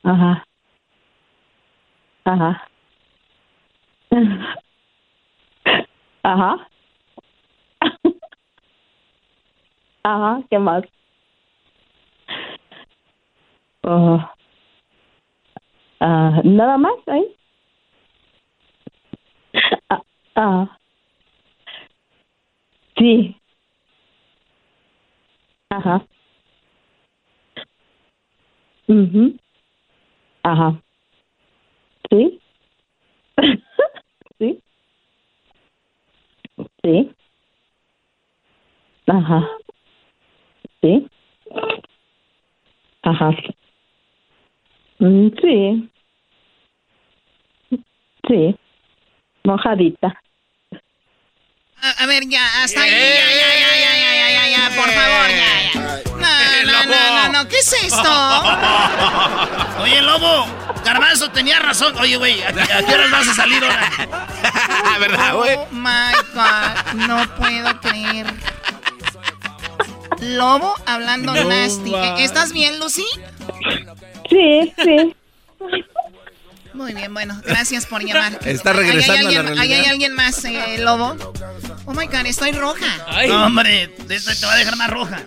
[0.02, 0.44] Ajá.
[2.24, 2.68] Ajá.
[6.22, 6.68] Ajá.
[10.02, 10.84] Ajá, ¿qué más?
[13.82, 14.34] Ajá.
[16.00, 17.37] Ah, ¿Nada más ahí?
[19.88, 20.02] Ah,
[20.36, 20.78] ah.
[22.96, 23.36] Sí.
[25.70, 26.06] Ajá.
[28.88, 29.38] Mhm.
[30.42, 30.82] Ajá.
[32.10, 32.40] Sí.
[34.38, 34.62] sí.
[36.82, 37.10] Sí.
[39.06, 39.48] Ajá.
[40.82, 41.08] Sí.
[43.02, 43.30] Ajá.
[45.00, 45.90] Mm, sí.
[48.28, 48.56] Sí.
[49.48, 50.08] Mojadita.
[51.80, 52.90] A, a ver, ya, hasta ahí.
[52.90, 55.74] Ya, ya, ya, ya, ya, ya, ya, ya, por favor, ya, ya.
[56.18, 58.12] No, no, no, no, no, ¿qué es esto?
[59.82, 60.46] Oye, lobo,
[60.84, 61.96] Garbanzo tenía razón.
[61.98, 62.52] Oye, güey, ¿a, a
[62.84, 63.90] qué horas vas a salir ahora?
[65.00, 65.56] ¿Verdad, güey?
[65.56, 68.26] Oh my God, no puedo creer.
[70.20, 71.94] Lobo hablando No nasty.
[71.94, 73.06] ¿E- ¿Estás bien, Lucy?
[74.28, 75.14] Sí, sí.
[76.78, 78.38] Muy bien, bueno, gracias por llamar.
[78.46, 79.78] Está hay regresando a la alguien- realidad.
[79.80, 81.16] Hay alguien más, eh, Lobo.
[81.86, 82.86] Oh my God, estoy roja.
[83.26, 85.20] No, hombre, esta te va a dejar más roja.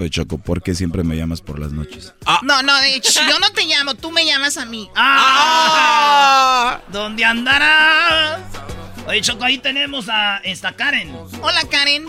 [0.00, 2.14] Oye, Choco, ¿por qué siempre me llamas por las noches?
[2.42, 4.88] No, no, hecho, yo no te llamo, tú me llamas a mí.
[4.96, 6.80] ¡Ah!
[6.88, 8.40] ¿Dónde andarás?
[9.06, 11.14] Oye, Choco, ahí tenemos a esta Karen.
[11.42, 12.06] Hola, Karen.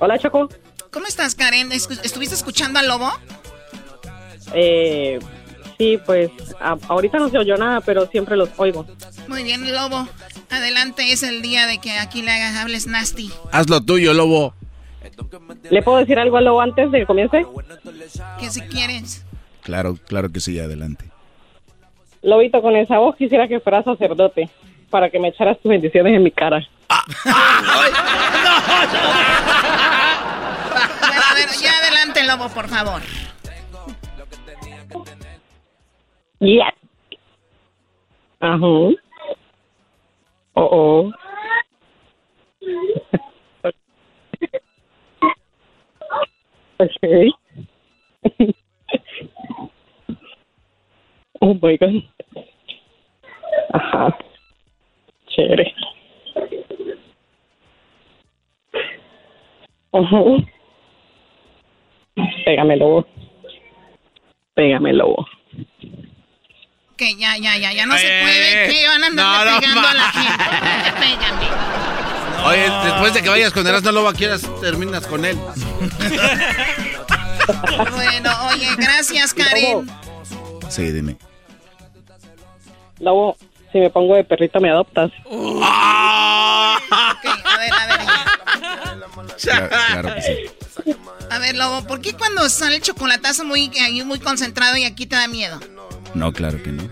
[0.00, 0.50] Hola, Choco.
[0.90, 1.72] ¿Cómo estás, Karen?
[1.72, 3.10] ¿Estuviste escuchando al Lobo?
[4.52, 5.18] Eh,
[5.82, 6.30] sí, pues
[6.60, 8.86] a- ahorita no se oyó nada, pero siempre los oigo.
[9.28, 10.06] Muy bien, Lobo.
[10.50, 13.30] Adelante, es el día de que aquí le hagas, hables nasty.
[13.50, 14.54] Haz lo tuyo, lobo.
[15.70, 17.44] ¿Le puedo decir algo a Lobo antes de que comience?
[18.38, 19.24] Que si quieres.
[19.62, 21.06] Claro, claro que sí, adelante.
[22.22, 24.48] Lobito, con esa voz quisiera que fuera sacerdote
[24.90, 26.58] para que me echaras tus bendiciones en mi cara.
[27.24, 27.96] Bueno,
[31.30, 33.02] a ver, ya adelante, Lobo, por favor.
[36.42, 36.74] Yes.
[38.40, 38.66] Ajá.
[40.56, 41.12] Oh, oh.
[46.80, 47.30] okay.
[51.40, 52.02] oh my god.
[53.72, 54.18] Ajá.
[55.28, 55.72] Chévere.
[59.92, 60.18] Ajá.
[62.44, 63.06] Pégame, lobo.
[64.56, 65.24] Pégame, lobo.
[67.18, 68.68] Ya, ya, ya, ya no se Eh, puede.
[68.72, 70.44] Que van a no, no, pegando a la gente.
[71.00, 71.48] Pégame.
[72.44, 75.38] Oye, después de que vayas con Erasmo Lobo, quieras terminas con él.
[77.90, 79.90] Bueno, oye, gracias, Karen.
[80.68, 81.16] Sí, dime.
[83.00, 83.36] Lobo,
[83.72, 85.10] si me pongo de perrito, ¿me adoptas?
[85.26, 86.78] Ok, a
[87.58, 88.00] ver, a ver,
[89.38, 89.68] ya.
[89.68, 90.34] Claro, claro que sí.
[91.30, 93.70] A ver, Lobo, ¿por qué cuando sale el chocolatazo muy,
[94.04, 95.58] muy concentrado y aquí te da miedo?
[96.14, 96.88] No, claro que no.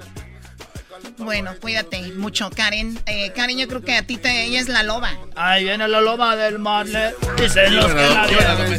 [1.19, 2.99] Bueno, cuídate mucho, Karen.
[3.07, 5.13] Eh, Karen, yo creo que a ti te, ella es la loba.
[5.37, 6.87] Ahí viene la loba del mar.
[6.87, 8.73] Dicen los que la vieron.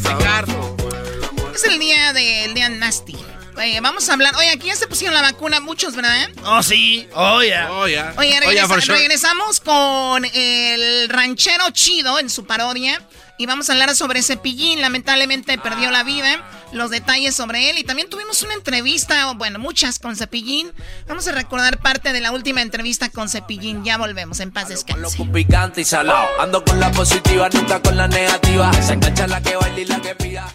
[1.54, 3.16] Es el día del día nasty.
[3.62, 4.34] Eh, vamos a hablar.
[4.38, 6.30] Oye, aquí ya se pusieron la vacuna muchos, ¿verdad?
[6.46, 7.08] Oh, sí.
[7.14, 7.72] Oh, ya.
[7.72, 8.14] Oh, ya.
[8.18, 8.98] Oye, Oh, regresa- sure.
[8.98, 13.00] regresamos con el ranchero chido en su parodia.
[13.42, 14.82] Y vamos a hablar sobre Cepillín.
[14.82, 16.44] Lamentablemente perdió la vida.
[16.74, 17.80] los detalles sobre él.
[17.80, 20.72] Y también tuvimos una entrevista, bueno, muchas con Cepillín.
[21.08, 23.84] Vamos a recordar parte de la última entrevista con Cepillín.
[23.84, 25.26] Ya volvemos, en paz descanse.
[25.34, 26.28] picante y salado.
[26.40, 28.72] Ando con la positiva, nunca con la negativa.
[28.74, 30.48] Se engancha la que baila y la que pida.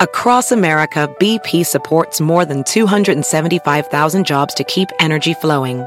[0.00, 5.86] Across America, BP supports more than 275,000 jobs to keep energy flowing.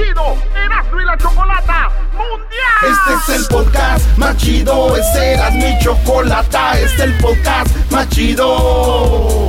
[0.00, 2.90] chido Erasmo y la Chocolata Mundial.
[2.90, 8.08] Este es el podcast más chido, este era mi chocolata, este es el podcast más
[8.08, 9.48] chido.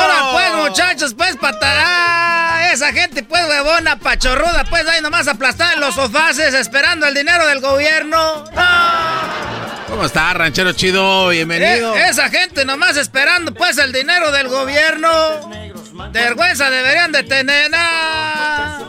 [2.71, 7.45] Esa gente, pues, huevona, pachorruda, pues ahí nomás aplastada en los sofaces esperando el dinero
[7.47, 8.45] del gobierno.
[9.87, 11.27] ¿Cómo está, ranchero chido?
[11.27, 11.95] Bienvenido.
[11.97, 15.51] Eh, esa gente nomás esperando, pues, el dinero del gobierno.
[16.11, 17.71] De vergüenza deberían de tener.
[17.75, 18.79] ah.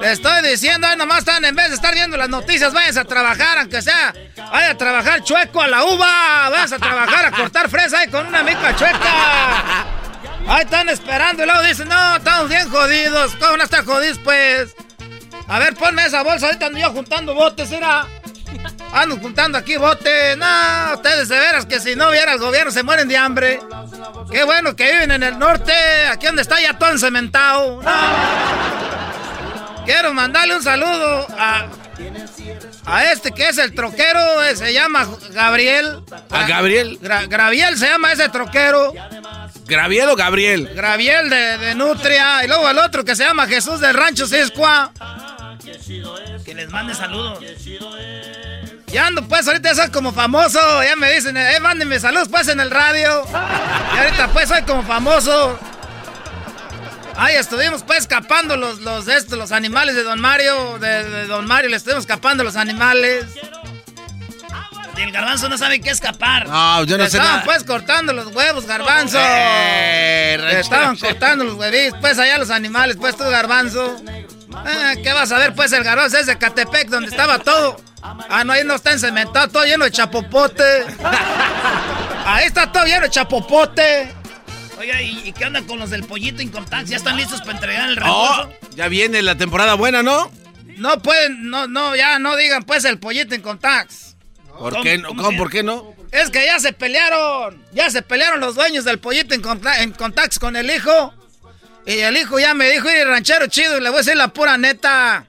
[0.00, 3.04] Le estoy diciendo, ahí nomás están, en vez de estar viendo las noticias, váyanse a
[3.04, 4.12] trabajar, aunque sea.
[4.52, 6.50] Vaya a trabajar chueco a la uva.
[6.50, 9.97] Váyanse a trabajar a cortar fresa ahí con una mica chueca.
[10.48, 13.36] Ahí están esperando y luego dicen, no, estamos bien jodidos.
[13.36, 14.74] ¿Cómo no están jodidos, pues?
[15.46, 18.06] A ver, ponme esa bolsa, ahorita ando yo juntando botes, era.
[18.92, 20.36] Ando juntando aquí botes.
[20.38, 20.46] No,
[20.94, 23.60] ustedes de veras que si no hubiera el gobierno se mueren de hambre.
[24.30, 25.72] Qué bueno que viven en el norte,
[26.10, 27.82] aquí donde está ya todo encementado.
[27.82, 27.90] No.
[29.84, 31.66] Quiero mandarle un saludo a,
[32.86, 36.02] a este que es el troquero, eh, se llama Gabriel.
[36.30, 36.98] ¿A Gabriel?
[37.00, 38.92] Gra- Graviel se llama ese troquero.
[39.68, 40.70] ¿Graviel o Gabriel?
[40.74, 42.42] Graviel de, Nutria.
[42.42, 44.90] Y luego el otro que se llama Jesús del Rancho Ciscua.
[46.44, 47.38] Que les mande saludos.
[48.86, 50.58] Ya ando pues, ahorita soy como famoso.
[50.82, 53.24] Ya me dicen, eh, mándenme saludos pues en el radio.
[53.94, 55.58] Y ahorita pues soy como famoso.
[57.14, 60.78] Ay, estuvimos pues escapando los, los, estos, los animales de Don Mario.
[60.78, 63.26] De, de Don Mario le estuvimos escapando los animales.
[64.98, 66.48] Y el garbanzo no sabe qué escapar.
[66.48, 67.44] No, yo no Le sé estaban nada.
[67.44, 69.18] pues cortando los huevos, garbanzo.
[69.20, 73.96] Eh, Le estaban cortando los huevitos, pues allá los animales, pues tú, garbanzo.
[74.54, 77.80] Ah, ¿Qué vas a ver, pues el garbanzo es de Catepec, donde estaba todo.
[78.02, 80.62] Ah, no, ahí no está encementado, todo lleno de chapopote.
[82.26, 84.12] Ahí está todo lleno de chapopote.
[84.78, 86.90] Oiga, ¿y, qué onda con los del pollito Incontax?
[86.90, 88.50] ¿Ya están listos para entregar el Oh, reembolso?
[88.76, 90.30] ya viene la temporada buena, ¿no?
[90.76, 93.40] No pueden, no, no, ya no digan pues el pollito en
[94.58, 95.08] ¿Por qué no?
[95.08, 95.94] ¿Cómo, ¿Por qué no?
[96.10, 97.64] Es que ya se pelearon.
[97.72, 99.42] Ya se pelearon los dueños del pollito en,
[99.80, 101.14] en Contax con el hijo.
[101.86, 104.28] Y el hijo ya me dijo, "Oye, ranchero chido, y le voy a decir la
[104.28, 105.26] pura neta.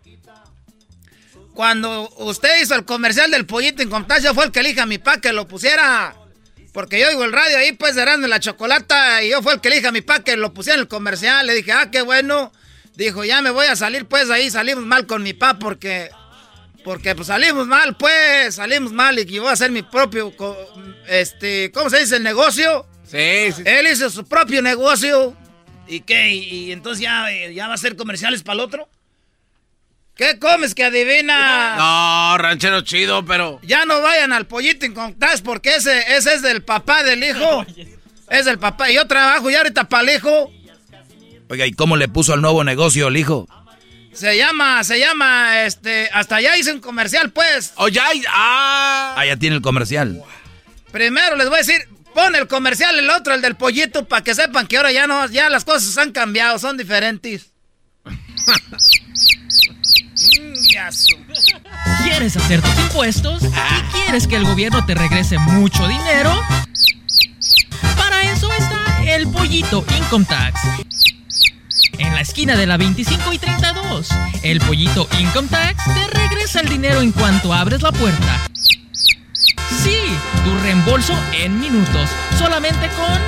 [1.53, 4.85] Cuando usted hizo el comercial del pollito en Contax, yo fue el que elige a
[4.85, 6.15] mi pa que lo pusiera.
[6.73, 9.69] Porque yo oigo el radio ahí, pues, de la chocolata, y yo fue el que
[9.69, 11.45] elige a mi pa que lo pusiera en el comercial.
[11.47, 12.53] Le dije, ah, qué bueno.
[12.95, 16.11] Dijo, ya me voy a salir, pues, ahí salimos mal con mi pa porque...
[16.89, 20.57] Porque pues salimos mal, pues, salimos mal y que voy a hacer mi propio, co-
[21.07, 22.15] este, ¿cómo se dice?
[22.15, 22.83] El negocio.
[23.03, 23.61] Sí, sí.
[23.63, 25.37] Él hizo su propio negocio.
[25.87, 26.33] ¿Y qué?
[26.33, 28.89] ¿Y, y entonces ya, eh, ya va a ser comerciales para el otro?
[30.15, 31.75] ¿Qué comes que adivina?
[31.75, 33.59] No, ranchero chido, pero.
[33.61, 37.65] Ya no vayan al pollito en Contax porque ese, ese es del papá del hijo.
[38.31, 38.89] Es del papá.
[38.89, 40.51] Y yo trabajo ya ahorita para el hijo.
[41.49, 43.47] Oiga, ¿y cómo le puso al nuevo negocio el hijo?
[44.13, 47.73] Se llama, se llama, este, hasta allá hice un comercial, pues.
[47.75, 49.15] Oh, ya, ah.
[49.17, 50.21] Ah, ya tiene el comercial.
[50.91, 54.33] Primero les voy a decir, Pon el comercial, el otro, el del pollito, para que
[54.33, 57.51] sepan que ahora ya no, ya las cosas han cambiado, son diferentes.
[62.03, 63.43] ¿Quieres hacer tus impuestos?
[63.43, 66.41] ¿Y quieres que el gobierno te regrese mucho dinero?
[67.95, 70.59] Para eso está el pollito Income Tax.
[71.97, 74.09] En la esquina de la 25 y 32,
[74.43, 78.47] el pollito Income Tax te regresa el dinero en cuanto abres la puerta.
[79.83, 79.97] Sí,
[80.43, 83.19] tu reembolso en minutos, solamente con...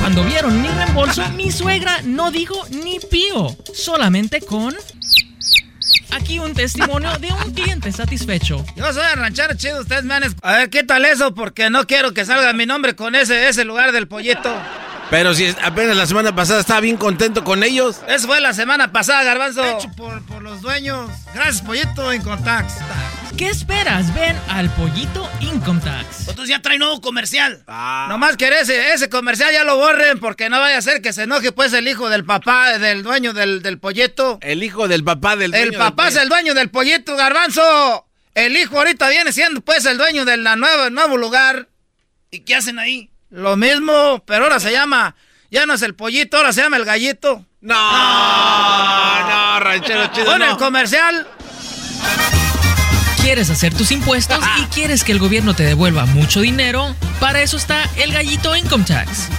[0.00, 4.74] Cuando vieron mi reembolso, mi suegra no dijo ni pío, solamente con...
[6.10, 8.64] Aquí un testimonio de un cliente satisfecho.
[8.76, 10.24] Yo soy ranchero chido, ustedes me han...
[10.42, 13.92] A ver, quítale eso porque no quiero que salga mi nombre con ese, ese lugar
[13.92, 14.54] del pollito.
[15.10, 18.00] Pero si apenas la semana pasada estaba bien contento con ellos.
[18.08, 19.64] Eso fue la semana pasada, Garbanzo.
[19.64, 21.10] Hecho por, por los dueños.
[21.34, 22.74] Gracias, pollito, Incontax.
[23.38, 24.12] ¿Qué esperas?
[24.14, 26.26] Ven al pollito Income Tax.
[26.28, 27.62] Entonces ya trae nuevo comercial.
[28.08, 31.22] Nomás que ese, ese comercial ya lo borren porque no vaya a ser que se
[31.22, 34.40] enoje pues el hijo del papá, del dueño del, del pollito.
[34.42, 38.06] El hijo del papá del El dueño papá del es el dueño del pollito, Garbanzo.
[38.34, 41.68] El hijo ahorita viene siendo pues el dueño del nuevo, nuevo lugar.
[42.32, 43.08] ¿Y qué hacen ahí?
[43.30, 45.14] Lo mismo, pero ahora se llama,
[45.50, 47.44] ya no es el pollito, ahora se llama el gallito.
[47.60, 47.74] No,
[49.28, 50.38] no, ranchero chido.
[50.38, 50.44] No.
[50.52, 51.26] el comercial.
[53.20, 56.94] ¿Quieres hacer tus impuestos y quieres que el gobierno te devuelva mucho dinero?
[57.20, 59.28] Para eso está el gallito Income Tax.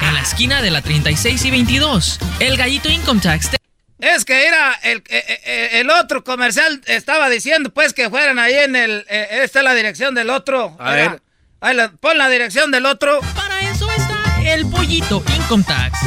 [0.00, 3.56] En la esquina de la 36 y 22, el gallito Income Tax te
[3.98, 8.54] Es que era el, eh, eh, el otro comercial estaba diciendo pues que fueran ahí
[8.54, 10.76] en el eh, esta es la dirección del otro.
[10.78, 11.22] A Era- ver.
[11.60, 13.20] Ahí la- pon la dirección del otro.
[13.34, 15.98] Para eso está el pollito Income Tax.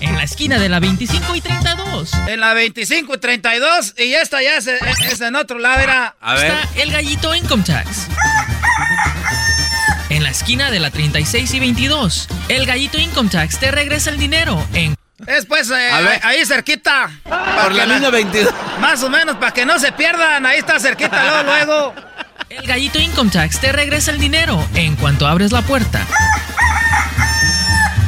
[0.00, 2.12] En la esquina de la 25 y 32.
[2.28, 6.16] En la 25 y 32 y esta ya es, es en otro lado era.
[6.34, 8.06] Está el gallito Income Tax.
[10.08, 14.18] En la esquina de la 36 y 22, el gallito Income Tax te regresa el
[14.18, 14.94] dinero en
[15.26, 16.20] Es pues eh, A ver.
[16.24, 17.10] ahí cerquita.
[17.24, 18.52] Por la línea 22.
[18.80, 21.94] Más o menos para que no se pierdan, ahí está cerquita luego luego.
[22.54, 26.06] El gallito Income Tax te regresa el dinero en cuanto abres la puerta.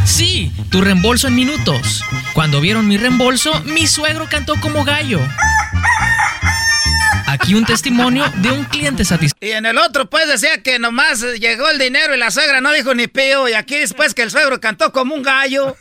[0.05, 2.05] Sí, tu reembolso en minutos.
[2.35, 5.19] Cuando vieron mi reembolso, mi suegro cantó como gallo.
[7.27, 9.39] Aquí un testimonio de un cliente satisfecho.
[9.41, 12.71] Y en el otro pues decía que nomás llegó el dinero y la suegra no
[12.73, 15.75] dijo ni pío y aquí después que el suegro cantó como un gallo.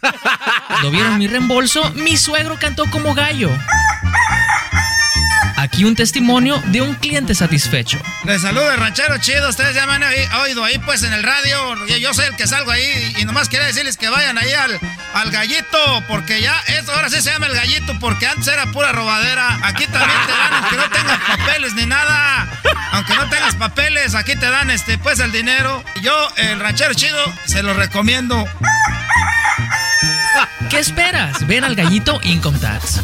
[0.68, 3.50] Cuando vieron mi reembolso, mi suegro cantó como gallo.
[5.64, 7.98] Aquí un testimonio de un cliente satisfecho.
[8.26, 11.24] Les saludo el ranchero chido, ustedes ya me han oí- oído ahí pues en el
[11.24, 14.52] radio, yo, yo soy el que salgo ahí y nomás quería decirles que vayan ahí
[14.52, 14.78] al,
[15.14, 18.92] al gallito, porque ya esto ahora sí se llama el gallito, porque antes era pura
[18.92, 22.48] robadera, aquí también te dan, aunque no tengas papeles ni nada,
[22.92, 25.82] aunque no tengas papeles, aquí te dan este pues el dinero.
[26.02, 28.46] Yo, el ranchero chido, se lo recomiendo.
[30.70, 31.48] ¿Qué esperas?
[31.48, 33.00] Ven al gallito Income Tax.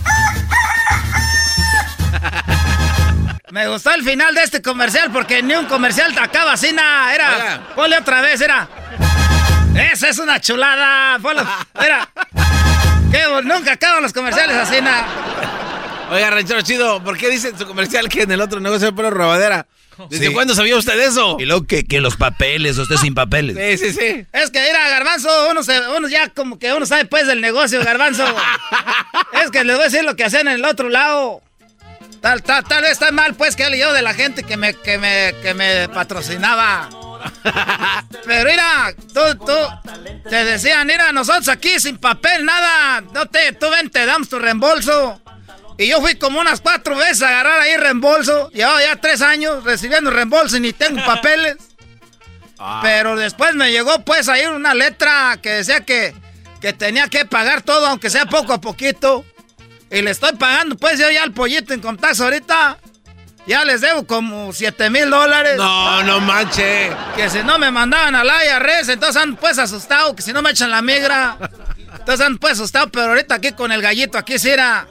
[3.52, 7.14] Me gustó el final de este comercial porque ni un comercial te acaba así nada.
[7.16, 7.62] Era.
[7.76, 8.68] Ponle otra vez, era.
[9.92, 11.18] Esa es una chulada.
[11.20, 11.44] Ponlo.
[11.84, 12.10] Era.
[13.30, 15.08] Bon- nunca acaban los comerciales así nada.
[16.12, 19.10] Oiga, ranchero chido, ¿por qué dice en su comercial que en el otro negocio pura
[19.10, 19.66] robadera?
[20.10, 20.34] ¿Desde Sí.
[20.34, 21.38] cuándo sabía usted eso?
[21.40, 23.80] Y luego que, que los papeles, usted sin papeles.
[23.80, 24.26] Sí, sí, sí.
[24.32, 27.84] Es que era garbanzo, uno, se- uno ya como que uno sabe pues del negocio,
[27.84, 28.26] garbanzo.
[29.44, 31.42] es que les voy a decir lo que hacen en el otro lado.
[32.22, 34.74] Tal, tal, tal vez está mal pues que he leído de la gente que me,
[34.74, 36.90] que me, que me patrocinaba.
[38.26, 43.70] Pero mira, tú, tú, te decían, mira, nosotros aquí sin papel, nada, no te, tú
[43.70, 45.22] ven, te damos tu reembolso.
[45.78, 48.50] Y yo fui como unas cuatro veces a agarrar ahí reembolso.
[48.50, 51.56] Llevaba ya tres años recibiendo reembolso y ni tengo papeles.
[52.82, 56.14] Pero después me llegó pues ahí una letra que decía que,
[56.60, 59.24] que tenía que pagar todo, aunque sea poco a poquito.
[59.92, 62.78] Y le estoy pagando pues yo ya al pollito en contacto ahorita.
[63.48, 65.58] Ya les debo como 7 mil dólares.
[65.58, 66.92] No, no manche.
[67.16, 70.52] Que si no me mandaban al IRS, entonces ando pues asustado, que si no me
[70.52, 71.36] echan la migra.
[71.98, 74.88] Entonces ando pues asustado, pero ahorita aquí con el gallito, aquí sí era...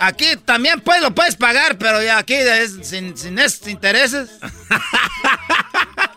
[0.00, 4.28] Aquí también pues lo puedes pagar, pero ya aquí es sin, sin esos intereses.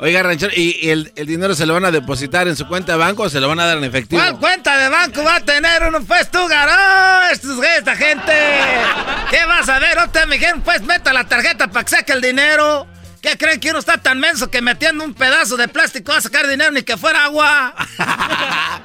[0.00, 2.98] Oiga, ranchero, ¿y, el, el dinero se lo van a depositar en su cuenta de
[2.98, 4.22] banco o se lo van a dar en efectivo?
[4.22, 6.00] ¿Cuál cuenta de banco va a tener uno?
[6.04, 8.32] Pues tú, garó, estos, esta gente.
[9.30, 9.96] ¿Qué vas a ver?
[9.96, 12.86] No te me dijeron, pues meta la tarjeta para que saque el dinero.
[13.20, 16.20] ¿Qué creen que uno está tan menso que metiendo un pedazo de plástico va a
[16.22, 17.74] sacar dinero ni que fuera agua?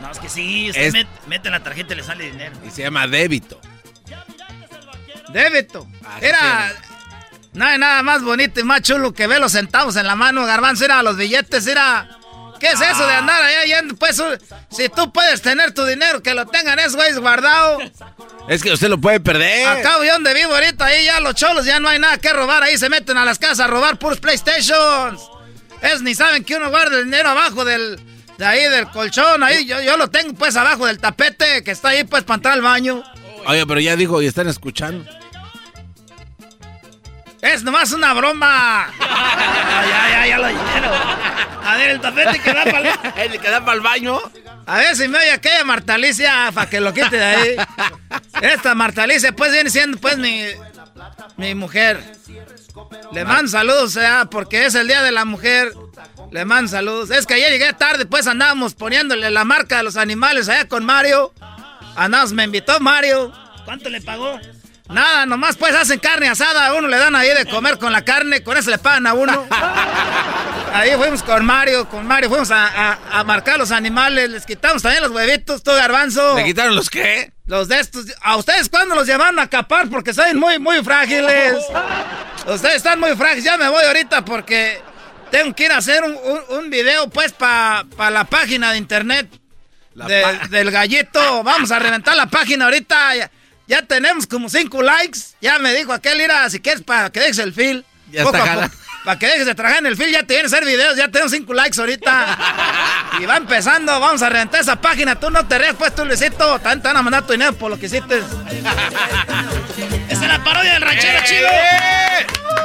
[0.00, 2.56] No, es que sí, usted Es- met- mete la tarjeta y le sale dinero.
[2.66, 3.60] Y se llama débito.
[5.32, 5.86] Débito.
[6.20, 6.72] Era.
[7.52, 10.46] No hay nada más bonito y más chulo que ver los centavos en la mano,
[10.46, 10.84] garbanzo.
[10.84, 12.08] Era los billetes, era.
[12.58, 13.96] ¿Qué es eso de andar allá yendo?
[13.96, 14.22] Pues
[14.70, 17.78] si tú puedes tener tu dinero, que lo tengan esos güeyes guardado.
[18.48, 19.66] Es que usted lo puede perder.
[19.66, 22.62] Acá yo donde vivo ahorita, ahí ya los cholos ya no hay nada que robar.
[22.62, 25.20] Ahí se meten a las casas a robar puros PlayStations.
[25.82, 28.00] Es ni saben que uno guarda el dinero abajo del.
[28.38, 31.90] De ahí del colchón, ahí yo, yo lo tengo pues abajo del tapete que está
[31.90, 33.02] ahí pues para entrar al baño.
[33.46, 35.04] Oye, pero ya dijo y están escuchando.
[37.42, 38.86] Es nomás una broma.
[39.00, 40.92] ya, ya, ya lo dijeron.
[41.64, 42.92] A ver, el tapete que da para
[43.24, 44.20] el que da para el baño.
[44.64, 47.56] A ver si me oye aquella Marta Alicia para que lo quite de ahí.
[48.40, 50.44] Esta Marta Alicia pues viene siendo pues mi,
[51.36, 52.00] mi mujer.
[53.10, 55.72] Le mando saludos, sea, porque es el día de la mujer.
[56.30, 57.10] Le mando saludos.
[57.10, 60.84] Es que ayer llegué tarde, pues andábamos poniéndole la marca de los animales allá con
[60.84, 61.34] Mario.
[61.96, 63.32] Andamos, me invitó Mario.
[63.64, 64.38] ¿Cuánto le pagó?
[64.92, 68.04] Nada, nomás pues hacen carne asada, a uno le dan ahí de comer con la
[68.04, 69.46] carne, con eso le pagan a uno.
[70.74, 75.02] Ahí fuimos con Mario, con Mario fuimos a, a, marcar los animales, les quitamos también
[75.02, 76.34] los huevitos, todo garbanzo.
[76.34, 77.30] ¿Le quitaron los qué?
[77.46, 78.06] Los de estos.
[78.22, 79.90] ¿A ustedes cuándo los llevaron a capar?
[79.90, 81.56] Porque son muy, muy frágiles.
[82.46, 83.44] Ustedes están muy frágiles.
[83.44, 84.80] Ya me voy ahorita porque
[85.30, 86.16] tengo que ir a hacer un,
[86.48, 89.28] un, video pues para pa la página de internet
[90.48, 91.42] del gallito.
[91.42, 93.30] Vamos a reventar la página ahorita.
[93.72, 95.18] Ya, tenemos como cinco likes.
[95.40, 97.86] Ya me dijo aquel, ira, si quieres para que dejes el feel.
[98.10, 98.70] Ya está
[99.02, 100.94] Para que dejes de trabajar en el feel, ya te vienen a hacer videos.
[100.94, 102.38] Ya tenemos cinco likes ahorita.
[103.18, 103.98] y va empezando.
[103.98, 105.18] Vamos a reventar esa página.
[105.18, 106.58] Tú no te rías, pues tú, Luisito.
[106.58, 108.18] Te van a mandar tu dinero por lo que hiciste.
[110.10, 111.24] Esa es la parodia del ranchero ¡Eh!
[111.24, 111.48] chido.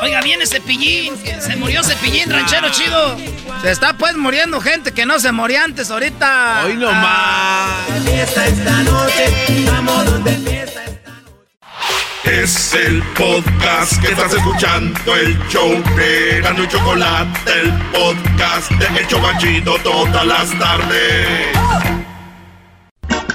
[0.01, 1.15] Oiga, viene Cepillín.
[1.39, 3.17] Se murió Cepillín, ranchero chido.
[3.61, 6.63] Se está pues muriendo gente que no se moría antes ahorita.
[6.65, 7.87] Hoy no más.
[8.05, 9.65] esta noche.
[9.71, 10.37] Vamos donde
[12.27, 18.99] es el podcast que estás escuchando, el show de Gano y Chocolate, el podcast de
[18.99, 21.27] El Chocachito todas las tardes.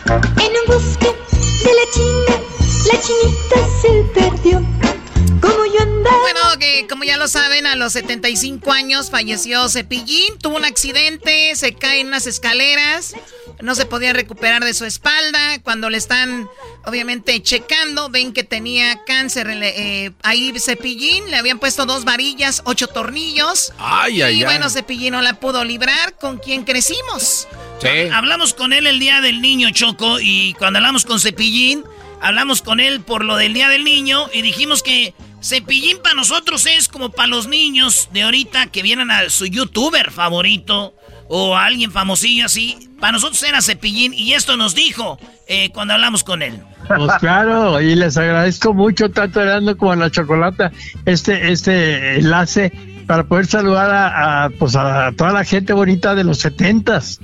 [0.07, 1.15] En un bosque
[1.65, 2.35] de la China,
[2.93, 4.92] la chinita se perdió.
[5.43, 6.19] Como yo andaba.
[6.21, 11.55] Bueno, que como ya lo saben, a los 75 años falleció Cepillín, tuvo un accidente,
[11.57, 13.15] se cae en unas escaleras,
[13.61, 15.59] no se podía recuperar de su espalda.
[15.63, 16.49] Cuando le están,
[16.85, 19.49] obviamente, checando, ven que tenía cáncer.
[19.51, 23.73] Eh, ahí Cepillín le habían puesto dos varillas, ocho tornillos.
[23.79, 24.45] Ay, ay, y ay.
[24.45, 26.17] bueno, Cepillín no la pudo librar.
[26.19, 27.49] ¿Con quien crecimos?
[27.81, 28.09] Sí.
[28.13, 31.85] Hablamos con él el día del niño, Choco, y cuando hablamos con Cepillín,
[32.23, 36.67] hablamos con él por lo del día del niño y dijimos que Cepillín para nosotros
[36.67, 40.95] es como para los niños de ahorita que vienen a su youtuber favorito
[41.29, 42.91] o a alguien famosillo así.
[43.01, 45.19] Para nosotros era Cepillín y esto nos dijo
[45.49, 46.63] eh, cuando hablamos con él.
[46.87, 50.71] Pues claro, y les agradezco mucho tanto Erasmo como a la Chocolata
[51.05, 52.73] este, este enlace
[53.07, 57.21] para poder saludar a, pues a toda la gente bonita de los setentas.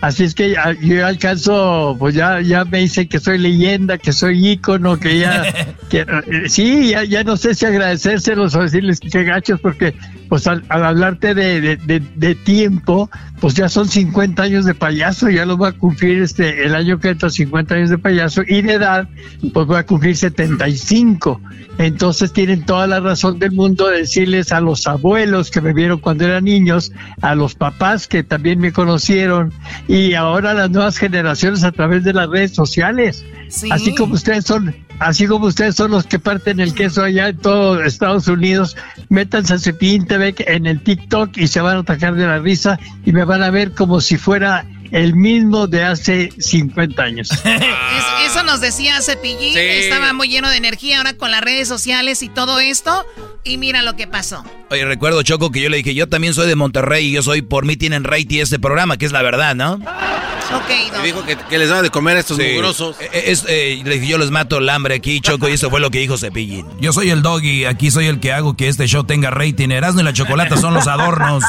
[0.00, 4.12] Así es que ya- yo alcanzo, pues ya, ya me dicen que soy leyenda, que
[4.12, 5.42] soy ícono, que ya,
[5.90, 9.94] que, eh, sí, ya, ya no sé si agradecérselos o decirles que qué gachos, porque
[10.28, 13.10] pues al, al hablarte de, de, de- de tiempo,
[13.40, 16.98] pues ya son 50 años de payaso, ya lo voy a cumplir este, el año
[16.98, 19.08] que entra 50 años de payaso, y de edad,
[19.52, 21.40] pues voy a cumplir 75.
[21.78, 26.00] Entonces tienen toda la razón del mundo de decirles a los abuelos que me vieron
[26.00, 26.92] cuando eran niños,
[27.22, 29.52] a los papás que también me conocieron
[29.86, 33.24] y ahora a las nuevas generaciones a través de las redes sociales.
[33.48, 33.68] Sí.
[33.70, 37.38] Así como ustedes son, así como ustedes son los que parten el queso allá en
[37.38, 38.76] todo Estados Unidos,
[39.08, 42.78] métanse a Cepillín TV en el TikTok y se van a atacar de la risa
[43.04, 47.30] y me van a ver como si fuera el mismo de hace 50 años.
[47.44, 49.58] Es- eso nos decía Cepillín, Sí.
[49.58, 53.04] estaba muy lleno de energía ahora con las redes sociales y todo esto.
[53.44, 54.44] Y mira lo que pasó.
[54.70, 57.40] Oye, recuerdo, Choco, que yo le dije, yo también soy de Monterrey y yo soy,
[57.40, 59.74] por mí tienen rating este programa, que es la verdad, ¿no?
[59.74, 60.70] Ok,
[61.02, 62.42] Y dijo que, que les daba de comer a estos Sí.
[62.54, 62.96] mugrosos.
[63.00, 65.80] Eh, es, eh, le dije, yo les mato el hambre aquí, Choco, y eso fue
[65.80, 66.66] lo que dijo Cepillín.
[66.80, 69.70] Yo soy el doggy, aquí soy el que hago que este show tenga rating.
[69.70, 71.44] Erasmo y la chocolata son los adornos.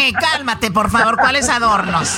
[0.00, 2.10] Eh, cálmate, por favor, ¿cuáles adornos?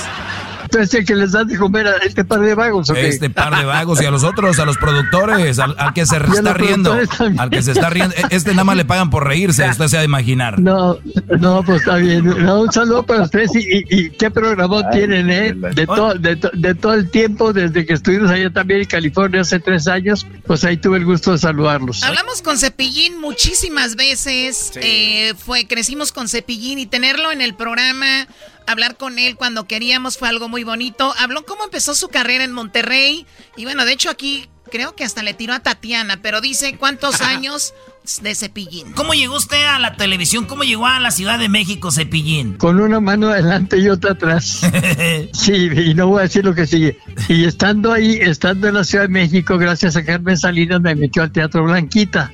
[0.73, 3.07] Entonces, que les dan de comer a este par de vagos, ¿o qué?
[3.07, 6.17] Este par de vagos y a los otros, a los productores, al, al que se
[6.17, 7.39] está riendo, también.
[7.39, 8.15] al que se está riendo.
[8.15, 10.59] E- Este nada más le pagan por reírse, usted se ha de imaginar.
[10.59, 10.97] No,
[11.39, 12.25] no, pues está bien.
[12.25, 15.53] No, un saludo para ustedes y, y- y qué programón tienen, ¿eh?
[15.53, 19.41] De, todo de, to- de todo el tiempo, desde que estuvimos allá también en California
[19.41, 22.03] hace tres años, pues ahí tuve el gusto de saludarlos.
[22.03, 24.71] Hablamos con Cepillín muchísimas veces.
[24.75, 28.27] eh, fue, crecimos con Cepillín y tenerlo en el programa,
[28.67, 31.13] hablar con él cuando queríamos fue algo muy bonito.
[31.17, 33.25] Habló cómo empezó su carrera en Monterrey.
[33.55, 37.21] Y bueno, de hecho aquí creo que hasta le tiró a Tatiana, pero dice cuántos
[37.21, 37.73] años
[38.21, 38.91] de Cepillín.
[38.93, 40.45] ¿Cómo llegó usted a la televisión?
[40.45, 42.55] ¿Cómo llegó a la Ciudad de México, Cepillín?
[42.55, 44.61] Con una mano adelante y otra atrás.
[45.33, 46.97] sí, y no voy a decir lo que sigue.
[47.29, 51.23] Y estando ahí, estando en la Ciudad de México, gracias a Carmen Salinas me metió
[51.23, 52.33] al Teatro Blanquita.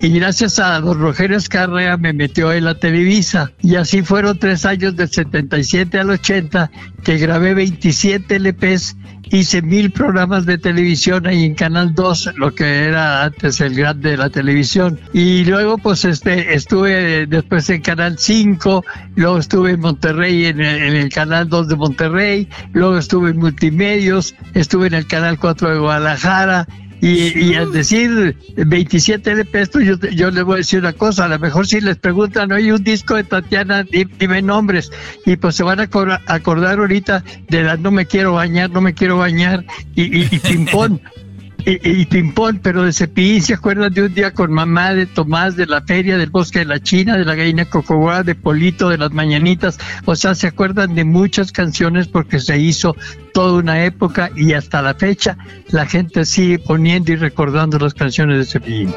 [0.00, 3.52] Y gracias a don Rogelio Escarrea me metió en la Televisa.
[3.62, 6.70] Y así fueron tres años del 77 al 80
[7.04, 8.96] que grabé 27 LPs
[9.30, 14.10] hice mil programas de televisión ahí en Canal 2, lo que era antes el grande
[14.10, 14.98] de la televisión.
[15.12, 18.84] Y luego pues este estuve después en Canal 5,
[19.16, 24.86] luego estuve en Monterrey en el, Canal 2 de Monterrey, luego estuve en Multimedios, estuve
[24.88, 26.66] en el Canal 4 de Guadalajara,
[27.06, 31.28] y, al decir 27 de pesos, yo, yo les voy a decir una cosa, a
[31.28, 34.90] lo mejor si les preguntan, oye, un disco de Tatiana, dime nombres,
[35.26, 35.88] y pues se van a
[36.26, 39.64] acordar ahorita de la no me quiero bañar, no me quiero bañar,
[39.94, 40.98] y, y, y ping-pong.
[41.64, 45.56] y, y ping-pong, pero de Cepillín se acuerdan de un día con mamá de Tomás,
[45.56, 48.98] de la feria, del bosque de la China, de la gallina cocoboa, de Polito, de
[48.98, 52.96] las mañanitas, o sea, se acuerdan de muchas canciones porque se hizo
[53.32, 55.36] toda una época y hasta la fecha
[55.68, 58.94] la gente sigue poniendo y recordando las canciones de Cepillín.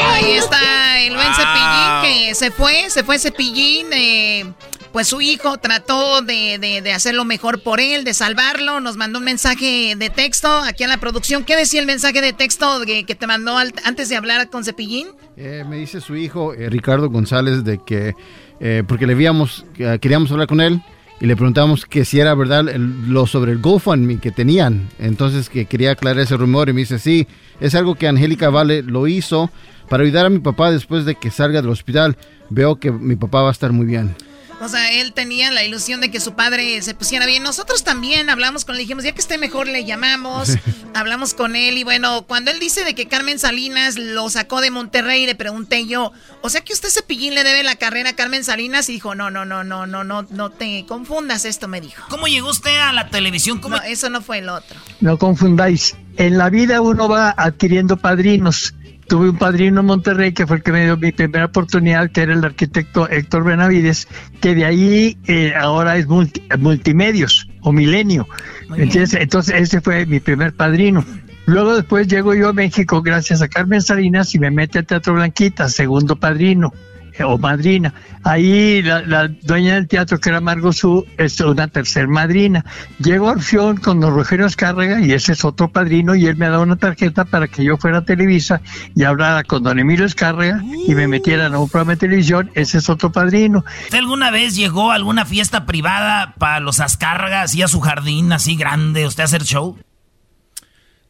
[0.00, 4.44] Ahí está el buen Cepillín que se fue, se fue Cepillín, eh
[4.92, 9.18] pues su hijo trató de, de, hacer lo mejor por él, de salvarlo, nos mandó
[9.18, 11.44] un mensaje de texto aquí en la producción.
[11.44, 15.08] ¿Qué decía el mensaje de texto que, te mandó antes de hablar con Cepillín?
[15.36, 18.14] Eh, me dice su hijo, eh, Ricardo González, de que,
[18.60, 19.64] eh, porque le víamos,
[20.00, 20.82] queríamos hablar con él
[21.20, 24.88] y le preguntamos que si era verdad lo sobre el GoFundMe que tenían.
[24.98, 27.26] Entonces que quería aclarar ese rumor y me dice, sí,
[27.60, 29.50] es algo que Angélica Vale lo hizo
[29.88, 32.16] para ayudar a mi papá después de que salga del hospital.
[32.50, 34.16] Veo que mi papá va a estar muy bien.
[34.62, 37.42] O sea, él tenía la ilusión de que su padre se pusiera bien.
[37.42, 40.56] Nosotros también hablamos con él, dijimos, ya que esté mejor le llamamos,
[40.94, 44.70] hablamos con él y bueno, cuando él dice de que Carmen Salinas lo sacó de
[44.70, 46.12] Monterrey, le pregunté yo,
[46.42, 49.30] o sea que usted Cepillín le debe la carrera a Carmen Salinas y dijo, no,
[49.30, 52.04] no, no, no, no, no, no te confundas esto, me dijo.
[52.08, 53.60] ¿Cómo llegó usted a la televisión?
[53.68, 54.78] No, eso no fue el otro.
[55.00, 55.96] No confundáis.
[56.16, 58.74] En la vida uno va adquiriendo padrinos
[59.12, 62.22] tuve un padrino en Monterrey que fue el que me dio mi primera oportunidad, que
[62.22, 64.08] era el arquitecto Héctor Benavides,
[64.40, 68.26] que de ahí eh, ahora es multimedios o milenio.
[68.74, 71.04] Entonces, entonces ese fue mi primer padrino.
[71.44, 75.12] Luego después llego yo a México gracias a Carmen Salinas y me mete al Teatro
[75.12, 76.72] Blanquita, segundo padrino.
[77.24, 77.94] O madrina.
[78.24, 82.64] Ahí la, dueña del teatro, que era Margot Su, es una tercer madrina.
[82.98, 86.48] Llego a Orfeón con don Rogelio Escárrega y ese es otro padrino y él me
[86.48, 88.60] da una tarjeta para que yo fuera a Televisa
[88.94, 92.78] y hablara con don Emilio Escárrega y me metieran a un programa de televisión, ese
[92.78, 93.64] es otro padrino.
[93.84, 98.32] ¿Usted alguna vez llegó a alguna fiesta privada para los Azcárragas y a su jardín
[98.32, 99.76] así grande, usted hacer show?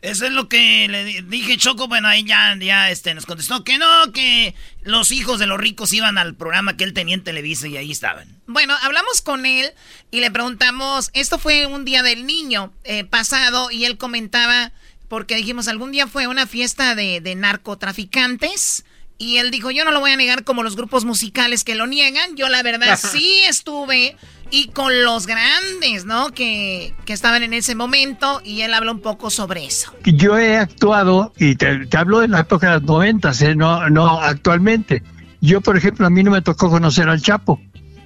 [0.03, 1.87] Eso es lo que le dije, Choco.
[1.87, 4.53] Bueno, ahí ya, ya este, nos contestó que no, que
[4.83, 7.93] los hijos de los ricos iban al programa que él tenía en Televisa y ahí
[7.93, 8.27] estaban.
[8.49, 9.73] Bueno, hablamos con él
[10.11, 14.73] y le preguntamos, esto fue un día del niño eh, pasado y él comentaba,
[15.09, 18.85] porque dijimos, algún día fue una fiesta de, de narcotraficantes.
[19.19, 21.87] Y él dijo, yo no lo voy a negar como los grupos musicales que lo
[21.87, 22.35] niegan.
[22.35, 24.17] Yo la verdad sí estuve
[24.53, 26.29] y con los grandes, ¿no?
[26.29, 29.93] Que, estaban en ese momento y él habla un poco sobre eso.
[30.05, 33.55] Yo he actuado, y te, hablo de la época de los noventas, ¿eh?
[33.55, 35.03] no, no actualmente.
[35.43, 37.61] Yo, por ejemplo, a mí no me tocó conocer al Chapo.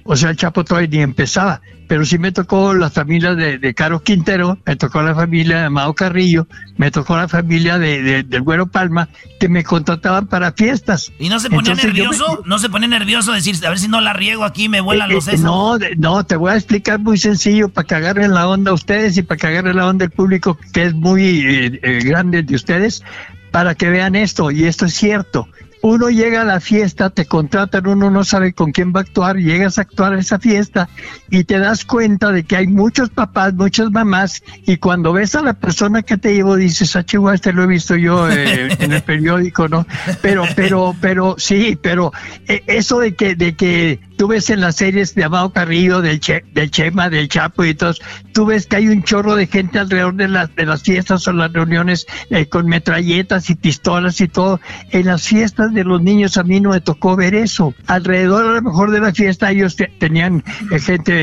[0.09, 1.61] O sea, el Chapo todavía ni empezaba.
[1.87, 5.63] Pero sí me tocó la familia de, de Caro Quintero, me tocó la familia de
[5.65, 9.07] Amado Carrillo, me tocó la familia de, del Güero Palma,
[9.39, 11.11] que me contrataban para fiestas.
[11.19, 12.43] ¿Y no se ponía nervioso?
[12.45, 15.13] ¿No se pone nervioso decir, a ver si no la riego aquí, me vuelan eh,
[15.13, 15.41] los sesos?
[15.41, 19.21] No, no, te voy a explicar muy sencillo para que agarren la onda ustedes y
[19.21, 23.01] para que agarren la onda el público que es muy eh, eh, grande de ustedes,
[23.51, 25.47] para que vean esto, y esto es cierto
[25.87, 29.37] uno llega a la fiesta, te contratan, uno no sabe con quién va a actuar,
[29.37, 30.89] llegas a actuar a esa fiesta
[31.29, 35.41] y te das cuenta de que hay muchos papás, muchas mamás, y cuando ves a
[35.41, 38.91] la persona que te llevo dices, ah, chihuahua, este lo he visto yo eh, en
[38.91, 39.87] el periódico, ¿no?
[40.21, 42.11] Pero, pero, pero, sí, pero
[42.47, 46.19] eh, eso de que, de que tú ves en las series de Amado Carrillo, del,
[46.53, 48.01] del Chema, del Chapo y todos,
[48.33, 51.33] tú ves que hay un chorro de gente alrededor de las, de las fiestas o
[51.33, 54.59] las reuniones eh, con metralletas y pistolas y todo.
[54.91, 57.73] En las fiestas de los niños a mí no me tocó ver eso.
[57.85, 61.13] Alrededor a lo mejor de la fiesta ellos tenían eh, gente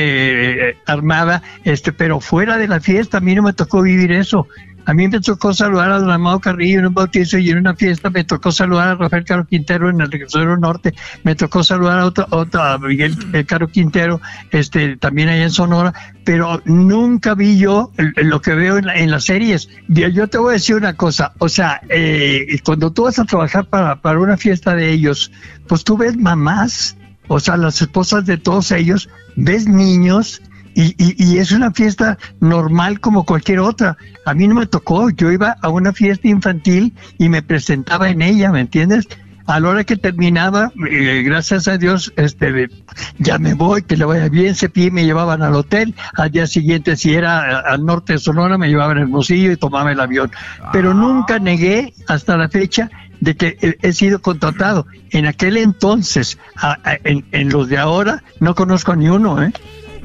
[0.70, 4.46] eh, armada, este, pero fuera de la fiesta a mí no me tocó vivir eso.
[4.86, 7.74] A mí me tocó saludar a Don Amado Carrillo en un bautizo y en una
[7.74, 11.98] fiesta, me tocó saludar a Rafael Caro Quintero en el Regresero Norte, me tocó saludar
[12.00, 14.20] a otro, otro a Miguel eh, Caro Quintero,
[14.50, 15.94] este, también allá en Sonora,
[16.24, 19.68] pero nunca vi yo lo que veo en, la- en las series.
[19.88, 23.66] Yo te voy a decir una cosa, o sea, eh, cuando tú vas a trabajar
[23.66, 25.32] para, para una fiesta de ellos,
[25.66, 26.96] pues tú ves mamás,
[27.28, 30.42] o sea, las esposas de todos ellos, ves niños,
[30.74, 33.96] y, y- y es una fiesta normal como cualquier otra.
[34.26, 38.22] A mí no me tocó, yo iba a una fiesta infantil y me presentaba en
[38.22, 39.06] ella, ¿me entiendes?
[39.46, 42.70] A la hora que terminaba, eh, gracias a Dios, este,
[43.18, 46.96] ya me voy, que le vaya bien, cepillé, me llevaban al hotel, al día siguiente,
[46.96, 50.30] si era a- al norte de Sonora, me llevaban el Hermosillo y tomaba el avión.
[50.72, 52.88] Pero nunca negué hasta la fecha
[53.20, 54.86] de que he, he sido contratado.
[55.10, 59.42] En aquel entonces, a- a- en, en los de ahora, no conozco a ni uno,
[59.42, 59.52] ¿eh?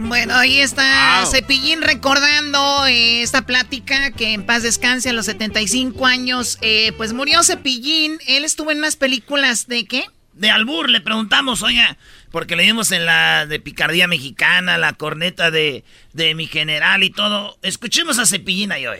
[0.01, 6.05] Bueno, ahí está Cepillín recordando eh, esta plática que en paz descanse a los 75
[6.05, 6.57] años.
[6.61, 8.17] Eh, pues murió Cepillín.
[8.25, 10.05] Él estuvo en unas películas de qué?
[10.31, 11.97] De Albur le preguntamos, oiga,
[12.31, 17.57] porque leímos en la de Picardía Mexicana, la corneta de, de mi general y todo.
[17.61, 18.99] Escuchemos a Cepillín ahí hoy.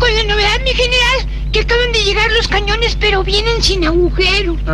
[0.00, 4.56] Con la novedad, mi general, que acaban de llegar los cañones, pero vienen sin agujero.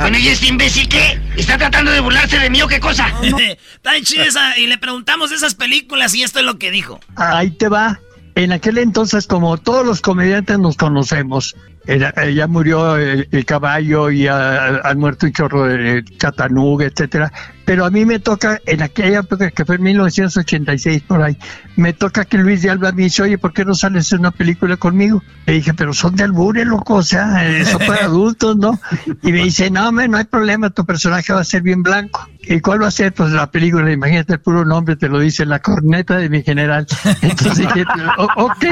[0.00, 1.18] Bueno, ¿y este imbécil qué?
[1.36, 3.08] ¿Está tratando de burlarse de mí o qué cosa?
[3.22, 6.70] Está bien chida esa- y le preguntamos de esas películas y esto es lo que
[6.70, 7.00] dijo.
[7.16, 7.98] Ahí te va.
[8.34, 11.56] En aquel entonces, como todos los comediantes nos conocemos,
[11.98, 17.32] ya murió el, caballo y ha- han muerto un chorro de Chattanooga, etcétera.
[17.64, 21.36] Pero a mí me toca, en aquella época que fue en 1986 por ahí,
[21.76, 24.30] me toca que Luis de Alba me dice, oye, ¿por qué no sales en una
[24.32, 25.22] película conmigo?
[25.46, 28.80] Le dije, pero son de albure, loco, o sea, son para adultos, ¿no?
[29.22, 32.28] Y me dice, no, hombre, no hay problema, tu personaje va a ser bien blanco.
[32.42, 33.12] ¿Y cuál va a ser?
[33.12, 36.86] Pues la película, imagínate el puro nombre, te lo dice, La corneta de mi general.
[37.22, 37.84] Entonces dije,
[38.18, 38.64] "O- ok.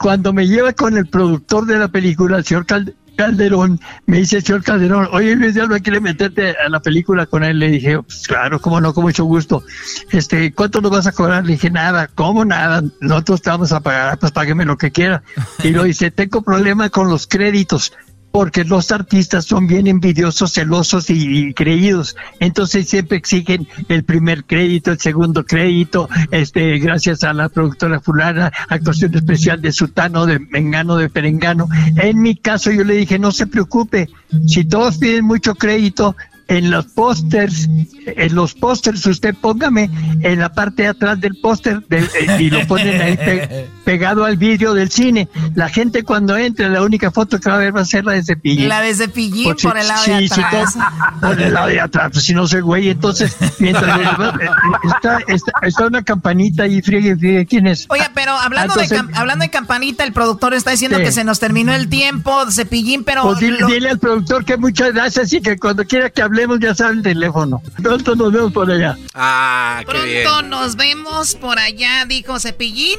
[0.00, 4.38] Cuando me lleva con el productor de la película, el señor Cal- Calderón, me dice
[4.38, 7.58] el señor Calderón, oye Luis Alba, ¿quiere meterte a la película con él?
[7.58, 9.62] Le dije, pues claro, cómo no, con mucho gusto.
[10.10, 11.44] Este, ¿cuánto nos vas a cobrar?
[11.44, 12.82] Le dije, nada, ¿cómo nada?
[13.02, 15.22] Nosotros te vamos a pagar, pues págueme lo que quiera.
[15.62, 17.92] Y lo dice, tengo problema con los créditos
[18.32, 22.16] porque los artistas son bien envidiosos, celosos y, y creídos.
[22.38, 28.52] Entonces siempre exigen el primer crédito, el segundo crédito, este, gracias a la productora fulana,
[28.68, 31.68] actuación especial de Sutano, de Mengano, de Perengano.
[31.96, 34.08] En mi caso yo le dije, no se preocupe,
[34.46, 36.16] si todos piden mucho crédito,
[36.50, 37.68] en los pósters,
[38.06, 39.88] en los pósters usted póngame
[40.22, 44.24] en la parte de atrás del póster de- eh, y lo ponen ahí pe- pegado
[44.24, 45.28] al vidrio del cine.
[45.54, 48.12] La gente cuando entre, la única foto que va a ver va a ser la
[48.14, 48.68] de Cepillín.
[48.68, 50.74] La de Cepillín Por si- por el lado de sí, sí, atrás.
[50.74, 52.88] todo- por el lado de atrás, pues si no soy güey.
[52.90, 54.02] Entonces, mientras eh,
[54.42, 54.48] eh,
[54.94, 57.86] está, está, está una campanita ahí, friegue, friegue, ¿quién es?
[57.88, 61.04] Oiga, pero hablando, Entonces- de, cam- hablando de campanita, el productor está diciendo Sí.
[61.04, 63.22] que se nos terminó el tiempo, Cepillín, pero...
[63.22, 66.60] Pues dile, lo- dile al productor que muchas gracias y que cuando quiera que hablemos
[66.60, 67.62] ya sabe el teléfono.
[67.82, 68.96] Pronto nos vemos por allá.
[69.14, 70.22] Ah, qué bien.
[70.22, 72.98] Pronto nos vemos por allá, dijo Cepillín.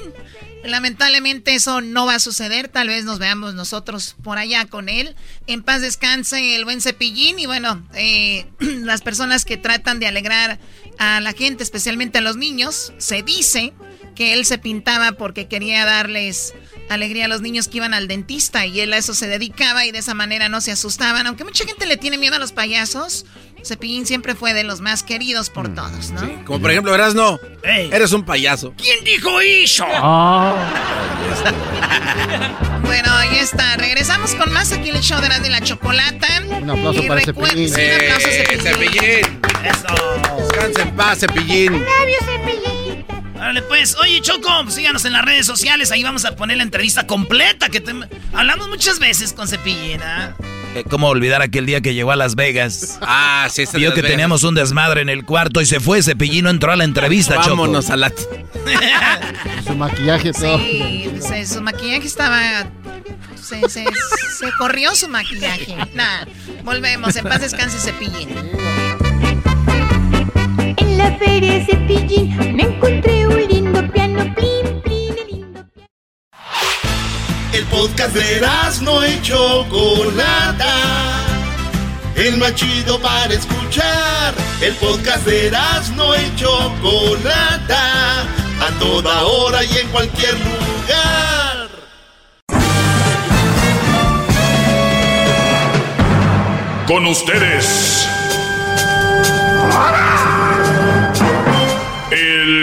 [0.64, 5.16] Lamentablemente eso no va a suceder, tal vez nos veamos nosotros por allá con él.
[5.48, 10.60] En paz descanse el buen Cepillín y bueno, eh, las personas que tratan de alegrar
[11.00, 13.74] a la gente, especialmente a los niños, se dice
[14.14, 16.54] que él se pintaba porque quería darles
[16.94, 19.92] alegría a los niños que iban al dentista y él a eso se dedicaba y
[19.92, 21.28] de esa manera no se asustaban.
[21.28, 23.26] Aunque mucha gente le tiene miedo a los payasos,
[23.64, 26.46] Cepillín siempre fue de los más queridos por todos, ¿no?
[26.46, 27.40] Como por ejemplo, verás, no.
[27.64, 28.74] Eres un payaso.
[28.78, 29.86] ¿Quién dijo eso?
[32.84, 33.78] Bueno, ahí está.
[33.78, 36.28] Regresamos con más aquí en el show de la de la chocolata.
[36.62, 37.70] Un aplauso Y para Cepillín.
[37.74, 38.62] Sí, un aplauso a Eh, Cepillín.
[38.62, 39.42] Cepillín.
[39.64, 40.38] Eso.
[40.42, 41.86] Descansa en paz, Cepillín.
[43.42, 45.92] Órale, pues, oye, Choco, síganos en las redes sociales.
[45.92, 47.70] Ahí vamos a poner la entrevista completa.
[47.70, 47.96] que te-
[48.34, 50.36] Hablamos muchas veces con Cepillín, ¿ah?
[50.76, 53.00] Eh, ¿Cómo olvidar aquel día que llegó a Las Vegas?
[53.02, 54.12] Ah, sí, Vio que Vegas.
[54.12, 56.04] teníamos un desmadre en el cuarto y se fue.
[56.04, 57.94] Cepillín no entró a la entrevista, Vámonos Choco.
[57.94, 58.14] a la...
[59.66, 60.58] Su maquillaje todo.
[60.60, 62.40] Sí, se- su maquillaje estaba.
[63.42, 65.76] Se, se, se corrió su maquillaje.
[65.96, 66.26] Nah,
[66.64, 67.16] volvemos.
[67.16, 68.30] En paz descanse Cepillín.
[70.92, 75.66] En la feria de Cepillín me encontré un lindo piano, plin, plin, el lindo
[77.54, 78.42] El podcast de
[78.82, 80.76] no y Chocolata.
[82.18, 84.34] El más chido para escuchar.
[84.62, 85.50] El podcast de
[85.96, 88.24] no y Chocolata.
[88.60, 91.70] A toda hora y en cualquier lugar.
[96.86, 98.10] Con ustedes.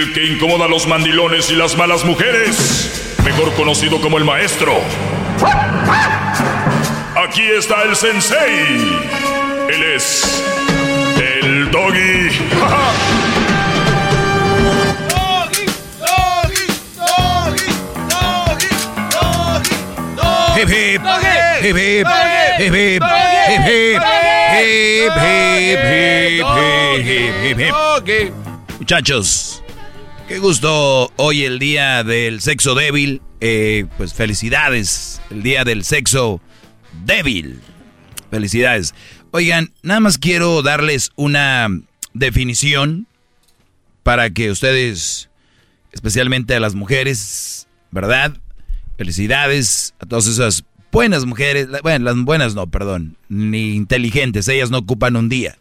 [0.08, 4.72] El que incomoda a los mandilones y las malas mujeres, mejor conocido como el maestro.
[7.14, 9.02] Aquí está el sensei.
[9.68, 10.42] Él es
[11.18, 12.30] el doggy.
[20.56, 21.02] Hip hip.
[21.60, 22.06] Hip hip.
[22.58, 23.02] Hip hip.
[24.56, 25.12] Hip
[25.98, 26.48] hip.
[27.44, 28.34] Hip hip.
[28.78, 29.62] Muchachos,
[30.28, 33.22] qué gusto hoy el día del sexo débil.
[33.40, 36.40] Eh, pues felicidades, el día del sexo
[37.06, 37.60] débil.
[38.30, 38.94] Felicidades.
[39.30, 41.68] Oigan, nada más quiero darles una
[42.12, 43.06] definición
[44.02, 45.30] para que ustedes,
[45.92, 48.36] especialmente a las mujeres, ¿verdad?
[48.98, 54.78] Felicidades a todas esas buenas mujeres, bueno, las buenas no, perdón, ni inteligentes, ellas no
[54.78, 55.56] ocupan un día.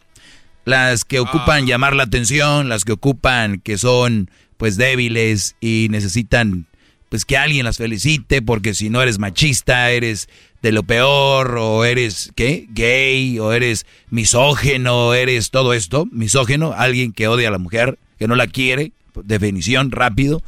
[0.66, 6.68] Las que ocupan llamar la atención, las que ocupan que son pues débiles y necesitan
[7.10, 10.28] pues que alguien las felicite porque si no eres machista, eres
[10.62, 12.68] de lo peor o eres ¿qué?
[12.70, 18.28] gay o eres misógeno, eres todo esto, misógeno, alguien que odia a la mujer, que
[18.28, 18.92] no la quiere,
[19.24, 20.42] definición rápido.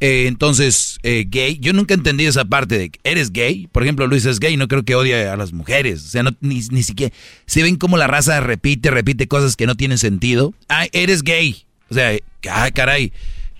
[0.00, 3.68] Eh, entonces, eh, gay, yo nunca entendí esa parte de eres gay.
[3.70, 6.04] Por ejemplo, Luis es gay, no creo que odie a las mujeres.
[6.04, 7.14] O sea, no, ni, ni siquiera.
[7.46, 10.54] Si ven cómo la raza repite, repite cosas que no tienen sentido.
[10.68, 11.66] Ah, eres gay.
[11.88, 12.16] O sea,
[12.50, 13.12] ah, caray.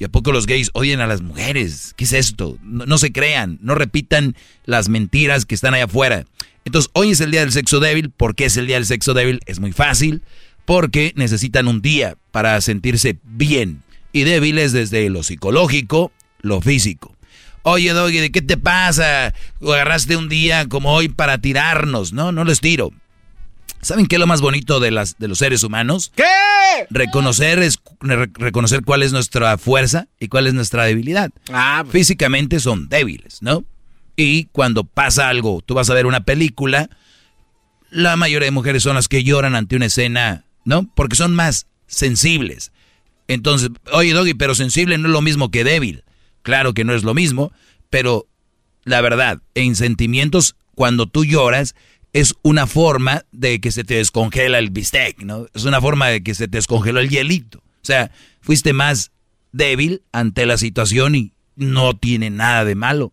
[0.03, 1.95] ¿Y a poco los gays odian a las mujeres?
[1.97, 2.59] ¿Qué es esto?
[2.65, 4.35] No, se crean, no repitan
[4.65, 6.25] las mentiras que están allá afuera.
[6.65, 8.11] Entonces, hoy es el día del sexo débil.
[8.11, 9.39] ¿Por qué es el día del sexo débil?
[9.47, 10.25] Es muy fácil.
[10.65, 13.85] Porque necesitan un día para sentirse bien.
[14.13, 16.11] Y débiles desde lo psicológico,
[16.41, 17.15] lo físico.
[17.63, 19.33] Oye, Doggy, ¿de qué te pasa?
[19.61, 22.13] Agarraste un día como hoy para tirarnos.
[22.13, 22.91] No, no les tiro.
[23.83, 26.13] ¿Saben qué es lo más bonito de, las, de los seres humanos?
[26.15, 26.25] ¿Qué?
[26.89, 31.33] Reconocer, es, reconocer cuál es nuestra fuerza y cuál es nuestra debilidad.
[31.53, 33.65] Ah, Físicamente son débiles, ¿no?
[34.15, 36.91] Y cuando pasa algo, tú vas a ver una película,
[37.91, 40.89] la mayoría de mujeres son las que lloran ante una escena, ¿no?
[40.95, 42.71] Porque son más sensibles.
[43.27, 46.05] Entonces, oye, Doggy, pero sensible no es lo mismo que débil.
[46.43, 47.53] Claro que no es lo mismo,
[47.91, 48.27] pero
[48.85, 51.75] la verdad, en sentimientos, cuando tú lloras,
[52.13, 55.47] es una forma de que se te descongela el bistec, ¿no?
[55.55, 57.59] Es una forma de que se te descongeló el hielito.
[57.59, 58.11] O sea,
[58.41, 59.13] fuiste más
[59.53, 63.13] débil ante la situación y no tiene nada de malo.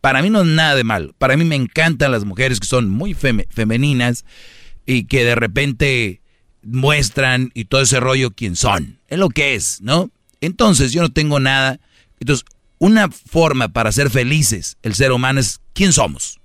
[0.00, 1.14] Para mí no es nada de malo.
[1.18, 4.24] Para mí me encantan las mujeres que son muy fem femeninas
[4.84, 6.20] y que de repente
[6.62, 8.98] muestran y todo ese rollo quién son.
[9.08, 10.10] Es lo que es, ¿no?
[10.40, 11.80] Entonces yo no tengo nada.
[12.20, 12.44] Entonces,
[12.78, 16.40] una forma para ser felices el ser humano es quién somos.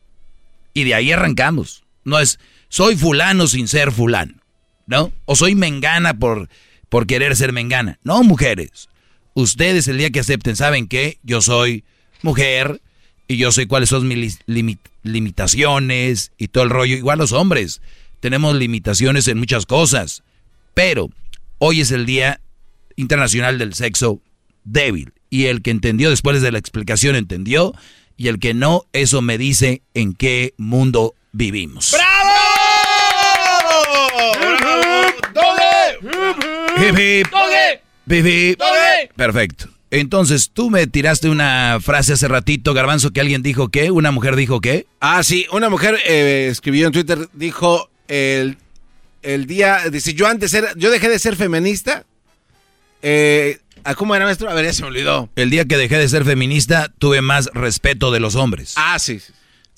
[0.74, 1.81] Y de ahí arrancamos.
[2.04, 4.34] No es soy fulano sin ser fulano,
[4.88, 5.12] ¿no?
[5.26, 6.50] O soy mengana por,
[6.90, 8.00] por querer ser mengana.
[8.04, 8.90] No, mujeres.
[9.34, 11.18] Ustedes el día que acepten, ¿saben qué?
[11.24, 11.84] Yo soy
[12.22, 12.82] mujer
[13.28, 16.96] y yo sé cuáles son mis limit limitaciones y todo el rollo.
[16.96, 17.82] Igual los hombres.
[18.20, 20.24] Tenemos limitaciones en muchas cosas.
[20.74, 21.10] Pero
[21.58, 22.40] hoy es el Día
[22.96, 24.22] Internacional del Sexo
[24.64, 27.74] Débil y el que entendió después de la explicación entendió,
[28.18, 31.92] y el que no, eso me dice en qué mundo vivimos.
[31.92, 32.32] ¡Bravo!
[39.16, 39.70] Perfecto.
[39.92, 44.36] Entonces, tú me tiraste una frase hace ratito, Garbanzo, que alguien dijo que, una mujer
[44.36, 44.88] dijo que.
[45.02, 48.58] Ah, sí, una mujer eh, escribió en Twitter, dijo el,
[49.22, 52.06] el día, dice, yo antes era, yo dejé de ser feminista,
[53.02, 53.60] eh,
[53.98, 54.50] ¿Cómo era, maestro?
[54.50, 55.30] A ver, ya se me olvidó.
[55.36, 58.74] El día que dejé de ser feminista, tuve más respeto de los hombres.
[58.76, 59.20] Ah, sí.
[59.20, 59.34] Sí,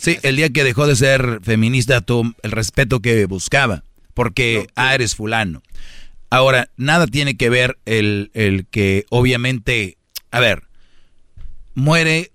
[0.06, 3.84] el día que dejó de ser feminista, tuve el respeto que buscaba.
[4.14, 5.64] Porque, ah, eres fulano.
[6.30, 9.98] Ahora, nada tiene que ver el, el que, obviamente,
[10.32, 10.64] a ver,
[11.76, 12.32] muere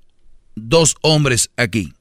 [0.54, 1.92] dos hombres aquí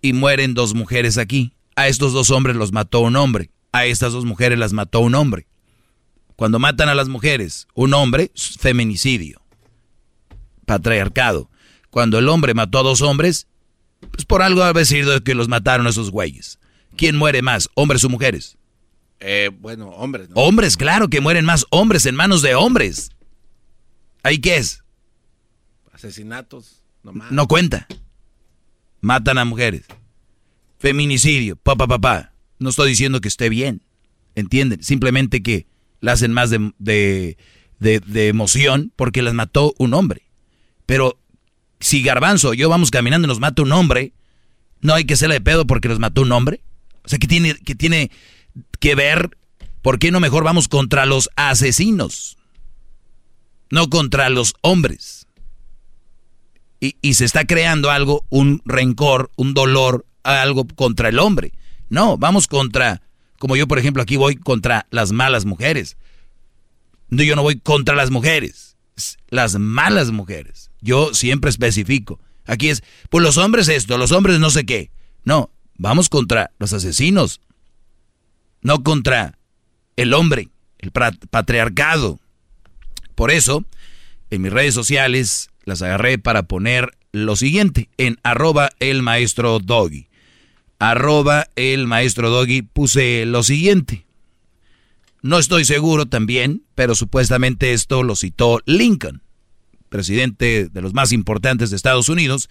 [0.00, 1.52] y mueren dos mujeres aquí.
[1.76, 3.50] A estos dos hombres los mató un hombre.
[3.72, 5.46] A estas dos mujeres las mató un hombre.
[6.36, 9.40] Cuando matan a las mujeres, un hombre, feminicidio,
[10.66, 11.50] patriarcado.
[11.90, 13.46] Cuando el hombre mató a dos hombres,
[14.12, 16.58] pues por algo ha sido que los mataron a esos güeyes.
[16.96, 18.56] ¿Quién muere más, hombres o mujeres?
[19.18, 20.28] Eh, bueno, hombres.
[20.28, 20.36] ¿no?
[20.36, 23.10] Hombres, claro que mueren más hombres en manos de hombres.
[24.22, 24.82] ¿Ahí qué es?
[25.92, 27.32] Asesinatos, nomás.
[27.32, 27.86] No cuenta.
[29.00, 29.86] Matan a mujeres.
[30.78, 32.32] Feminicidio, papá, papá.
[32.58, 33.82] No estoy diciendo que esté bien.
[34.34, 34.82] ¿Entienden?
[34.82, 35.66] Simplemente que
[36.00, 37.36] la hacen más de, de,
[37.78, 40.22] de, de, emoción porque las mató un hombre.
[40.86, 41.18] Pero
[41.82, 44.12] si Garbanzo yo vamos caminando y nos mata un hombre,
[44.80, 46.62] no hay que hacerle de pedo porque nos mató un hombre.
[47.04, 48.10] O sea, que tiene, que tiene
[48.80, 49.36] que ver,
[49.82, 52.38] ¿por qué no mejor vamos contra los asesinos?
[53.72, 55.26] no contra los hombres.
[56.78, 61.52] Y, y se está creando algo, un rencor, un dolor, algo contra el hombre.
[61.88, 63.00] No, vamos contra,
[63.38, 65.96] como yo por ejemplo aquí voy contra las malas mujeres.
[67.08, 68.76] No, yo no voy contra las mujeres,
[69.30, 70.70] las malas mujeres.
[70.82, 72.20] Yo siempre especifico.
[72.44, 74.90] Aquí es, pues los hombres esto, los hombres no sé qué.
[75.24, 77.40] No, vamos contra los asesinos,
[78.60, 79.38] no contra
[79.96, 80.48] el hombre,
[80.78, 82.18] el patriarcado.
[83.14, 83.64] Por eso,
[84.30, 90.08] en mis redes sociales las agarré para poner lo siguiente, en arroba el maestro doggy.
[90.78, 94.04] Arroba el maestro doggy puse lo siguiente.
[95.20, 99.22] No estoy seguro también, pero supuestamente esto lo citó Lincoln,
[99.92, 102.50] presidente de los más importantes de Estados Unidos,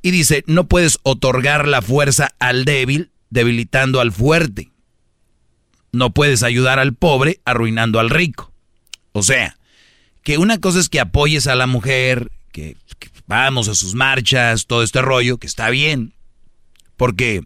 [0.00, 4.70] y dice, no puedes otorgar la fuerza al débil debilitando al fuerte.
[5.92, 8.52] No puedes ayudar al pobre arruinando al rico.
[9.12, 9.58] O sea,
[10.22, 12.76] que una cosa es que apoyes a la mujer, que,
[13.26, 16.14] vamos a sus marchas, todo este rollo, que está bien.
[16.96, 17.42] Porque,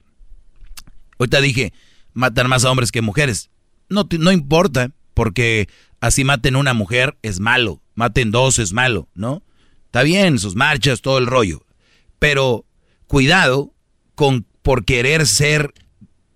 [1.18, 1.72] ahorita dije,
[2.12, 3.50] matan más a hombres que mujeres.
[3.88, 5.68] No, no importa, porque
[6.00, 9.43] así maten una mujer es malo, maten dos es malo, ¿no?
[9.86, 11.64] Está bien, sus marchas, todo el rollo.
[12.19, 12.64] Pero
[13.06, 13.74] cuidado
[14.14, 15.74] con por querer ser,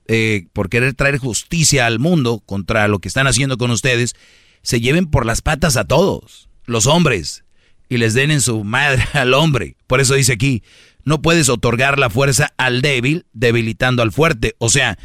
[0.08, 4.14] eh, por querer traer justicia al mundo contra lo que están haciendo con ustedes,
[4.62, 7.44] se lleven por las patas a todos, los hombres,
[7.88, 9.76] y les den en su madre al hombre.
[9.86, 10.62] Por eso dice aquí,
[11.04, 14.56] no puedes otorgar la fuerza al débil debilitando al fuerte.
[14.58, 14.98] O sea,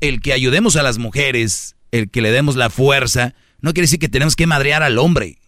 [0.00, 3.98] el que ayudemos a las mujeres, el que le demos la fuerza, no quiere decir
[3.98, 5.38] que tenemos que madrear al hombre.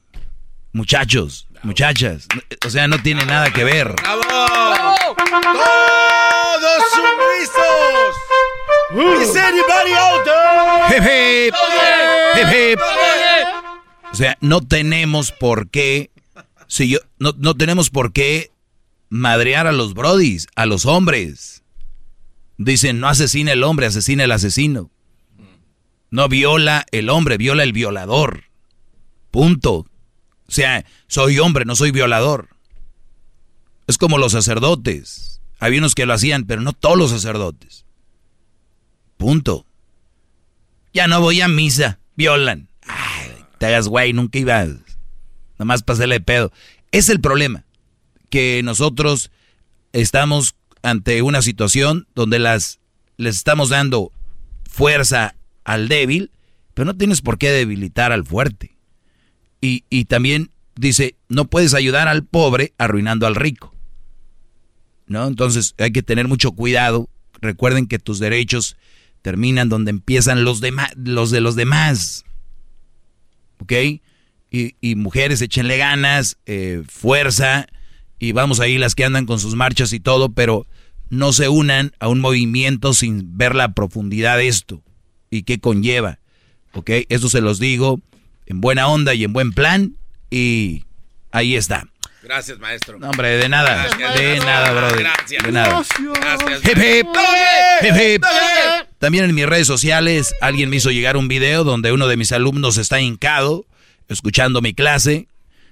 [0.76, 2.26] Muchachos, muchachas,
[2.66, 3.94] o sea, no tiene nada que ver.
[3.94, 5.16] ¡Bravo!
[5.32, 8.12] ¡Todos sumisos!
[9.22, 10.22] ¿Is anybody out
[10.90, 11.46] there?
[11.46, 12.78] Hip,
[14.12, 16.10] O sea, no tenemos por qué,
[16.66, 18.50] si yo, no, no tenemos por qué
[19.08, 21.62] madrear a los brodis, a los hombres.
[22.58, 24.90] Dicen, no asesina el hombre, asesina el asesino.
[26.10, 28.44] No viola el hombre, viola el violador.
[29.30, 29.86] Punto.
[30.48, 32.48] O sea, soy hombre, no soy violador.
[33.86, 35.40] Es como los sacerdotes.
[35.58, 37.84] Había unos que lo hacían, pero no todos los sacerdotes.
[39.16, 39.66] Punto.
[40.92, 41.98] Ya no voy a misa.
[42.16, 42.68] Violan.
[42.86, 44.68] Ay, te hagas güey, nunca ibas.
[44.68, 46.52] Nada más pasarle de pedo.
[46.92, 47.64] Es el problema.
[48.30, 49.30] Que nosotros
[49.92, 52.80] estamos ante una situación donde las
[53.16, 54.12] les estamos dando
[54.70, 56.30] fuerza al débil,
[56.74, 58.75] pero no tienes por qué debilitar al fuerte.
[59.60, 63.74] Y, también dice, no puedes ayudar al pobre arruinando al rico.
[65.06, 65.26] ¿No?
[65.26, 67.08] Entonces hay que tener mucho cuidado.
[67.40, 68.76] Recuerden que tus derechos
[69.22, 70.60] terminan donde empiezan los,
[70.96, 72.24] los de los demás.
[73.58, 73.72] ¿Ok?
[74.50, 77.66] Y, mujeres, échenle ganas, eh, fuerza,
[78.18, 80.66] y vamos ahí las que andan con sus marchas y todo, pero
[81.10, 84.82] no se unan a un movimiento sin ver la profundidad de esto
[85.30, 86.18] y qué conlleva.
[86.72, 86.90] ¿Ok?
[87.08, 88.00] Eso se los digo
[88.46, 89.96] en buena onda y en buen plan.
[90.30, 90.84] Y
[91.30, 91.86] ahí está.
[92.22, 92.98] Gracias, maestro.
[92.98, 93.86] No, hombre, de nada.
[94.16, 94.98] de nada, brother.
[94.98, 95.44] Gracias.
[95.44, 95.84] De nada.
[96.20, 96.60] Gracias.
[96.64, 97.06] Hip, hip.
[97.82, 98.24] Hip, hip.
[98.98, 102.32] También en mis redes sociales alguien me hizo llegar un video donde uno de mis
[102.32, 103.66] alumnos está hincado
[104.08, 105.28] escuchando mi clase.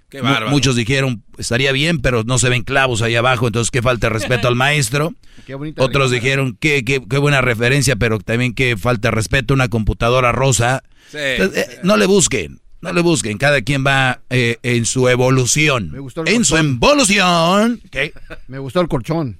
[0.08, 0.50] Qué bárbaro.
[0.50, 4.12] Muchos dijeron, estaría bien, pero no se ven clavos ahí abajo, entonces qué falta de
[4.12, 5.12] respeto al maestro.
[5.78, 9.68] Otros dijeron, qué, qué, qué, buena referencia, pero también qué falta de respeto a una
[9.68, 10.84] computadora rosa.
[11.10, 11.18] Sí.
[11.18, 12.60] Entonces, eh, no le busquen.
[12.84, 15.90] No le busquen, cada quien va eh, en su evolución.
[15.90, 16.74] Me gustó el en su colchón.
[16.82, 17.80] evolución.
[17.90, 18.12] ¿Qué?
[18.46, 19.38] Me gustó el colchón.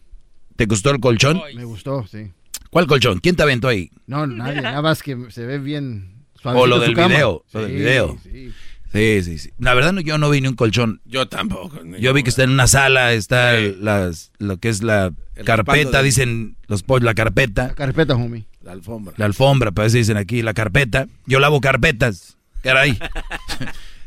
[0.56, 1.40] ¿Te gustó el colchón?
[1.54, 2.32] Me gustó, sí.
[2.70, 3.18] ¿Cuál colchón?
[3.20, 3.90] ¿Quién te aventó ahí?
[4.06, 7.44] No, nadie, nada más que se ve bien O lo del su video.
[7.52, 8.18] Lo del Sí, video.
[8.22, 8.52] sí.
[8.92, 9.50] Sí, sí, sí.
[9.58, 11.00] La verdad no, yo no vi ni un colchón.
[11.04, 11.80] Yo tampoco.
[11.98, 15.98] Yo vi que está en una sala, está las, lo que es la El carpeta,
[15.98, 17.74] de- dicen los pollos, la carpeta.
[17.74, 18.46] Carpeta, homie.
[18.62, 19.12] La alfombra.
[19.16, 21.08] La alfombra, parece dicen aquí, la carpeta.
[21.26, 22.33] Yo lavo carpetas.
[22.64, 22.98] Caray.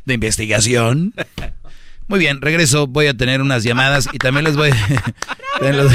[0.06, 1.14] De investigación.
[2.08, 2.88] Muy bien, regreso.
[2.88, 4.72] Voy a tener unas llamadas y también les voy.
[5.62, 5.94] los-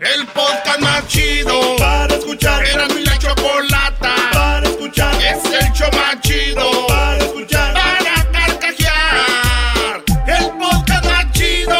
[0.00, 2.64] El podcast más chido para escuchar.
[2.64, 5.14] Era mi la chocolata para escuchar.
[5.16, 7.74] Es el show más chido para escuchar.
[7.74, 10.04] Para carcajear.
[10.26, 11.76] El podcast más chido.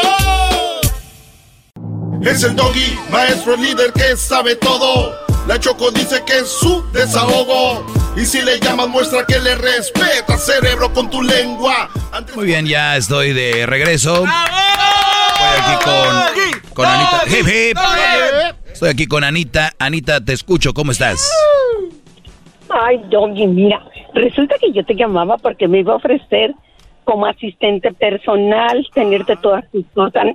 [2.23, 5.28] el doggy, maestro líder que sabe todo.
[5.49, 7.83] La Choco dice que es su desahogo.
[8.15, 11.89] Y si le llamas, muestra que le respeta, cerebro, con tu lengua.
[12.37, 14.27] Muy bien, ya estoy de regreso.
[14.27, 17.23] Estoy aquí con, con Anita.
[17.29, 17.79] Hip, hip.
[18.71, 19.73] Estoy aquí con Anita.
[19.79, 20.75] Anita, te escucho.
[20.75, 21.33] ¿Cómo estás?
[22.69, 26.55] Ay, Doggy, mira, resulta que yo te llamaba porque me iba a ofrecer
[27.05, 30.27] como asistente personal, tenerte todas tus cosas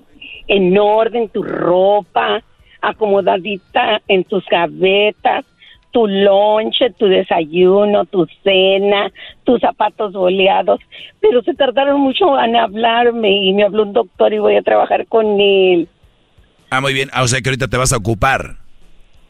[0.47, 2.41] en orden, tu ropa,
[2.83, 5.45] acomodadita en tus gavetas,
[5.91, 9.11] tu lonche, tu desayuno, tu cena,
[9.43, 10.79] tus zapatos boleados.
[11.19, 15.07] Pero se tardaron mucho en hablarme y me habló un doctor y voy a trabajar
[15.07, 15.87] con él.
[16.69, 17.09] Ah, muy bien.
[17.13, 18.55] Ah, o sea que ahorita te vas a ocupar.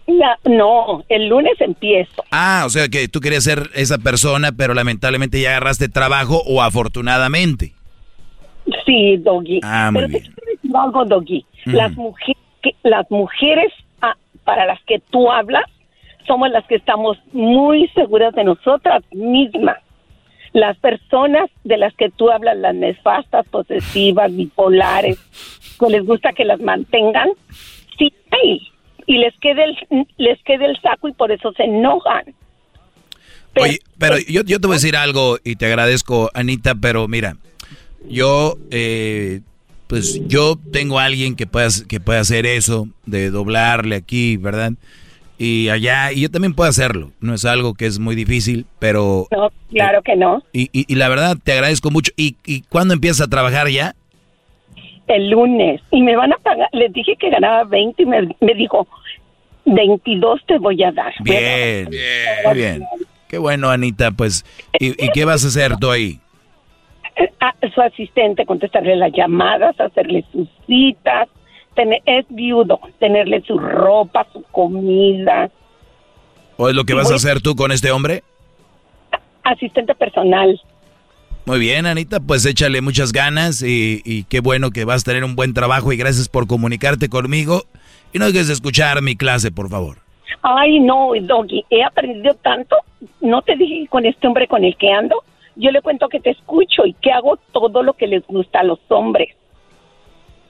[0.08, 2.24] La- no, el lunes empiezo.
[2.32, 6.62] Ah, o sea que tú querías ser esa persona, pero lamentablemente ya agarraste trabajo o
[6.62, 7.74] afortunadamente.
[8.86, 9.60] Sí, Doggy.
[9.64, 10.24] Ah, muy Pero bien.
[10.24, 11.46] te quiero decir algo, Doggy.
[11.66, 12.42] Las, mujeres,
[12.84, 13.72] las mujeres
[14.02, 15.66] ah, para las que tú hablas
[16.28, 19.78] somos las que estamos muy seguras de nosotras mismas.
[20.54, 25.18] Las personas de las que tú hablas, las nefastas, posesivas, bipolares,
[25.80, 27.30] que les gusta que las mantengan,
[27.98, 28.62] sí hay.
[29.08, 32.36] Y les queda el, les queda el saco y por eso se enojan.
[33.56, 37.36] Oye, pero yo, yo te voy a decir algo y te agradezco, Anita, pero mira,
[38.08, 39.42] yo, eh,
[39.94, 44.72] pues yo tengo a alguien que pueda, que pueda hacer eso, de doblarle aquí, ¿verdad?
[45.38, 47.12] Y allá, y yo también puedo hacerlo.
[47.20, 49.28] No es algo que es muy difícil, pero...
[49.30, 50.42] No, claro que no.
[50.52, 52.12] Y, y, y la verdad, te agradezco mucho.
[52.18, 53.94] ¿Y, y cuándo empiezas a trabajar ya?
[55.06, 56.70] el lunes y me van a pagar.
[56.72, 58.88] Les dije que ganaba 20 y me, me dijo,
[59.66, 61.14] 22 te voy a dar.
[61.24, 61.88] Bien,
[62.46, 62.84] muy bien.
[63.28, 64.44] Qué bueno, Anita, pues.
[64.80, 66.20] ¿Y, y qué vas a hacer tú ahí?
[67.40, 71.30] A su asistente, contestarle las llamadas, hacerle sus citas.
[71.76, 75.50] Tener, es viudo, tenerle su ropa, su comida.
[76.58, 78.24] ¿O es lo que vas a hacer tú con este hombre?
[79.44, 80.62] Asistente personal.
[81.46, 85.24] Muy bien, Anita, pues échale muchas ganas y, y qué bueno que vas a tener
[85.24, 87.64] un buen trabajo y gracias por comunicarte conmigo.
[88.14, 89.98] Y no dejes de escuchar mi clase, por favor.
[90.42, 92.76] Ay, no, Doggy, he aprendido tanto.
[93.22, 95.24] No te dije con este hombre con el que ando,
[95.56, 98.64] yo le cuento que te escucho y que hago todo lo que les gusta a
[98.64, 99.30] los hombres.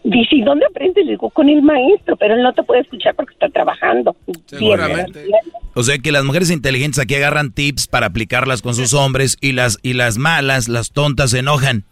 [0.06, 1.06] Dice, ¿y dónde aprendes?
[1.06, 4.16] Le digo, con el maestro, pero él no te puede escuchar porque está trabajando.
[4.48, 5.28] Seguramente.
[5.76, 9.54] O sea que las mujeres inteligentes aquí agarran tips para aplicarlas con sus hombres y
[9.54, 11.86] las, y las malas, las tontas, se enojan.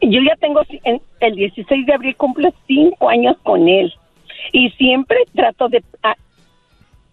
[0.00, 3.92] Yo ya tengo, en- el 16 de abril cumplo cinco años con él
[4.52, 6.14] y siempre trato de, a-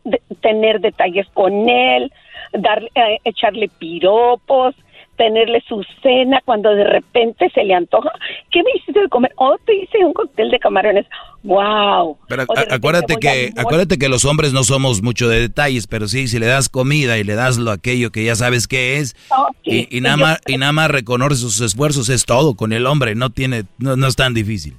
[0.03, 2.11] de tener detalles con él,
[2.53, 4.76] darle, eh, echarle piropos,
[5.18, 8.12] tenerle su cena cuando de repente se le antoja.
[8.52, 9.32] ¿Qué me hiciste de comer?
[9.38, 11.06] Oh, te hice un cóctel de camarones.
[11.44, 12.18] ¡Wow!
[12.28, 16.40] Pero acuérdate que, acuérdate que los hombres no somos mucho de detalles, pero sí, si
[16.40, 19.16] le das comida y le das lo aquello que ya sabes qué es,
[19.64, 23.14] y, y nada más, y nada más reconoce sus esfuerzos, es todo con el hombre,
[23.16, 24.74] no tiene, no, no es tan difícil.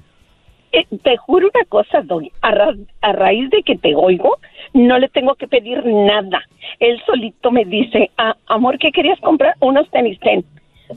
[0.72, 2.32] Eh, te juro una cosa, Doggy.
[2.42, 4.36] A, ra- a raíz de que te oigo,
[4.74, 6.42] no le tengo que pedir nada.
[6.80, 9.54] Él solito me dice, ah, amor, ¿qué querías comprar?
[9.60, 10.44] Unos tenis ten.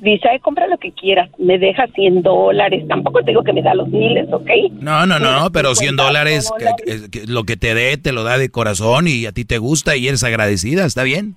[0.01, 1.29] Dice, ay, compra lo que quieras.
[1.39, 2.87] Me deja 100 dólares.
[2.87, 4.49] Tampoco te digo que me da los miles, ¿ok?
[4.73, 8.11] No, no, no, no, pero 100 dólares, que- que- que lo que te dé, te
[8.11, 11.35] lo da de corazón y a ti te gusta y eres agradecida, ¿está bien?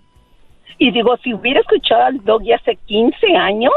[0.79, 3.73] Y digo, si hubiera escuchado al Doggy hace 15 años,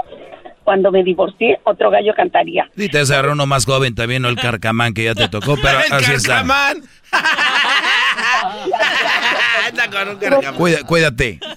[0.66, 2.68] cuando me divorcié, otro gallo cantaría.
[2.76, 5.78] Y te agarró uno más joven también, no el carcamán que ya te tocó, pero
[5.88, 6.44] El así está.
[9.86, 10.56] Anda con un carcamán.
[10.56, 11.40] Cuida- cuídate.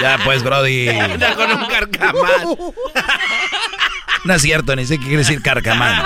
[0.00, 0.88] Ya pues, Brody.
[0.88, 2.40] Anda con un carcamán.
[4.24, 6.02] No es cierto, ni sé qué quiere decir carcamán.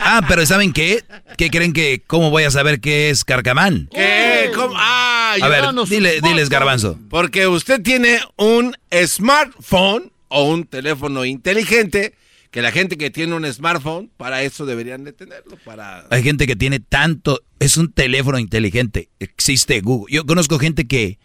[0.00, 1.04] Ah, pero ¿saben qué?
[1.38, 3.88] ¿Qué creen que, cómo voy a saber qué es carcamán?
[3.94, 4.50] ¿Qué?
[4.52, 4.74] ¿Cómo?
[4.76, 6.98] Ah, A ver, dile, diles, garbanzo.
[7.08, 12.14] Porque usted tiene un smartphone o un teléfono inteligente,
[12.56, 16.06] que la gente que tiene un smartphone, para eso deberían de tenerlo, para...
[16.10, 20.10] Hay gente que tiene tanto, es un teléfono inteligente, existe Google.
[20.14, 21.18] Yo conozco gente que,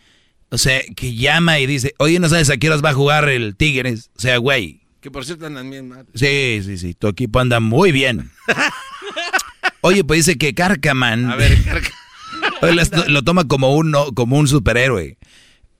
[0.49, 3.29] o sea, que llama y dice, oye, ¿no sabes a qué horas va a jugar
[3.29, 4.09] el Tigres?
[4.17, 6.05] O sea, güey, Que por cierto andan bien mal.
[6.15, 8.29] sí, sí, sí, tu equipo anda muy bien.
[9.81, 11.91] Oye, pues dice que Carcaman, A ver, carca-
[12.61, 15.17] Oye, lo, lo toma como un, no- como un superhéroe.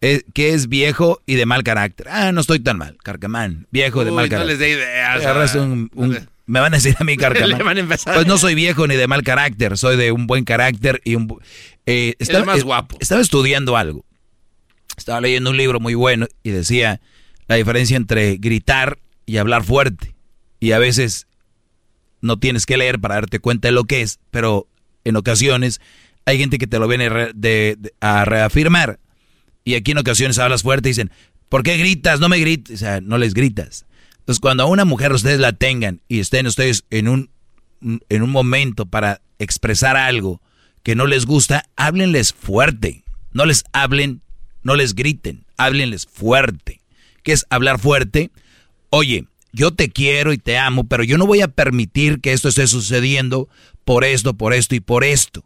[0.02, 2.08] Que es viejo y de mal carácter.
[2.10, 3.68] Ah, no estoy tan mal, Carcamán.
[3.72, 4.48] Viejo de mal no carácter.
[4.48, 5.18] les dé ideas.
[5.22, 7.50] Agarras un- un- me van a decir a mí Carcamán.
[7.60, 8.16] Le van a empezar.
[8.16, 11.40] Pues no soy viejo ni de mal carácter, soy de un buen carácter y un...
[11.86, 12.98] eh, estaba, más guapo.
[13.00, 14.04] Estaba estudiando algo.
[14.98, 17.00] Estaba leyendo un libro muy bueno y decía
[17.48, 18.98] la diferencia entre gritar
[19.28, 20.16] y hablar fuerte.
[20.60, 21.28] Y a veces
[22.22, 24.68] no tienes que leer para darte cuenta de lo que es, pero
[25.04, 25.80] en ocasiones
[26.26, 27.10] hay gente que te lo viene
[28.02, 29.00] a reafirmar.
[29.64, 31.12] Y aquí en ocasiones hablas fuerte y dicen,
[31.50, 32.20] ¿por qué gritas?
[32.20, 32.76] No me grites.
[32.76, 33.86] O sea, no les gritas.
[34.20, 37.30] Entonces, cuando a una mujer ustedes la tengan y estén ustedes en un,
[37.82, 40.42] en un momento para expresar algo
[40.84, 43.04] que no les gusta, háblenles fuerte.
[43.34, 44.22] No les hablen,
[44.64, 46.82] no les griten, háblenles fuerte.
[47.24, 48.32] ¿Qué es hablar fuerte?
[48.90, 52.50] Oye, yo te quiero y te amo, pero yo no voy a permitir que esto
[52.50, 53.50] esté sucediendo
[53.86, 55.44] por esto, por esto y por esto.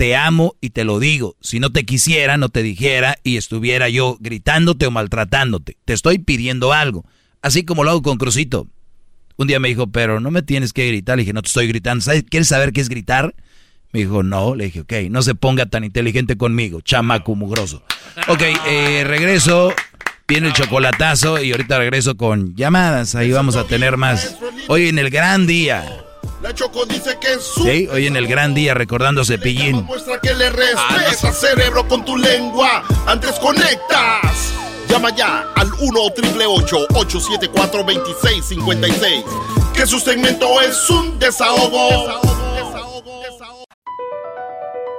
[0.00, 1.36] Te amo y te lo digo.
[1.42, 5.76] Si no te quisiera, no te dijera y estuviera yo gritándote o maltratándote.
[5.84, 7.04] Te estoy pidiendo algo.
[7.42, 8.66] Así como lo hago con Crucito.
[9.36, 11.18] Un día me dijo, pero no me tienes que gritar.
[11.18, 12.02] Le dije, no te estoy gritando.
[12.30, 13.34] ¿Quieres saber qué es gritar?
[13.92, 14.54] Me dijo, no.
[14.54, 17.84] Le dije, ok, no se ponga tan inteligente conmigo, chamaco mugroso.
[18.28, 19.74] Ok, eh, regreso.
[20.26, 23.14] Viene el chocolatazo y ahorita regreso con llamadas.
[23.16, 24.38] Ahí vamos a tener más.
[24.68, 26.06] Hoy en el gran día.
[26.42, 27.62] La Choco dice que es su...
[27.64, 29.84] Sí, hoy en el gran día recordando Cepillín.
[29.84, 32.82] Muestra que le respetas ah, cerebro con tu lengua.
[33.06, 34.52] Antes conectas.
[34.88, 39.24] Llama ya al 1 874 2656
[39.74, 42.08] Que su segmento es un desahogo.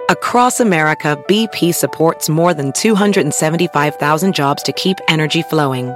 [0.09, 5.95] Across America, BP supports more than 275,000 jobs to keep energy flowing.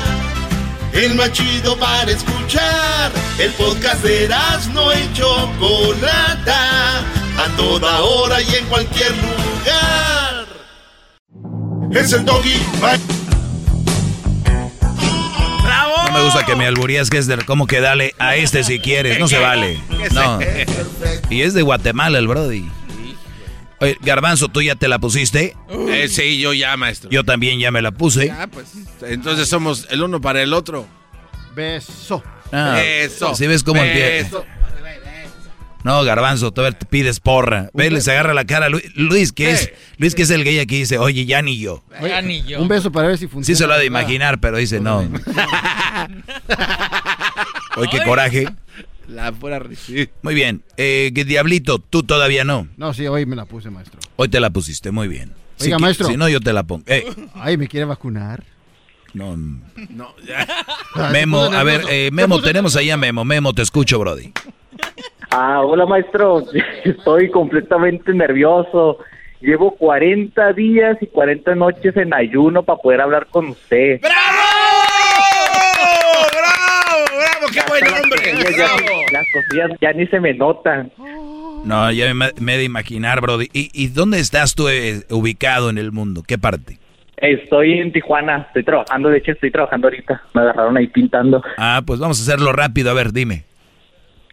[0.93, 3.11] el más chido para escuchar.
[3.39, 4.29] El podcast de
[4.73, 10.45] no y Chocolata, a toda hora y en cualquier lugar.
[11.91, 12.59] Es el doggy.
[15.63, 15.93] ¡Bravo!
[16.07, 18.79] No me gusta que me alburías que es de como que dale a este si
[18.79, 19.79] quieres, no se vale.
[20.11, 20.39] No.
[21.29, 22.69] Y es de Guatemala el Brody.
[23.81, 25.55] Oye, Garbanzo, ¿tú ya te la pusiste?
[25.89, 27.09] Eh, sí, yo ya, maestro.
[27.09, 28.27] Yo también ya me la puse.
[28.27, 28.71] Ya, pues,
[29.01, 30.87] entonces somos el uno para el otro.
[31.55, 32.23] Beso.
[32.51, 33.33] Ah, Beso.
[33.33, 34.43] ¿Sí ves cómo empieza?
[35.83, 37.71] No, Garbanzo, tú te pides porra.
[37.73, 40.59] Ve, les agarra la cara a Luis, Luis que es Luis que es el gay
[40.59, 42.61] aquí dice, "Oye, ya ni yo." Ya ni yo.
[42.61, 43.45] Un beso para ver si funciona.
[43.45, 44.99] Sí se lo ha de imaginar, pero dice, "No."
[47.77, 48.47] Oye, qué coraje.
[49.11, 49.61] La fuera
[50.21, 50.63] Muy bien.
[50.77, 52.67] Eh, Diablito, tú todavía no.
[52.77, 53.99] No, sí, hoy me la puse, maestro.
[54.15, 55.33] Hoy te la pusiste, muy bien.
[55.59, 56.07] Oiga, maestro.
[56.07, 56.83] Si no, yo te la pongo.
[56.87, 57.05] Eh.
[57.35, 58.43] Ay, ¿me quiere vacunar?
[59.13, 59.35] No.
[59.35, 60.47] No, ya.
[61.11, 63.25] Memo, a ver, eh, Memo, tenemos ahí a Memo.
[63.25, 64.31] Memo, te escucho, Brody.
[65.29, 66.45] Ah, hola, maestro.
[66.85, 68.99] Estoy completamente nervioso.
[69.41, 73.99] Llevo 40 días y 40 noches en ayuno para poder hablar con usted.
[73.99, 74.15] ¡Bravo!
[76.31, 77.40] ¡Bravo!
[77.53, 78.33] ¡Qué buen hombre!
[79.11, 80.91] las cosillas ya ni se me notan.
[81.63, 83.47] No, ya me, me he de imaginar, Brody.
[83.53, 86.23] ¿Y, ¿Y, dónde estás tú eh, ubicado en el mundo?
[86.25, 86.79] ¿Qué parte?
[87.17, 91.43] Estoy en Tijuana, estoy trabajando, de hecho estoy trabajando ahorita, me agarraron ahí pintando.
[91.57, 93.43] Ah, pues vamos a hacerlo rápido, a ver, dime.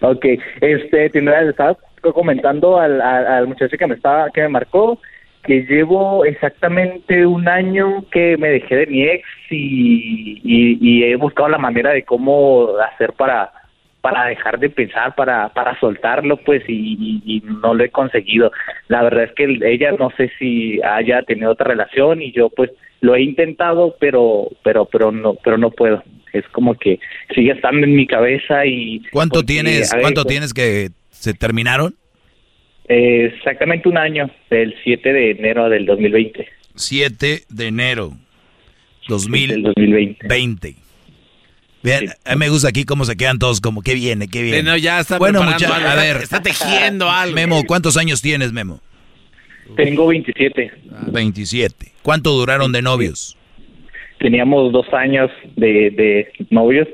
[0.00, 0.24] Ok,
[0.62, 1.76] este, le estaba
[2.14, 5.00] comentando al, al, muchacho que me estaba, que me marcó,
[5.48, 11.48] que llevo exactamente un año que me dejé de mi ex y, y he buscado
[11.48, 13.50] la manera de cómo hacer para
[14.00, 18.52] para dejar de pensar, para, para soltarlo, pues, y, no lo he conseguido.
[18.88, 22.70] La verdad es que ella no sé si haya tenido otra relación y yo, pues,
[23.00, 26.02] lo he intentado, pero, pero, pero no, pero no puedo.
[26.32, 27.00] Es como que
[27.34, 29.02] sigue estando en mi cabeza y.
[29.10, 31.94] ¿Cuánto tienes, cuánto tienes que se terminaron?
[32.88, 36.46] Exactamente un año, del 7 de enero del 2020.
[36.74, 38.12] 7 de enero
[39.08, 40.26] 2020.
[40.26, 40.74] 20.
[41.82, 44.28] Vean, a mí me gusta aquí cómo se quedan todos como, ¿qué viene?
[44.28, 44.62] ¿Qué viene?
[44.62, 46.16] Bueno, ya está bueno, mucha, a ver.
[46.16, 47.34] Está tejiendo algo.
[47.34, 48.80] Memo, ¿cuántos años tienes, Memo?
[49.76, 50.72] Tengo 27.
[51.12, 51.86] 27.
[52.02, 53.36] ¿Cuánto duraron de novios?
[54.18, 56.88] Teníamos dos años de, de novios.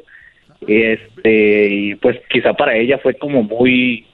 [0.67, 4.07] Este, y pues quizá para ella fue como muy,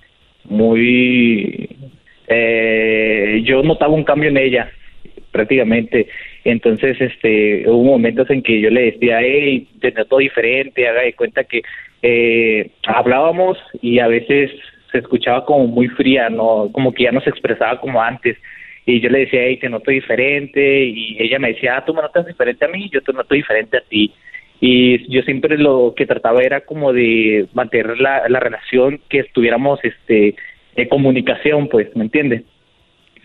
[0.51, 1.71] muy...
[2.29, 4.71] Eh, yo notaba un cambio en ella,
[5.33, 6.07] prácticamente
[6.45, 11.13] entonces, este, hubo momentos en que yo le decía, hey, te noto diferente, haga de
[11.13, 11.63] cuenta que
[12.03, 14.51] eh, hablábamos y a veces
[14.91, 18.37] se escuchaba como muy fría, no, como que ya no se expresaba como antes.
[18.87, 22.01] Y yo le decía, hey, te noto diferente, y ella me decía, ah, tú me
[22.01, 24.13] notas diferente a mí, yo te noto diferente a ti.
[24.61, 29.81] Y yo siempre lo que trataba era como de mantener la, la relación, que estuviéramos,
[29.83, 30.35] este,
[30.77, 32.43] de comunicación, pues, ¿me entiendes?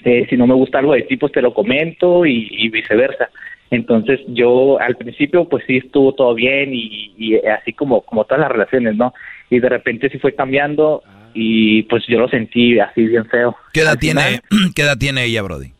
[0.06, 3.30] Eh, si no me gusta algo de ti, pues te lo comento y, y viceversa.
[3.72, 8.42] Entonces yo al principio pues sí estuvo todo bien y, y así como, como todas
[8.42, 9.14] las relaciones, ¿no?
[9.50, 11.02] Y de repente sí fue cambiando
[11.34, 13.56] y pues yo lo sentí así bien feo.
[13.74, 14.42] ¿Qué edad, tiene,
[14.76, 15.72] ¿qué edad tiene ella, Brody?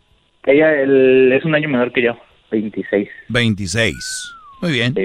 [0.46, 2.18] Ella el- es un año menor que yo,
[2.50, 3.08] 26.
[3.30, 4.32] 26.
[4.62, 4.96] Muy bien.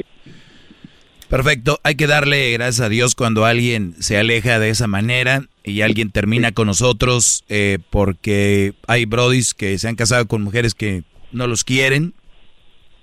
[1.30, 1.78] Perfecto.
[1.84, 6.10] Hay que darle gracias a Dios cuando alguien se aleja de esa manera y alguien
[6.10, 11.46] termina con nosotros eh, porque hay brodis que se han casado con mujeres que no
[11.46, 12.14] los quieren,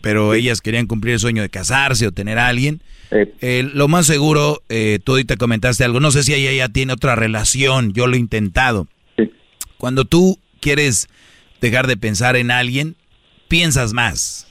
[0.01, 2.81] pero ellas querían cumplir el sueño de casarse o tener a alguien.
[3.11, 6.91] Eh, lo más seguro, eh, tú ahorita comentaste algo, no sé si ella ya tiene
[6.91, 8.89] otra relación, yo lo he intentado.
[9.77, 11.07] Cuando tú quieres
[11.61, 12.97] dejar de pensar en alguien,
[13.47, 14.46] piensas más.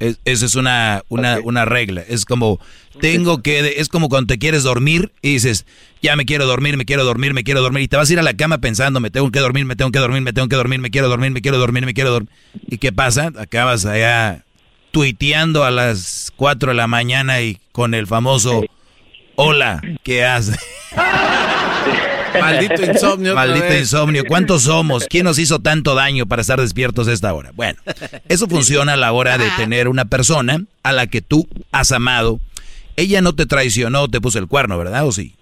[0.00, 2.02] Es- esa es una, una, una regla.
[2.08, 2.60] Es como,
[3.00, 5.66] tengo que, es como cuando te quieres dormir y dices,
[6.02, 7.82] ya me quiero dormir, me quiero dormir, me quiero dormir.
[7.82, 9.90] Y te vas a ir a la cama pensando, me tengo que dormir, me tengo
[9.90, 12.30] que dormir, me tengo que dormir, me quiero dormir, me quiero dormir, me quiero dormir.
[12.68, 13.32] ¿Y qué pasa?
[13.38, 14.44] Acabas allá
[14.90, 18.64] tuiteando a las 4 de la mañana y con el famoso,
[19.36, 20.58] hola, ¿qué haces?
[22.40, 23.34] Maldito insomnio.
[23.34, 24.24] Maldito insomnio.
[24.26, 25.06] ¿Cuántos somos?
[25.06, 27.52] ¿Quién nos hizo tanto daño para estar despiertos a esta hora?
[27.54, 27.78] Bueno,
[28.28, 32.40] eso funciona a la hora de tener una persona a la que tú has amado.
[32.96, 35.06] Ella no te traicionó, te puso el cuerno, ¿verdad?
[35.06, 35.34] ¿O sí?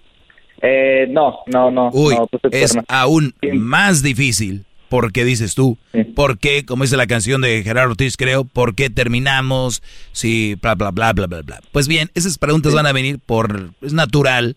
[0.61, 1.89] Eh, no, no, no.
[1.91, 2.85] Uy, no puse es cuerno.
[2.87, 4.65] aún más difícil.
[4.89, 5.77] ¿Por qué dices tú?
[6.15, 9.83] ¿Por qué, como dice la canción de Gerardo Ortiz, creo, por qué terminamos?
[10.13, 11.59] Si, bla, bla, bla, bla, bla, bla.
[11.73, 14.55] Pues bien, esas preguntas van a venir por, es natural.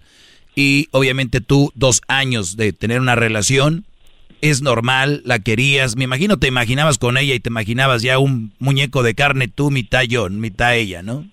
[0.55, 3.85] Y obviamente tú, dos años de tener una relación,
[4.43, 5.97] es normal, la querías.
[5.97, 9.70] Me imagino te imaginabas con ella y te imaginabas ya un muñeco de carne, tú,
[9.70, 11.24] mitad yo, mitad ella, ¿no?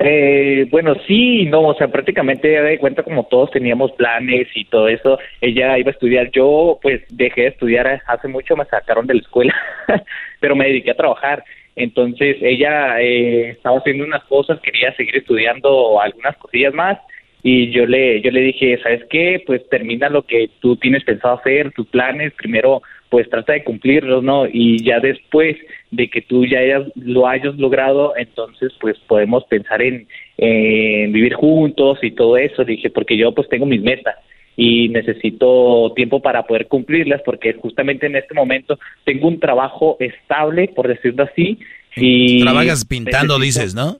[0.00, 4.64] Eh, bueno, sí, no, o sea, prácticamente ya de cuenta como todos teníamos planes y
[4.66, 9.08] todo eso, ella iba a estudiar, yo pues dejé de estudiar hace mucho, me sacaron
[9.08, 9.54] de la escuela,
[10.40, 11.42] pero me dediqué a trabajar,
[11.74, 16.96] entonces ella eh, estaba haciendo unas cosas, quería seguir estudiando algunas cosillas más
[17.42, 19.42] y yo le yo le dije, ¿sabes qué?
[19.46, 24.22] Pues termina lo que tú tienes pensado hacer, tus planes, primero pues trata de cumplirlos,
[24.22, 24.46] ¿no?
[24.46, 25.56] Y ya después
[25.90, 30.06] de que tú ya hayas, lo hayas logrado, entonces pues podemos pensar en,
[30.36, 34.16] en vivir juntos y todo eso, dije, porque yo pues tengo mis metas
[34.56, 40.68] y necesito tiempo para poder cumplirlas porque justamente en este momento tengo un trabajo estable,
[40.68, 41.58] por decirlo así,
[41.96, 43.96] y Trabajas pintando, necesito- dices, ¿no?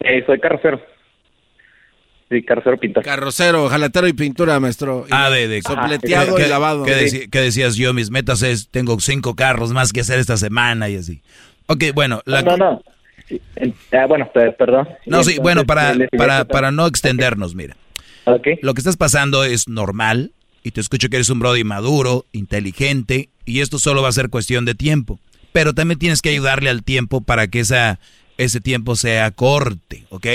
[0.00, 0.80] Eh, soy carrocero.
[2.30, 3.02] Sí, carrocero pintor.
[3.02, 5.04] Carrocero, jalatero y pintura, maestro.
[5.08, 6.84] Y Ah, de, de Sopleteado ¿Qué- y qué- lavado.
[6.84, 7.92] ¿qué, decías yo?
[7.92, 11.22] Mis metas es, tengo cinco carros más que hacer esta semana y así.
[11.66, 12.22] Ok, bueno.
[12.26, 12.82] La, No, no.
[13.28, 14.86] Sí, eh, ah, bueno, pe- perdón.
[15.06, 17.76] No, sí, Entonces, bueno, para, para, para no extendernos, mira.
[18.62, 20.32] Lo que estás pasando es normal
[20.62, 24.30] y te escucho que eres un brody maduro, inteligente y esto solo va a ser
[24.30, 25.18] cuestión de tiempo.
[25.52, 27.98] Pero también tienes que ayudarle al tiempo para que esa,
[28.38, 30.26] ese tiempo sea corte, ¿ok?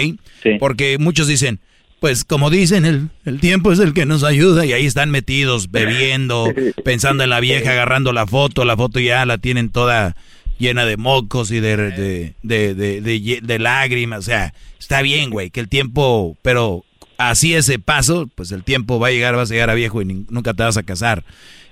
[0.60, 1.62] Porque muchos dicen,
[2.00, 5.72] pues como dicen, el, el tiempo es el que nos ayuda y ahí están metidos
[5.72, 6.52] bebiendo,
[6.84, 10.16] pensando en la vieja, agarrando la foto, la foto ya la tienen toda
[10.58, 15.60] llena de mocos y de, de, de, de- lágrimas, o sea, está bien, güey, que
[15.60, 16.86] el tiempo, pero
[17.18, 20.06] así ese paso, pues el tiempo va a llegar, vas a llegar a viejo y
[20.06, 21.24] nunca te vas a casar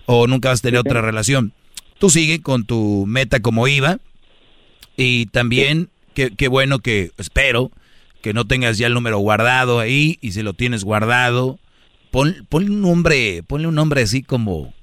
[0.05, 1.53] o nunca vas a tener otra relación.
[1.97, 3.99] Tú sigue con tu meta como iba
[4.97, 7.71] y también qué qué bueno que espero
[8.23, 11.59] que no tengas ya el número guardado ahí y si lo tienes guardado,
[12.09, 14.73] pon, ponle un nombre, ponle un nombre así como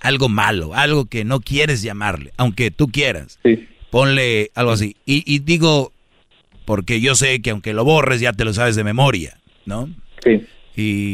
[0.00, 3.40] algo malo, algo que no quieres llamarle, aunque tú quieras.
[3.88, 4.96] Ponle algo así.
[5.06, 5.92] Y, y digo,
[6.66, 9.88] porque yo sé que aunque lo borres ya te lo sabes de memoria, ¿no?
[10.22, 10.42] Sí.
[10.76, 11.12] Y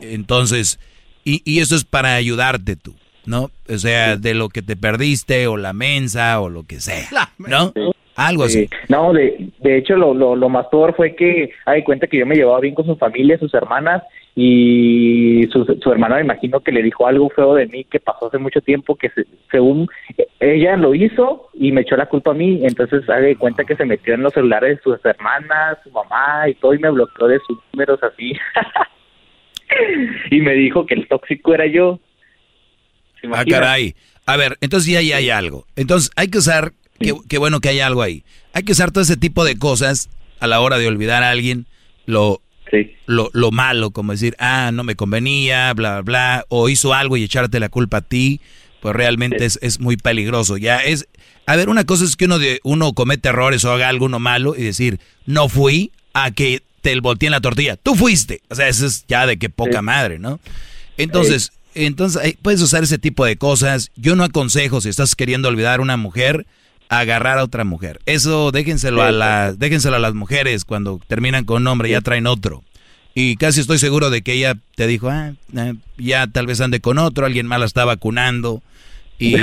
[0.00, 0.80] entonces,
[1.22, 3.50] y, y eso es para ayudarte tú, ¿no?
[3.68, 7.74] O sea, de lo que te perdiste o la mensa o lo que sea, ¿no?
[8.16, 8.62] Algo así.
[8.66, 8.70] Sí.
[8.88, 12.26] No, de, de hecho lo, lo, lo más peor fue que hay cuenta que yo
[12.26, 14.02] me llevaba bien con su familia, sus hermanas,
[14.34, 18.26] y su, su hermana me imagino que le dijo algo feo de mí que pasó
[18.26, 19.88] hace mucho tiempo, que se- según
[20.40, 23.76] ella lo hizo y me echó la culpa a mí, entonces haga de cuenta que
[23.76, 27.28] se metió en los celulares de sus hermanas, su mamá y todo y me bloqueó
[27.28, 28.34] de sus números así.
[30.30, 31.98] y me dijo que el tóxico era yo.
[33.20, 33.94] ¿Se Ah, caray.
[34.26, 35.64] A ver, entonces ya ahí hay algo.
[35.76, 38.24] Entonces hay que usar, qué, qué bueno que hay algo ahí.
[38.52, 40.08] Hay que usar todo ese tipo de cosas
[40.40, 41.66] a la hora de olvidar a alguien,
[42.06, 42.42] lo,
[43.06, 47.16] lo, lo malo, como decir, ah, no me convenía, bla, bla, bla, o hizo algo
[47.16, 48.40] y echarte la culpa a ti,
[48.80, 50.56] pues realmente es, es muy peligroso.
[50.56, 51.08] Ya es,
[51.46, 54.54] a ver, una cosa es que uno, de, uno comete errores o haga algo malo
[54.56, 58.40] y decir, no fui, a que te volteen la tortilla, tú fuiste.
[58.48, 60.40] O sea, eso es ya de que poca madre, ¿no?
[60.96, 63.90] Entonces, entonces puedes usar ese tipo de cosas.
[63.96, 66.46] Yo no aconsejo si estás queriendo olvidar a una mujer,
[66.88, 68.00] agarrar a otra mujer.
[68.06, 72.26] Eso déjenselo a las, déjenselo a las mujeres cuando terminan con un hombre, ya traen
[72.26, 72.62] otro.
[73.14, 76.80] Y casi estoy seguro de que ella te dijo, ah, ah ya tal vez ande
[76.80, 78.62] con otro, alguien más la está vacunando
[79.18, 79.36] y,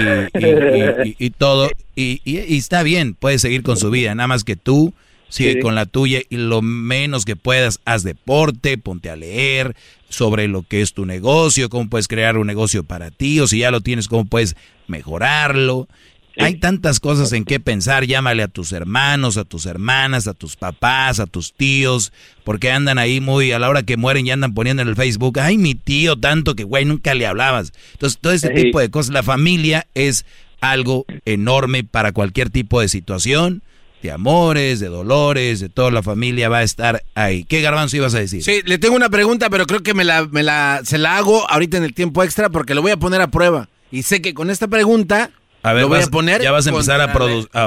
[1.18, 1.70] y, todo.
[1.96, 2.22] Y,
[2.56, 4.94] está bien, puedes seguir con su vida, nada más que tú
[5.30, 9.76] sigue con la tuya y lo menos que puedas, haz deporte, ponte a leer
[10.08, 13.60] sobre lo que es tu negocio, cómo puedes crear un negocio para ti, o si
[13.60, 14.56] ya lo tienes, cómo puedes
[14.88, 15.88] mejorarlo.
[16.38, 18.06] Hay tantas cosas en qué pensar.
[18.06, 22.12] Llámale a tus hermanos, a tus hermanas, a tus papás, a tus tíos,
[22.44, 25.40] porque andan ahí muy a la hora que mueren y andan poniendo en el Facebook,
[25.40, 27.72] ay, mi tío, tanto que, güey, nunca le hablabas.
[27.94, 29.14] Entonces, todo ese tipo de cosas.
[29.14, 30.26] La familia es
[30.62, 33.62] algo enorme para cualquier tipo de situación,
[34.02, 37.44] de amores, de dolores, de toda la familia va a estar ahí.
[37.44, 38.44] ¿Qué garbanzo ibas a decir?
[38.44, 41.50] Sí, le tengo una pregunta, pero creo que me la, me la, se la hago
[41.50, 43.70] ahorita en el tiempo extra porque lo voy a poner a prueba.
[43.92, 45.30] Y sé que con esta pregunta
[45.64, 46.42] a ver, voy a poner.
[46.42, 47.14] Ya vas a empezar a,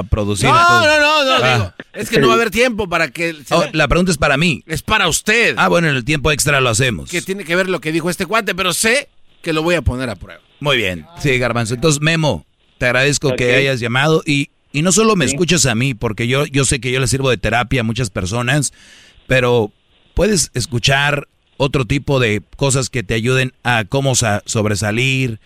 [0.03, 0.47] producir.
[0.47, 1.75] No, no, no, no, ah.
[1.93, 3.35] Es que no va a haber tiempo para que.
[3.49, 4.63] Oh, la pregunta es para mí.
[4.67, 5.55] Es para usted.
[5.57, 7.09] Ah, bueno, en el tiempo extra lo hacemos.
[7.09, 9.09] Que tiene que ver lo que dijo este cuate, pero sé
[9.41, 10.41] que lo voy a poner a prueba.
[10.59, 11.07] Muy bien.
[11.19, 11.73] Sí, Garbanzo.
[11.73, 12.45] Entonces, Memo,
[12.77, 16.45] te agradezco que hayas llamado y, y no solo me escuches a mí, porque yo,
[16.45, 18.73] yo sé que yo le sirvo de terapia a muchas personas,
[19.25, 19.71] pero
[20.13, 21.27] puedes escuchar
[21.57, 25.39] otro tipo de cosas que te ayuden a cómo sobresalir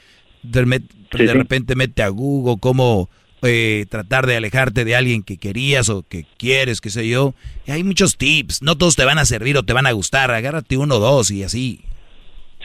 [1.18, 3.10] de repente mete a Google cómo
[3.44, 7.34] eh, tratar de alejarte de alguien que querías o que quieres, qué sé yo.
[7.66, 10.32] Y hay muchos tips, no todos te van a servir o te van a gustar,
[10.32, 11.82] agárrate uno o dos y así.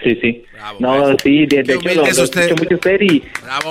[0.03, 0.45] Sí, sí.
[0.79, 3.23] no, sí, de, hecho lo, escucho mucho usted y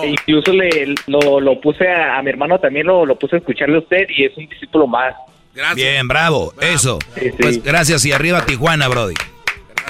[0.01, 3.75] e incluso le, lo, lo puse a, mi hermano también, lo, lo puse a escucharle
[3.75, 5.13] a usted y es un discípulo más.
[5.53, 5.75] Gracias.
[5.75, 6.97] Bien, bravo, eso.
[7.39, 9.13] Pues gracias y arriba Tijuana, Brody.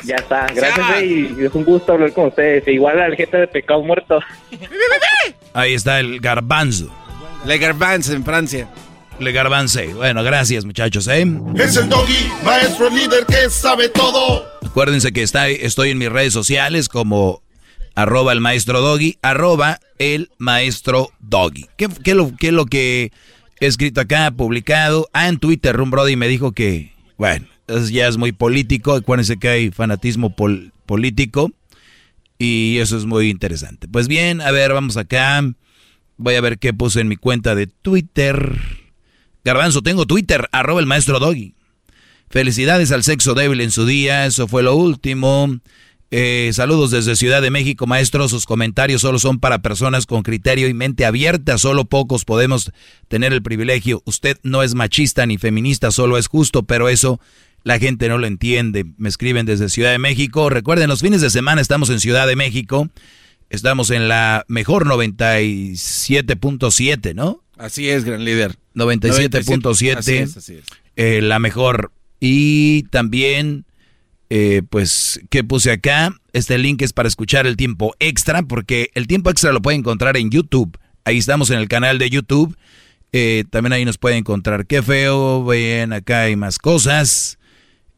[0.04, 2.68] Ya está, gracias y es un gusto hablar con ustedes.
[2.68, 4.20] Igual a la gente de Pecado Muerto.
[5.54, 6.94] Ahí está el garbanzo.
[7.46, 8.68] Le garbanzo en Francia.
[9.20, 9.80] Le garbanzo.
[9.96, 11.26] Bueno, gracias muchachos, ¿eh?
[11.56, 14.46] Es el doggy, maestro líder que sabe todo.
[14.66, 17.42] Acuérdense que está, estoy en mis redes sociales como
[17.96, 21.68] arroba el maestro doggy, arroba el maestro doggy.
[21.78, 23.12] ¿Qué, lo, qué es lo que
[23.60, 25.08] he escrito acá, publicado?
[25.14, 28.94] Ah, en Twitter, Rum Brody me dijo que, bueno, ya es muy político.
[28.94, 30.36] Acuérdense que hay fanatismo
[30.86, 31.52] político.
[32.38, 33.88] Y eso es muy interesante.
[33.88, 35.42] Pues bien, a ver, vamos acá.
[36.18, 38.60] Voy a ver qué puse en mi cuenta de Twitter.
[39.44, 41.54] Garbanzo, tengo Twitter, arroba el maestro Doggy.
[42.30, 45.60] Felicidades al sexo débil en su día, eso fue lo último.
[46.12, 48.28] Eh, saludos desde Ciudad de México, maestro.
[48.28, 51.58] Sus comentarios solo son para personas con criterio y mente abierta.
[51.58, 52.72] Solo pocos podemos
[53.08, 54.02] tener el privilegio.
[54.06, 57.20] Usted no es machista ni feminista, solo es justo, pero eso
[57.66, 58.86] la gente no lo entiende.
[58.98, 60.52] Me escriben desde Ciudad de México.
[60.52, 62.92] Recuerden, los fines de semana estamos en Ciudad de México.
[63.50, 67.42] Estamos en la mejor 97.7, ¿no?
[67.58, 68.56] Así es, gran líder.
[68.76, 69.98] 97.7.
[69.98, 70.66] Así es, así es.
[70.96, 71.92] Eh, la mejor.
[72.20, 73.66] Y también,
[74.30, 76.16] eh, pues, ¿qué puse acá?
[76.34, 80.18] Este link es para escuchar el tiempo extra, porque el tiempo extra lo puede encontrar
[80.18, 80.78] en YouTube.
[81.04, 82.56] Ahí estamos en el canal de YouTube.
[83.12, 84.68] Eh, también ahí nos puede encontrar.
[84.68, 87.40] Qué feo, ven, acá hay más cosas.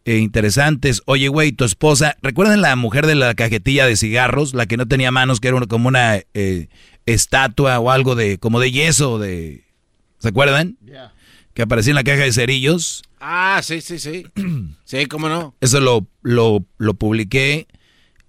[0.07, 1.01] Eh, interesantes.
[1.05, 4.53] Oye, güey, tu esposa, ¿recuerdan la mujer de la cajetilla de cigarros?
[4.53, 6.69] La que no tenía manos, que era como una eh,
[7.05, 9.65] estatua o algo de, como de yeso, de...
[10.19, 10.77] ¿Se acuerdan?
[11.53, 13.03] Que aparecía en la caja de cerillos.
[13.19, 14.25] Ah, sí, sí, sí.
[14.85, 15.55] sí, cómo no.
[15.59, 17.67] Eso lo, lo, lo publiqué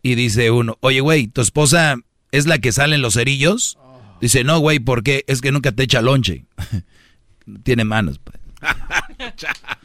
[0.03, 1.95] y dice uno, oye, güey, ¿tu esposa
[2.33, 3.79] es la que sale en los cerillos?
[4.21, 5.23] Dice, no, güey, ¿por qué?
[5.29, 6.45] Es que nunca te echa lonche.
[7.63, 8.19] Tiene manos.
[8.19, 8.37] Pues.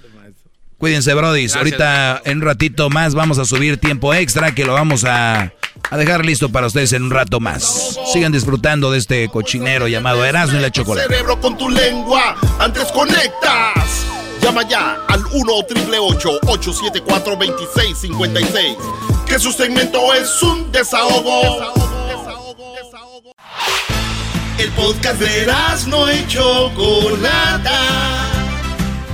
[0.83, 1.47] Cuídense, Brody.
[1.55, 5.53] Ahorita en un ratito más vamos a subir tiempo extra que lo vamos a,
[5.91, 7.97] dejar listo para ustedes en un rato más.
[8.11, 11.07] Sigan disfrutando de este cochinero llamado Erasmo y la Chocolate.
[11.07, 14.05] cerebro con tu lengua, antes conectas.
[14.41, 18.75] Llama ya al 1 874 2656
[19.25, 21.61] Que su segmento es un desahogo.
[22.09, 23.31] desahogo, desahogo.
[24.57, 28.32] El podcast de Erasmo y Chocolata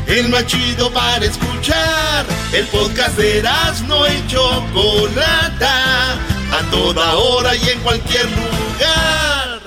[0.09, 2.25] el más chido para escuchar.
[2.51, 3.43] El podcast de
[3.87, 9.61] no y Chocolata, a toda hora y en cualquier lugar.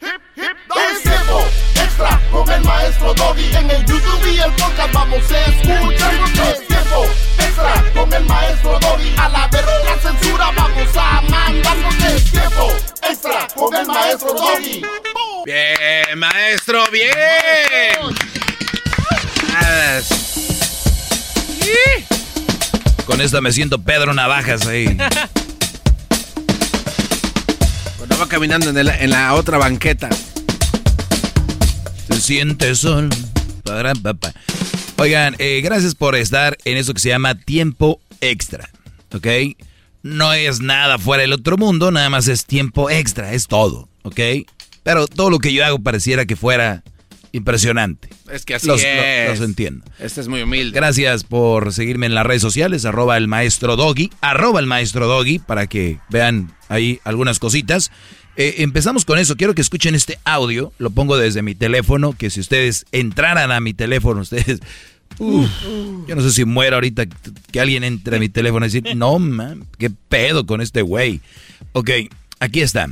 [0.00, 1.44] Hip, hip, es tiempo
[1.74, 3.54] extra con el maestro Doggy.
[3.54, 6.14] En el YouTube y el podcast vamos a escuchar.
[6.50, 7.06] Es tiempo
[7.38, 9.14] extra con el maestro Doggy.
[9.16, 11.94] A la verga la censura vamos a mandarnos.
[12.04, 12.72] Es tiempo
[13.08, 14.82] extra con el maestro Doggy.
[15.44, 18.45] Bien, maestro, bien.
[23.06, 24.96] Con esta me siento Pedro Navajas ahí.
[28.20, 30.08] va caminando en, en la otra banqueta.
[32.08, 33.10] Se siente sol.
[34.96, 38.70] Oigan, eh, gracias por estar en eso que se llama tiempo extra.
[39.12, 39.26] ¿Ok?
[40.02, 43.88] No es nada fuera del otro mundo, nada más es tiempo extra, es todo.
[44.02, 44.20] ¿Ok?
[44.82, 46.82] Pero todo lo que yo hago pareciera que fuera
[47.36, 48.08] impresionante.
[48.30, 49.28] Es que así es.
[49.28, 49.84] Los, entiendo.
[49.98, 50.74] Este es muy humilde.
[50.74, 55.38] Gracias por seguirme en las redes sociales, arroba el maestro Doggy, arroba el maestro Doggy,
[55.38, 57.90] para que vean ahí algunas cositas.
[58.36, 59.36] Eh, empezamos con eso.
[59.36, 60.72] Quiero que escuchen este audio.
[60.78, 62.12] Lo pongo desde mi teléfono.
[62.12, 64.60] Que si ustedes entraran a mi teléfono, ustedes.
[65.18, 67.04] yo no sé si muero ahorita
[67.50, 71.20] que alguien entre a mi teléfono y decir, no, man, qué pedo con este güey.
[71.72, 71.90] Ok,
[72.40, 72.88] aquí está.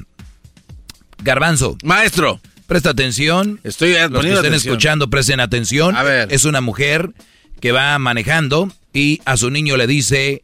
[1.23, 1.77] Garbanzo.
[1.83, 2.41] Maestro.
[2.67, 3.61] Presta atención.
[3.63, 5.95] Estoy Los que estén escuchando, presten atención.
[5.97, 6.33] A ver.
[6.33, 7.11] Es una mujer
[7.61, 10.43] que va manejando y a su niño le dice,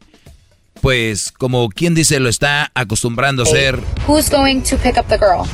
[0.81, 3.79] pues, como quien dice, lo está acostumbrando a hacer.
[4.07, 5.47] Who's going to pick up the girl?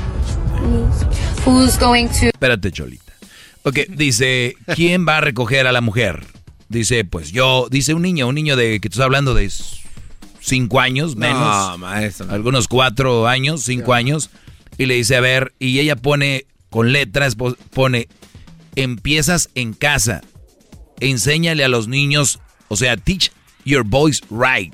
[1.46, 2.28] Who's going to...
[2.28, 3.14] Espérate, Cholita.
[3.64, 6.26] Ok, dice, ¿quién va a recoger a la mujer?
[6.70, 9.52] Dice, pues yo, dice un niño, un niño de que tú estás hablando de
[10.42, 11.40] cinco años, menos.
[11.40, 12.28] No, maestro.
[12.30, 14.30] Algunos cuatro años, cinco años.
[14.78, 17.36] Y le dice, a ver, y ella pone con letras,
[17.74, 18.08] pone,
[18.76, 20.22] empiezas en casa.
[21.00, 23.32] Enséñale a los niños, o sea, teach
[23.66, 24.74] your boys right.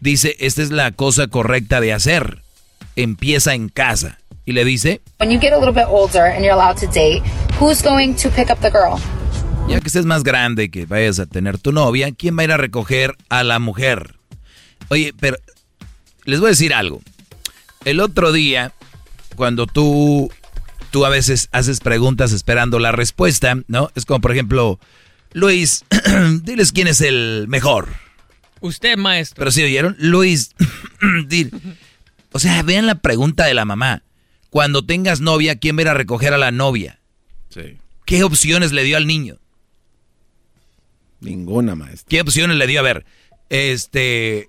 [0.00, 2.42] Dice, esta es la cosa correcta de hacer.
[2.96, 4.18] Empieza en casa.
[4.44, 7.22] Y le dice, When you get a little bit older and you're allowed to date,
[7.58, 9.00] who's going to pick up the girl?
[9.68, 12.52] Ya que estés más grande, que vayas a tener tu novia, ¿quién va a ir
[12.52, 14.14] a recoger a la mujer?
[14.88, 15.38] Oye, pero
[16.24, 17.02] les voy a decir algo.
[17.84, 18.72] El otro día,
[19.34, 20.30] cuando tú,
[20.96, 23.90] tú a veces haces preguntas esperando la respuesta, ¿no?
[23.94, 24.80] Es como, por ejemplo,
[25.34, 25.84] Luis,
[26.42, 27.90] diles quién es el mejor.
[28.62, 29.40] Usted, maestro.
[29.40, 30.54] Pero si oyeron, Luis,
[32.32, 34.04] o sea, vean la pregunta de la mamá.
[34.48, 36.98] Cuando tengas novia, ¿quién va a ir a recoger a la novia?
[37.50, 37.76] Sí.
[38.06, 39.36] ¿Qué opciones le dio al niño?
[41.20, 42.06] Ninguna, maestro.
[42.08, 42.80] ¿Qué opciones le dio?
[42.80, 43.04] A ver,
[43.50, 44.48] este...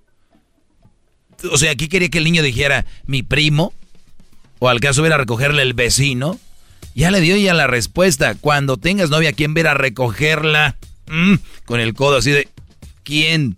[1.51, 3.74] O sea, aquí quería que el niño dijera, mi primo,
[4.60, 6.40] o al caso ir a recogerle el vecino.
[6.95, 8.36] Ya le dio ya la respuesta.
[8.36, 10.77] Cuando tengas novia, ¿quién va a recogerla?
[11.08, 12.48] Mm, con el codo así de,
[13.03, 13.58] ¿quién?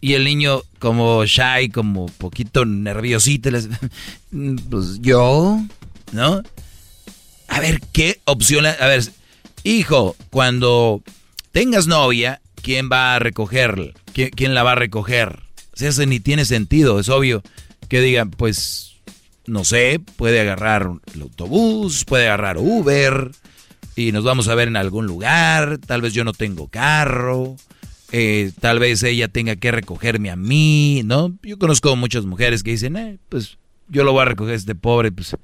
[0.00, 3.68] Y el niño como shy, como poquito nerviosito, les,
[4.70, 5.60] pues yo,
[6.12, 6.42] ¿no?
[7.48, 8.66] A ver, ¿qué opción?
[8.66, 9.04] A ver,
[9.62, 11.02] hijo, cuando
[11.52, 13.92] tengas novia, ¿quién va a recogerla?
[14.12, 15.40] ¿Quién, quién la va a recoger?
[15.74, 17.42] O sea, ni tiene sentido, es obvio
[17.88, 18.91] que digan, pues,
[19.46, 23.30] no sé, puede agarrar el autobús, puede agarrar Uber
[23.96, 27.56] y nos vamos a ver en algún lugar, tal vez yo no tengo carro.
[28.14, 31.34] Eh, tal vez ella tenga que recogerme a mí, ¿no?
[31.42, 33.56] Yo conozco muchas mujeres que dicen, eh, pues
[33.88, 35.34] yo lo voy a recoger a este pobre, pues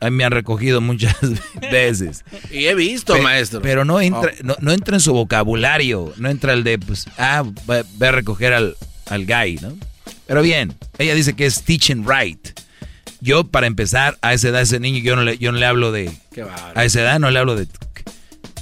[0.00, 1.14] a mí me han recogido muchas
[1.70, 2.24] veces.
[2.50, 3.60] Y he visto, maestro.
[3.60, 4.42] Pero no entra, Oh.
[4.44, 8.54] no, no entra en su vocabulario, no entra el de, pues, ah, va a recoger
[8.54, 8.76] al,
[9.10, 9.76] al guy, ¿no?
[10.26, 12.48] Pero bien, ella dice que es teaching right.
[13.20, 15.66] Yo, para empezar, a esa edad, a ese niño, yo no le, yo no le
[15.66, 16.10] hablo de...
[16.32, 16.44] Qué.
[16.74, 17.66] A esa edad no le hablo de,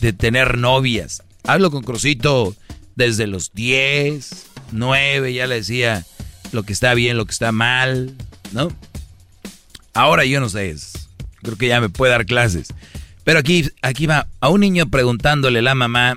[0.00, 1.22] de tener novias.
[1.46, 2.54] Hablo con Crucito
[2.96, 6.04] desde los 10, 9, ya le decía
[6.52, 8.14] lo que está bien, lo que está mal,
[8.52, 8.68] ¿no?
[9.94, 11.08] Ahora yo no sé, es-
[11.42, 12.68] creo que ya me puede dar clases.
[13.24, 16.16] Pero aquí, aquí va a un niño preguntándole a la mamá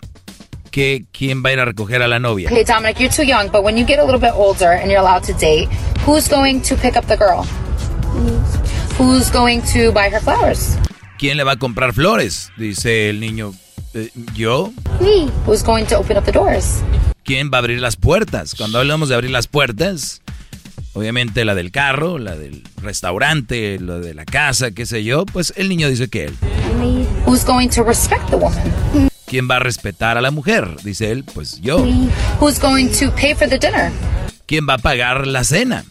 [0.72, 2.50] que quién va a ir a recoger a la novia.
[2.50, 5.02] Okay, Dominic, you're too young, but when you get a little bit older and you're
[5.02, 5.68] allowed to date,
[6.06, 7.45] who's going to pick up the girl?
[8.99, 10.77] Who's going to buy her flowers?
[11.17, 12.51] ¿Quién le va a comprar flores?
[12.57, 13.53] Dice el niño.
[13.93, 14.72] "Eh, ¿Yo?
[14.99, 15.30] Me.
[15.45, 16.81] Who's going to open up the doors?
[17.23, 18.56] ¿Quién va a abrir las puertas?
[18.56, 20.22] Cuando hablamos de abrir las puertas,
[20.93, 25.53] obviamente la del carro, la del restaurante, la de la casa, qué sé yo, pues
[25.56, 26.35] el niño dice que él.
[26.80, 27.06] Me.
[27.25, 29.09] Who's going to respect the woman?
[29.27, 30.67] ¿Quién va a respetar a la mujer?
[30.83, 31.85] Dice él, pues yo.
[32.40, 33.91] Who's going to pay for the dinner?
[34.48, 35.85] ¿Quién va a pagar la cena?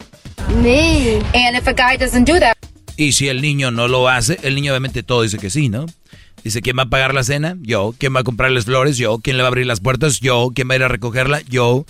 [0.61, 1.17] Me.
[1.33, 2.55] And if a guy doesn't do that,
[2.97, 5.85] Y si el niño no lo hace, el niño obviamente todo dice que sí, ¿no?
[6.43, 7.55] Dice, ¿quién va a pagar la cena?
[7.61, 7.93] Yo.
[7.97, 8.97] ¿Quién va a comprarles flores?
[8.97, 9.19] Yo.
[9.19, 10.19] ¿Quién le va a abrir las puertas?
[10.19, 10.49] Yo.
[10.53, 11.41] ¿Quién va a ir a recogerla?
[11.41, 11.85] Yo.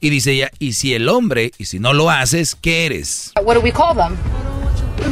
[0.00, 3.32] Y dice ella, y si el hombre, y si no lo haces, ¿qué eres?
[3.42, 4.16] what do we call them?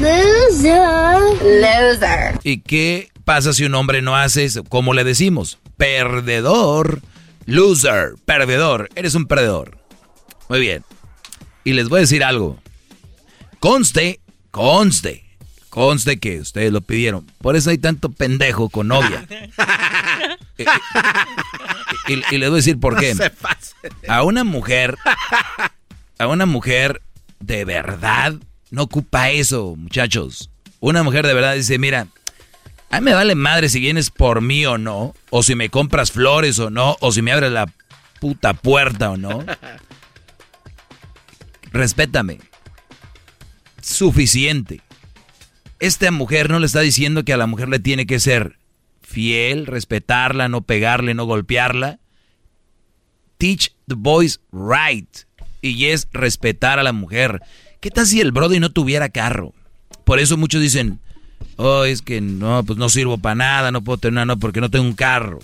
[0.00, 1.20] Loser.
[1.60, 2.39] Loser.
[2.42, 4.64] ¿Y qué pasa si un hombre no hace eso?
[4.64, 5.58] ¿Cómo le decimos?
[5.76, 7.00] Perdedor.
[7.47, 8.14] Loser.
[8.24, 8.89] Perdedor.
[8.94, 9.78] Eres un perdedor.
[10.48, 10.84] Muy bien.
[11.64, 12.58] Y les voy a decir algo.
[13.65, 14.20] Conste,
[14.51, 15.25] conste,
[15.70, 17.25] conste que ustedes lo pidieron.
[17.41, 19.26] Por eso hay tanto pendejo con novia.
[20.57, 20.67] Eh,
[22.07, 23.12] y, y les voy a decir por qué.
[24.07, 24.97] A una mujer,
[26.18, 27.02] a una mujer
[27.41, 28.34] de verdad
[28.70, 30.51] no ocupa eso, muchachos.
[30.78, 32.07] Una mujer de verdad dice, mira,
[32.91, 36.12] a mí me vale madre si vienes por mí o no, o si me compras
[36.12, 37.67] flores o no, o si me abres la
[38.20, 39.44] puta puerta o no.
[41.73, 42.39] Respétame.
[43.84, 44.80] Suficiente.
[45.78, 48.56] Esta mujer no le está diciendo que a la mujer le tiene que ser
[49.02, 51.98] fiel, respetarla, no pegarle, no golpearla.
[53.36, 55.08] Teach the boys right.
[55.60, 57.42] Y es respetar a la mujer.
[57.80, 59.52] ¿Qué tal si el Brody no tuviera carro?
[60.04, 60.98] Por eso muchos dicen,
[61.56, 64.70] oh, es que no, pues no sirvo para nada, no puedo tener no, porque no
[64.70, 65.40] tengo un carro.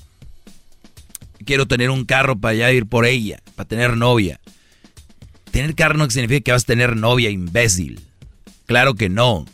[1.45, 4.41] Quiero tener un carro para ya ir por ella, para tener novia.
[5.51, 8.01] Tener carro no significa que vas a tener novia, imbécil.
[8.71, 9.47] Claro que no.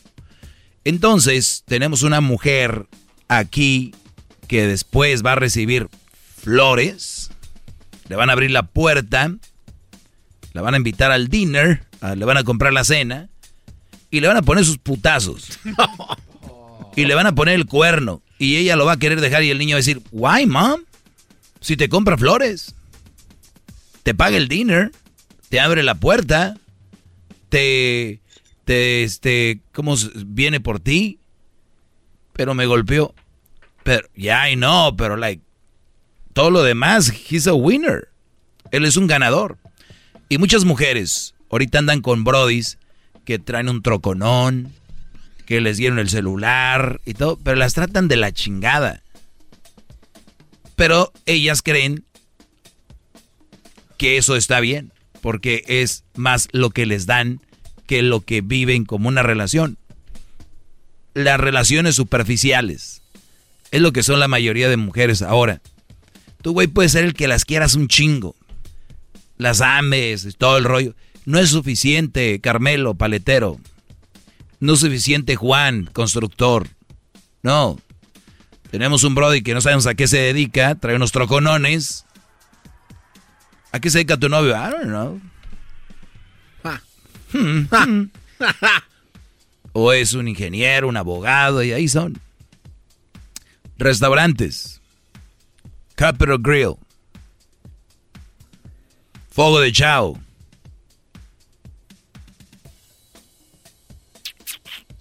[0.84, 2.86] Entonces, tenemos una mujer
[3.28, 3.94] aquí
[4.46, 5.88] que después va a recibir
[6.36, 7.30] flores,
[8.08, 9.34] le van a abrir la puerta,
[10.52, 13.30] la van a invitar al dinner, le van a comprar la cena.
[14.10, 15.60] Y le van a poner sus putazos.
[16.94, 18.20] y le van a poner el cuerno.
[18.38, 20.82] Y ella lo va a querer dejar y el niño va a decir, "Why, mom?
[21.62, 22.74] Si te compra flores,
[24.02, 24.92] te paga el dinner,
[25.48, 26.58] te abre la puerta,
[27.48, 28.20] te
[28.66, 29.94] te este, cómo
[30.26, 31.20] viene por ti,
[32.34, 33.14] pero me golpeó."
[33.82, 35.42] Pero, ya, I know, pero, like,
[36.32, 38.08] todo lo demás, he's a winner.
[38.72, 39.58] Él es un ganador.
[40.28, 42.78] Y muchas mujeres ahorita andan con brodis
[43.24, 44.72] que traen un troconón,
[45.46, 49.02] que les dieron el celular y todo, pero las tratan de la chingada.
[50.74, 52.04] Pero ellas creen
[53.96, 57.40] que eso está bien, porque es más lo que les dan
[57.86, 59.78] que lo que viven como una relación.
[61.14, 63.02] Las relaciones superficiales
[63.70, 65.60] es lo que son la mayoría de mujeres ahora.
[66.42, 68.34] Tú, güey, puedes ser el que las quieras un chingo.
[69.38, 70.94] Las ames, todo el rollo.
[71.24, 73.58] No es suficiente, Carmelo, paletero.
[74.60, 76.68] No es suficiente, Juan, constructor.
[77.42, 77.78] No.
[78.70, 82.04] Tenemos un brody que no sabemos a qué se dedica, trae unos troconones.
[83.72, 84.52] ¿A qué se dedica tu novio?
[84.56, 85.20] I don't know.
[87.32, 88.10] Hmm, hmm.
[89.72, 92.20] o es un ingeniero, un abogado, y ahí son.
[93.78, 94.80] Restaurantes.
[95.94, 96.76] Capital Grill.
[99.30, 100.18] Fogo de Chao.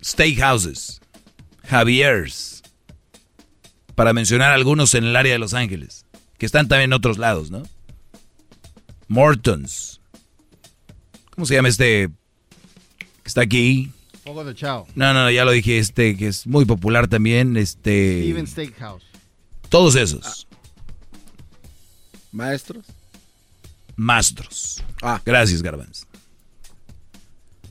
[0.04, 1.00] Steakhouses.
[1.68, 2.62] Javier's.
[3.96, 6.06] Para mencionar algunos en el área de Los Ángeles.
[6.38, 7.64] Que están también en otros lados, ¿no?
[9.08, 9.95] Mortons.
[11.36, 12.10] ¿Cómo se llama este?
[12.98, 13.92] Que está aquí.
[14.24, 14.88] Fogo de Chao.
[14.96, 18.22] No, no, ya lo dije, este, que es muy popular también, este...
[18.24, 19.04] Steven Steakhouse.
[19.70, 20.48] Todos esos.
[22.32, 22.86] ¿Maestros?
[23.96, 24.84] Mastros.
[25.02, 25.22] Ah.
[25.26, 26.06] Gracias, Garbanz.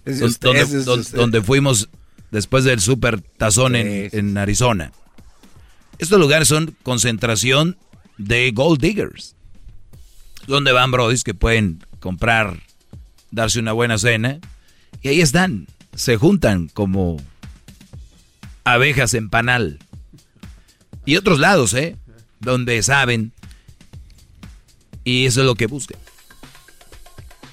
[0.05, 1.17] Donde, es don- usted.
[1.19, 1.89] donde fuimos
[2.31, 4.93] después del super tazón en, en Arizona.
[5.99, 7.77] Estos lugares son concentración
[8.19, 9.35] de gold diggers.
[10.47, 12.61] Donde van brodis que pueden comprar,
[13.35, 14.39] darse una buena cena.
[15.03, 15.67] Y ahí están.
[15.95, 17.19] Se juntan como
[18.65, 19.79] abejas en panal.
[21.05, 21.97] Y otros lados, ¿eh?
[22.41, 23.33] Donde saben.
[25.05, 25.99] Y eso es lo que buscan.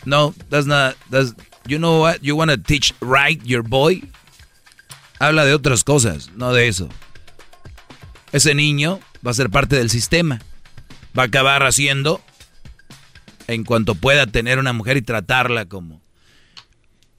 [0.05, 0.95] No, that's not.
[1.09, 1.35] That's,
[1.67, 2.21] you know what?
[2.21, 4.03] You want to teach right your boy?
[5.19, 6.89] Habla de otras cosas, no de eso.
[8.31, 10.39] Ese niño va a ser parte del sistema.
[11.17, 12.21] Va a acabar haciendo
[13.47, 16.01] en cuanto pueda tener una mujer y tratarla como.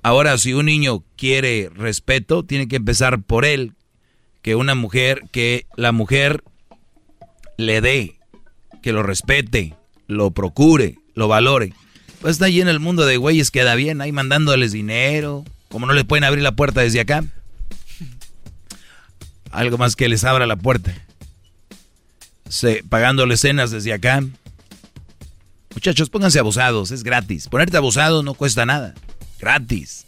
[0.02, 3.74] Ahora, si un niño quiere respeto, tiene que empezar por él.
[4.42, 6.42] Que una mujer, que la mujer
[7.56, 8.16] le dé,
[8.82, 9.76] que lo respete,
[10.08, 11.72] lo procure, lo valore.
[12.20, 15.44] Pues está ahí en el mundo de güeyes, queda bien, ahí mandándoles dinero.
[15.68, 17.24] Como no les pueden abrir la puerta desde acá.
[19.52, 20.94] Algo más que les abra la puerta.
[22.48, 24.22] Se, pagándoles cenas desde acá.
[25.74, 27.48] Muchachos, pónganse abusados, es gratis.
[27.48, 28.94] Ponerte abusado no cuesta nada.
[29.40, 30.06] Gratis.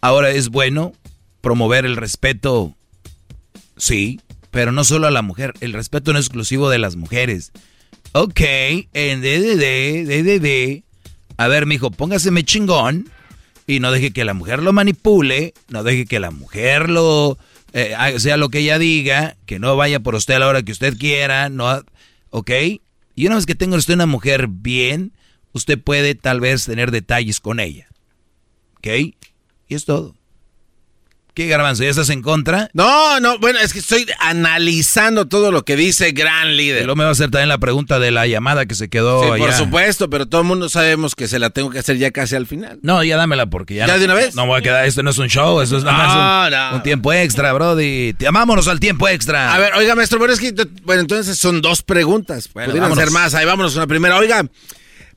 [0.00, 0.92] Ahora es bueno
[1.40, 2.74] promover el respeto,
[3.76, 4.20] sí,
[4.50, 5.54] pero no solo a la mujer.
[5.60, 7.52] El respeto no es exclusivo de las mujeres.
[8.12, 10.84] Ok, en DDD, DDD.
[11.36, 13.10] A ver, mijo, póngaseme chingón
[13.66, 17.36] y no deje que la mujer lo manipule, no deje que la mujer lo
[17.72, 20.72] eh, sea lo que ella diga, que no vaya por usted a la hora que
[20.72, 21.82] usted quiera, no,
[22.30, 22.50] ok.
[23.16, 25.12] Y una vez que tenga usted una mujer bien,
[25.52, 27.88] usted puede tal vez tener detalles con ella,
[28.76, 28.86] ok.
[29.68, 30.14] Y es todo.
[31.36, 31.82] ¿Qué garbanzo?
[31.84, 32.70] ¿Ya estás en contra?
[32.72, 36.80] No, no, bueno, es que estoy analizando todo lo que dice gran líder.
[36.80, 39.22] Y luego me va a hacer también la pregunta de la llamada que se quedó
[39.22, 39.36] Sí, allá.
[39.44, 42.36] por supuesto, pero todo el mundo sabemos que se la tengo que hacer ya casi
[42.36, 42.78] al final.
[42.80, 43.86] No, ya dámela porque ya.
[43.86, 44.34] ¿Ya no- de una vez?
[44.34, 44.86] No voy a quedar.
[44.86, 46.76] Esto no es un show, esto es nada más un, No, no.
[46.78, 48.14] un tiempo extra, Brody.
[48.32, 49.52] Vámonos al tiempo extra.
[49.54, 52.48] A ver, oiga, maestro, pero es que, bueno, entonces son dos preguntas.
[52.54, 53.04] Bueno, Pudieran vámonos.
[53.04, 53.34] ser más.
[53.34, 54.16] Ahí vámonos una primera.
[54.16, 54.42] Oiga,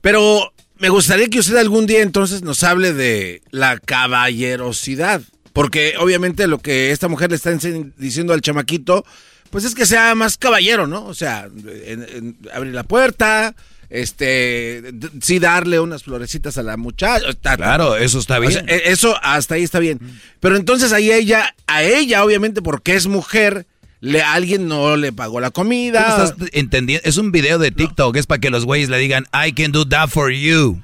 [0.01, 5.21] pero me gustaría que usted algún día entonces nos hable de la caballerosidad.
[5.59, 7.51] Porque obviamente lo que esta mujer le está
[7.97, 9.03] diciendo al chamaquito,
[9.49, 11.05] pues es que sea más caballero, ¿no?
[11.05, 11.49] O sea,
[11.85, 13.53] en- en- abrir la puerta,
[13.89, 14.83] este,
[15.21, 17.25] sí darle unas florecitas a la muchacha.
[17.57, 18.53] Claro, eso está o bien.
[18.53, 19.99] sea, e- eso hasta ahí está bien.
[20.39, 23.65] Pero entonces ahí ella, a ella, obviamente, porque es mujer,
[23.99, 26.23] le, alguien no le pagó la Tú no comida.
[26.23, 27.01] estás entendiendo.
[27.05, 29.85] Es un video de TikTok, es para que los güeyes le digan, I can do
[29.85, 30.79] that for you.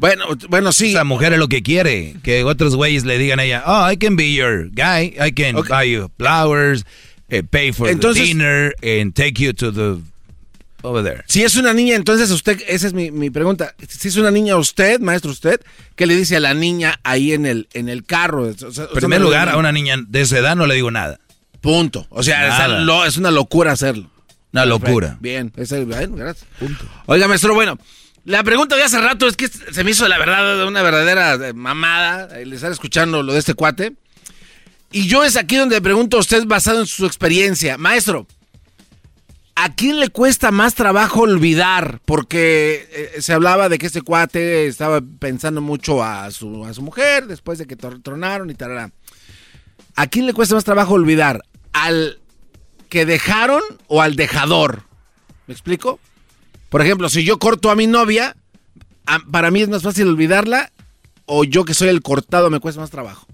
[0.00, 0.90] Bueno, bueno, sí.
[0.90, 2.16] Esa mujer es lo que quiere.
[2.22, 5.14] Que otros güeyes le digan a ella, oh, I can be your guy.
[5.20, 6.84] I can buy you flowers,
[7.28, 10.00] eh, pay for Entonces- the dinner, and take you to the...
[10.82, 11.22] Over there.
[11.26, 13.74] Si es una niña, entonces usted, esa es mi, mi pregunta.
[13.86, 15.60] Si es una niña usted, maestro usted,
[15.94, 18.44] ¿qué le dice a la niña ahí en el, en el carro?
[18.44, 20.90] O sea, En primer me- lugar, a una niña de esa edad no le digo
[20.90, 21.20] nada.
[21.60, 22.06] Punto.
[22.08, 24.10] O sea, es, lo- es una locura hacerlo.
[24.54, 25.18] Una locura.
[25.20, 26.46] Bien, esa- bien, gracias.
[27.04, 27.78] Oiga, maestro, bueno,
[28.24, 31.52] la pregunta de hace rato es que se me hizo la verdad una verdadera eh,
[31.52, 33.94] mamada el estar escuchando lo de este cuate.
[34.92, 38.26] Y yo es aquí donde le pregunto a usted, basado en su experiencia, maestro,
[39.54, 42.00] ¿a quién le cuesta más trabajo olvidar?
[42.04, 46.82] Porque eh, se hablaba de que este cuate estaba pensando mucho a su, a su
[46.82, 48.92] mujer después de que tronaron y tal.
[49.94, 51.44] ¿A quién le cuesta más trabajo olvidar?
[51.72, 52.18] ¿Al
[52.88, 54.82] que dejaron o al dejador?
[55.46, 56.00] ¿Me explico?
[56.70, 58.36] Por ejemplo, si yo corto a mi novia,
[59.30, 60.70] para mí es más fácil olvidarla
[61.26, 63.26] o yo que soy el cortado me cuesta más trabajo.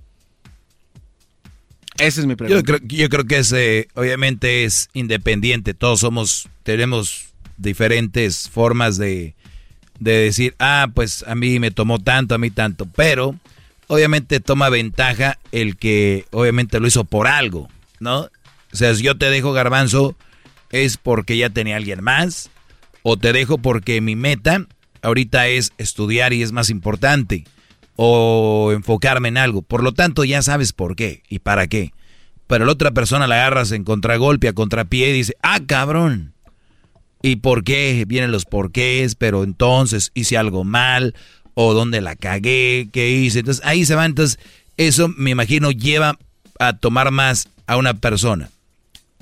[1.99, 2.59] Esa es mi pregunta.
[2.59, 5.75] Yo creo, yo creo que es, eh, obviamente es independiente.
[5.75, 9.35] Todos somos, tenemos diferentes formas de,
[9.99, 12.87] de decir, ah, pues a mí me tomó tanto, a mí tanto.
[12.87, 13.35] Pero
[13.87, 17.69] obviamente toma ventaja el que obviamente lo hizo por algo,
[18.01, 18.31] ¿no?
[18.73, 20.17] O sea, si yo te dejo garbanzo
[20.71, 22.51] es porque ya tenía alguien más
[23.09, 24.67] o te dejo porque mi meta
[25.01, 27.45] ahorita es estudiar y es más importante
[27.95, 29.63] o enfocarme en algo.
[29.63, 31.93] Por lo tanto, ya sabes por qué y para qué.
[32.49, 36.33] Pero la otra persona la agarras en contragolpe, a contrapié y dice, ah, cabrón.
[37.23, 38.05] ¿Y por qué?
[38.09, 41.15] Vienen los porqués, pero entonces hice algo mal,
[41.55, 43.39] o dónde la cagué, qué hice.
[43.39, 44.05] Entonces ahí se va.
[44.05, 44.41] Entonces,
[44.79, 46.19] eso me imagino lleva
[46.59, 48.51] a tomar más a una persona.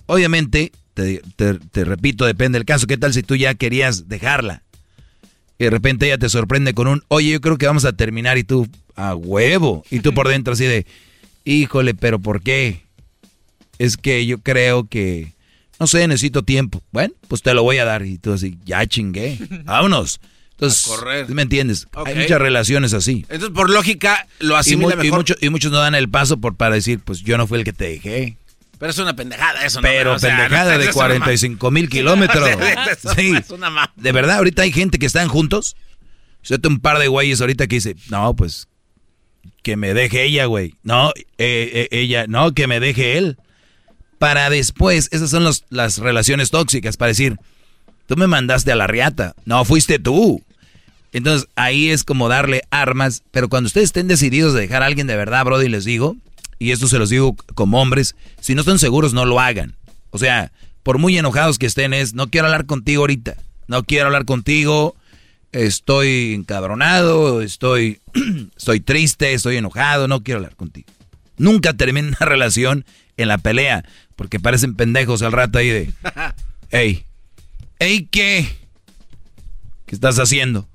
[0.07, 2.87] Obviamente, te, te- te repito, depende del caso.
[2.87, 4.63] ¿Qué tal si tú ya querías dejarla?
[5.59, 8.39] Y de repente ella te sorprende con un, oye, yo creo que vamos a terminar
[8.39, 9.85] y tú, a huevo.
[9.91, 10.87] Y tú por dentro así de,
[11.45, 12.83] híjole, pero ¿por qué?
[13.79, 15.33] Es que yo creo que,
[15.81, 16.83] no sé, necesito tiempo.
[16.93, 18.05] Bueno, pues te lo voy a dar.
[18.05, 20.21] Y tú así, ya chingué, vámonos.
[20.53, 21.29] Entonces, correr.
[21.31, 21.89] ¿me entiendes?
[22.07, 23.27] Hay muchas relaciones así.
[23.29, 26.55] Entonces, por lógica, lo Y, asimila y mucho- y muchos no dan el paso por
[26.55, 28.37] para decir, pues yo no fui el que te dejé.
[28.85, 29.89] Pero es una pendejada eso, ¿no?
[29.89, 32.51] Pero O sea, pendejada no, de es una 45 mil kilómetros.
[33.17, 33.33] Sí.
[33.35, 35.75] es una ma- De verdad, ahorita hay gente que están juntos.
[36.43, 38.69] Yo tengo un par de güeyes ahorita que dice, no, pues
[39.63, 40.75] que me deje ella, güey.
[40.83, 43.39] No, eh, eh, ella, no, que me deje él.
[44.19, 47.39] Para después, esas son los- las relaciones tóxicas, para decir,
[48.07, 50.43] tú me mandaste a la riata, no fuiste tú.
[51.15, 55.07] Entonces ahí es como darle armas, pero cuando ustedes estén decididos de dejar a alguien
[55.07, 56.17] de verdad, Brody, les digo,
[56.59, 59.77] y esto se los digo como hombres, si no están seguros, no lo hagan.
[60.11, 60.53] O sea,
[60.83, 64.95] por muy enojados que estén, es, no quiero hablar contigo ahorita, no quiero hablar contigo,
[65.53, 68.01] estoy encabronado, estoy,
[68.57, 70.89] estoy triste, estoy enojado, no quiero hablar contigo.
[71.37, 72.85] Nunca termina una relación
[73.17, 73.85] en la pelea,
[74.17, 75.93] porque parecen pendejos al rato ahí de,
[76.71, 77.05] hey,
[77.79, 78.47] hey, ¿qué?
[79.87, 80.69] ¿Qué estás haciendo?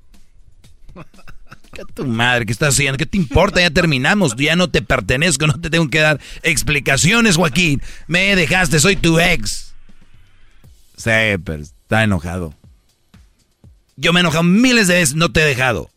[1.72, 2.46] ¿Qué tu madre?
[2.46, 2.98] ¿Qué estás haciendo?
[2.98, 3.60] ¿Qué te importa?
[3.60, 4.34] Ya terminamos.
[4.36, 5.46] Ya no te pertenezco.
[5.46, 7.82] No te tengo que dar explicaciones, Joaquín.
[8.06, 8.80] Me dejaste.
[8.80, 9.72] Soy tu ex.
[10.96, 11.10] Sí,
[11.44, 12.54] pero está enojado.
[13.96, 15.14] Yo me he enojado miles de veces.
[15.14, 15.90] No te he dejado.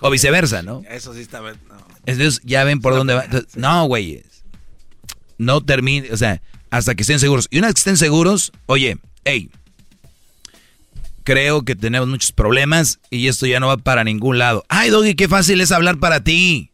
[0.00, 0.82] O viceversa, ¿no?
[0.88, 1.40] Eso sí está...
[1.40, 1.54] No.
[2.06, 3.24] Entonces ya ven por dónde va.
[3.24, 4.24] Entonces, no, güeyes.
[5.38, 6.12] No termine.
[6.12, 6.40] O sea,
[6.70, 7.48] hasta que estén seguros.
[7.50, 9.50] Y una vez que estén seguros, oye, hey,
[11.30, 14.64] creo que tenemos muchos problemas y esto ya no va para ningún lado.
[14.68, 16.72] Ay, Doggy, qué fácil es hablar para ti.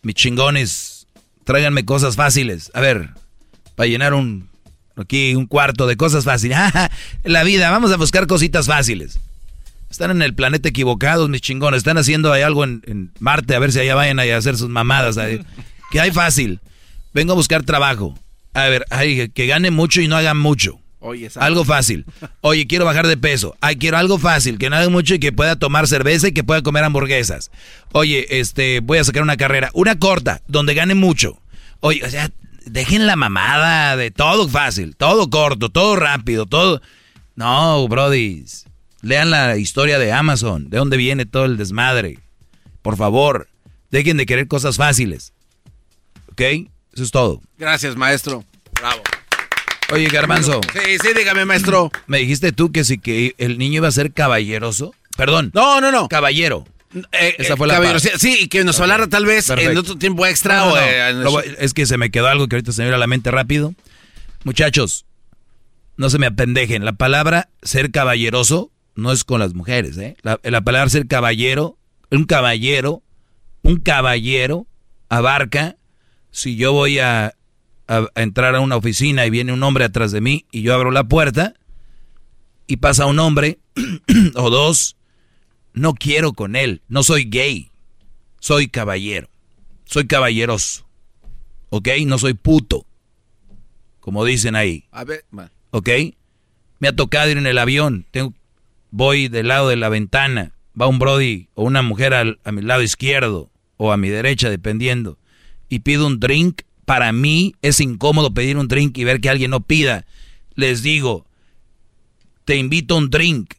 [0.00, 1.06] Mis chingones,
[1.44, 2.70] tráiganme cosas fáciles.
[2.72, 3.10] A ver,
[3.76, 4.48] para llenar un
[4.96, 6.56] aquí un cuarto de cosas fáciles.
[7.24, 9.18] La vida, vamos a buscar cositas fáciles.
[9.90, 11.78] Están en el planeta equivocados, mis chingones.
[11.78, 15.18] Están haciendo ahí algo en, Marte, a ver si allá vayan a hacer sus mamadas.
[15.90, 16.60] Que hay fácil.
[17.12, 18.18] vengo a buscar trabajo.
[18.54, 20.81] A ver, ay, que gane mucho y no haga mucho.
[21.04, 22.06] Oye, algo fácil.
[22.42, 23.56] Oye, quiero bajar de peso.
[23.60, 26.44] Ay, quiero algo fácil, que no haga mucho y que pueda tomar cerveza y que
[26.44, 27.50] pueda comer hamburguesas.
[27.90, 31.40] Oye, este, voy a sacar una carrera, una corta, donde gane mucho.
[31.80, 32.30] Oye, o sea,
[32.66, 36.80] dejen la mamada de todo fácil, todo corto, todo rápido, todo.
[37.34, 38.66] No, brodis.
[39.00, 42.20] Lean la historia de Amazon, de dónde viene todo el desmadre.
[42.80, 43.48] Por favor,
[43.90, 45.32] dejen de querer cosas fáciles.
[46.30, 46.40] ¿Ok?
[46.92, 47.40] Eso es todo.
[47.58, 48.44] Gracias, maestro.
[49.92, 50.60] Oye, Garbanzo.
[50.72, 51.90] Sí, sí, dígame, maestro.
[52.06, 54.94] Me dijiste tú que sí que el niño iba a ser caballeroso.
[55.16, 55.50] Perdón.
[55.52, 56.08] No, no, no.
[56.08, 56.64] Caballero.
[57.12, 58.18] Eh, Esa fue la parte.
[58.18, 60.64] Sí, y que nos hablara tal vez en otro tiempo extra.
[60.66, 63.06] o, eh, es que se me quedó algo que ahorita se me viene a la
[63.06, 63.74] mente rápido.
[64.44, 65.04] Muchachos,
[65.96, 66.84] no se me apendejen.
[66.84, 70.16] La palabra ser caballeroso no es con las mujeres, ¿eh?
[70.22, 71.76] La, palabra ser caballero,
[72.10, 73.02] un caballero,
[73.62, 74.66] un caballero
[75.08, 75.76] abarca
[76.30, 77.34] si yo voy a,
[77.92, 80.90] a, entrar a una oficina y viene un hombre atrás de mí y yo abro
[80.90, 81.54] la puerta
[82.66, 83.58] y pasa un hombre
[84.34, 84.96] o dos,
[85.74, 87.70] no quiero con él, no soy gay,
[88.40, 89.28] soy caballero,
[89.84, 90.86] soy caballeroso,
[91.68, 91.88] ¿ok?
[92.06, 92.86] No soy puto,
[94.00, 94.86] como dicen ahí.
[94.90, 95.26] A ver,
[95.70, 95.88] ¿ok?
[96.78, 98.32] Me ha tocado ir en el avión, tengo,
[98.90, 102.62] voy del lado de la ventana, va un brody o una mujer al, a mi
[102.62, 105.18] lado izquierdo o a mi derecha, dependiendo,
[105.68, 106.62] y pido un drink,
[106.92, 110.04] para mí es incómodo pedir un drink y ver que alguien no pida.
[110.56, 111.24] Les digo,
[112.44, 113.54] te invito a un drink,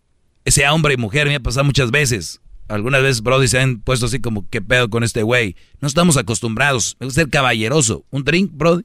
[0.45, 2.41] sea hombre y mujer, me ha pasado muchas veces.
[2.67, 5.55] Algunas veces, brody, se han puesto así como, ¿qué pedo con este güey?
[5.81, 6.95] No estamos acostumbrados.
[6.99, 8.05] Me gusta ser caballeroso.
[8.11, 8.83] ¿Un drink, brody?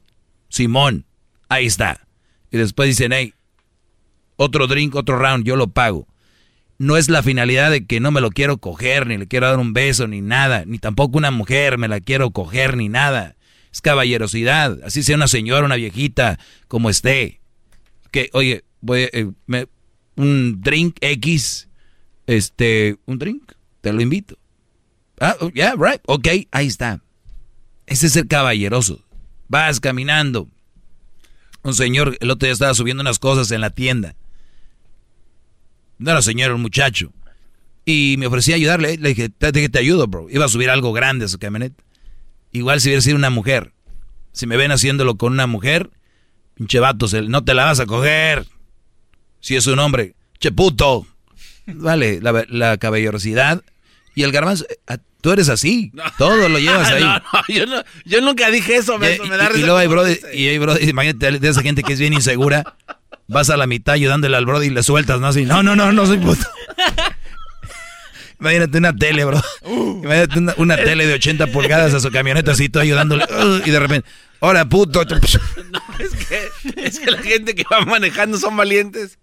[0.48, 1.04] Simón,
[1.50, 2.08] ahí está.
[2.50, 3.34] Y después dicen, hey,
[4.36, 6.08] otro drink, otro round, yo lo pago.
[6.78, 9.58] No es la finalidad de que no me lo quiero coger, ni le quiero dar
[9.58, 10.64] un beso, ni nada.
[10.64, 13.36] Ni tampoco una mujer me la quiero coger, ni nada.
[13.72, 14.82] Es caballerosidad.
[14.84, 16.38] Así sea una señora, una viejita,
[16.68, 17.40] como esté.
[18.10, 19.30] Que, oye, voy, eh,
[20.16, 21.68] un drink X,
[22.26, 24.38] este, un drink, te lo invito.
[25.20, 27.02] Ah, oh, yeah, right, ok, ahí está.
[27.86, 29.04] Ese es el caballeroso.
[29.48, 30.48] Vas caminando,
[31.62, 34.14] un señor, el otro día estaba subiendo unas cosas en la tienda.
[35.98, 37.12] No era señor, un muchacho.
[37.84, 38.96] Y me ofrecía ayudarle.
[38.96, 40.30] Le dije, te, te ayudo, bro.
[40.30, 41.82] Iba a subir algo grande a su camioneta.
[42.52, 43.72] Igual si hubiera sido una mujer.
[44.32, 45.90] Si me ven haciéndolo con una mujer,
[46.54, 48.46] pinche vato, no te la vas a coger.
[49.40, 51.06] Si es un hombre, che puto.
[51.66, 53.62] Vale, la, caballerosidad.
[54.14, 55.92] Y el garbanzo, eh, tú eres así.
[56.16, 57.04] Todo lo llevas ahí.
[58.04, 58.98] yo, nunca dije eso.
[58.98, 61.92] Me, y, da y, luego hay brody, y hay brody, imagínate de esa gente que
[61.92, 62.76] es bien insegura.
[63.26, 65.26] Vas a la mitad ayudándole al brody y le sueltas, ¿no?
[65.26, 66.46] Así, no, no, no, no soy puto.
[68.40, 69.40] Imagínate una tele, bro.
[69.62, 70.00] Uh.
[70.04, 73.24] Imagínate una, tele de 80 pulgadas a su camioneta así, tú ayudándole.
[73.24, 74.08] Uh, y de repente,
[74.40, 75.04] ahora puto.
[75.70, 79.18] No, es que, es que la gente que va manejando son valientes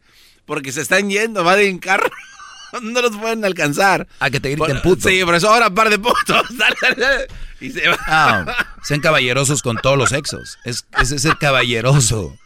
[0.46, 2.10] porque se están yendo, va en carro.
[2.82, 4.06] No los pueden alcanzar.
[4.20, 5.08] A que te griten puto.
[5.08, 6.44] Sí, por eso ahora par de putos.
[7.62, 7.98] Y se va.
[8.06, 8.46] Ah,
[8.84, 10.58] sean caballerosos con todos los sexos.
[10.66, 12.38] Es, es el caballeroso.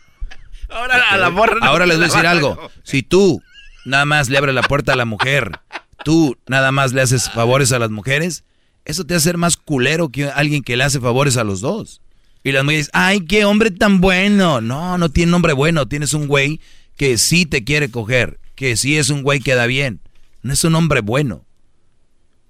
[0.69, 1.65] Ahora a la borra.
[1.65, 2.69] Ahora les voy a decir algo.
[2.83, 3.41] Si tú
[3.85, 5.59] nada más le abres la puerta a la mujer,
[6.03, 8.43] tú nada más le haces favores a las mujeres,
[8.85, 12.01] eso te hace ser más culero que alguien que le hace favores a los dos.
[12.43, 14.61] Y las mujeres, ay, qué hombre tan bueno.
[14.61, 15.87] No, no tiene hombre bueno.
[15.87, 16.59] Tienes un güey
[16.95, 19.99] que sí te quiere coger, que sí es un güey que da bien.
[20.41, 21.45] No es un hombre bueno.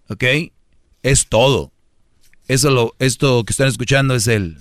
[0.08, 0.24] ¿Ok?
[1.03, 1.72] Es todo.
[2.48, 4.58] Eso lo, esto que están escuchando es el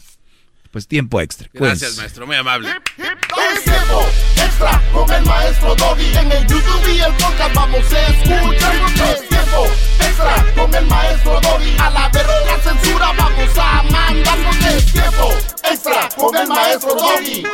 [0.70, 1.48] pues tiempo extra.
[1.52, 2.68] Gracias, maestro, muy amable.
[2.68, 4.06] Es tiempo
[4.36, 6.16] extra con el maestro Doggy.
[6.16, 8.74] En el YouTube y el podcast vamos a escuchar.
[9.10, 9.66] Es tiempo
[10.00, 11.76] extra con el maestro Doggy.
[11.78, 14.56] A la verga la censura vamos a mandarnos.
[14.66, 15.32] Es tiempo
[15.70, 17.44] extra con el maestro Doggy.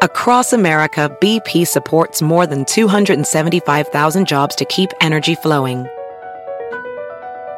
[0.00, 5.88] Across America, BP supports more than 275,000 jobs to keep energy flowing.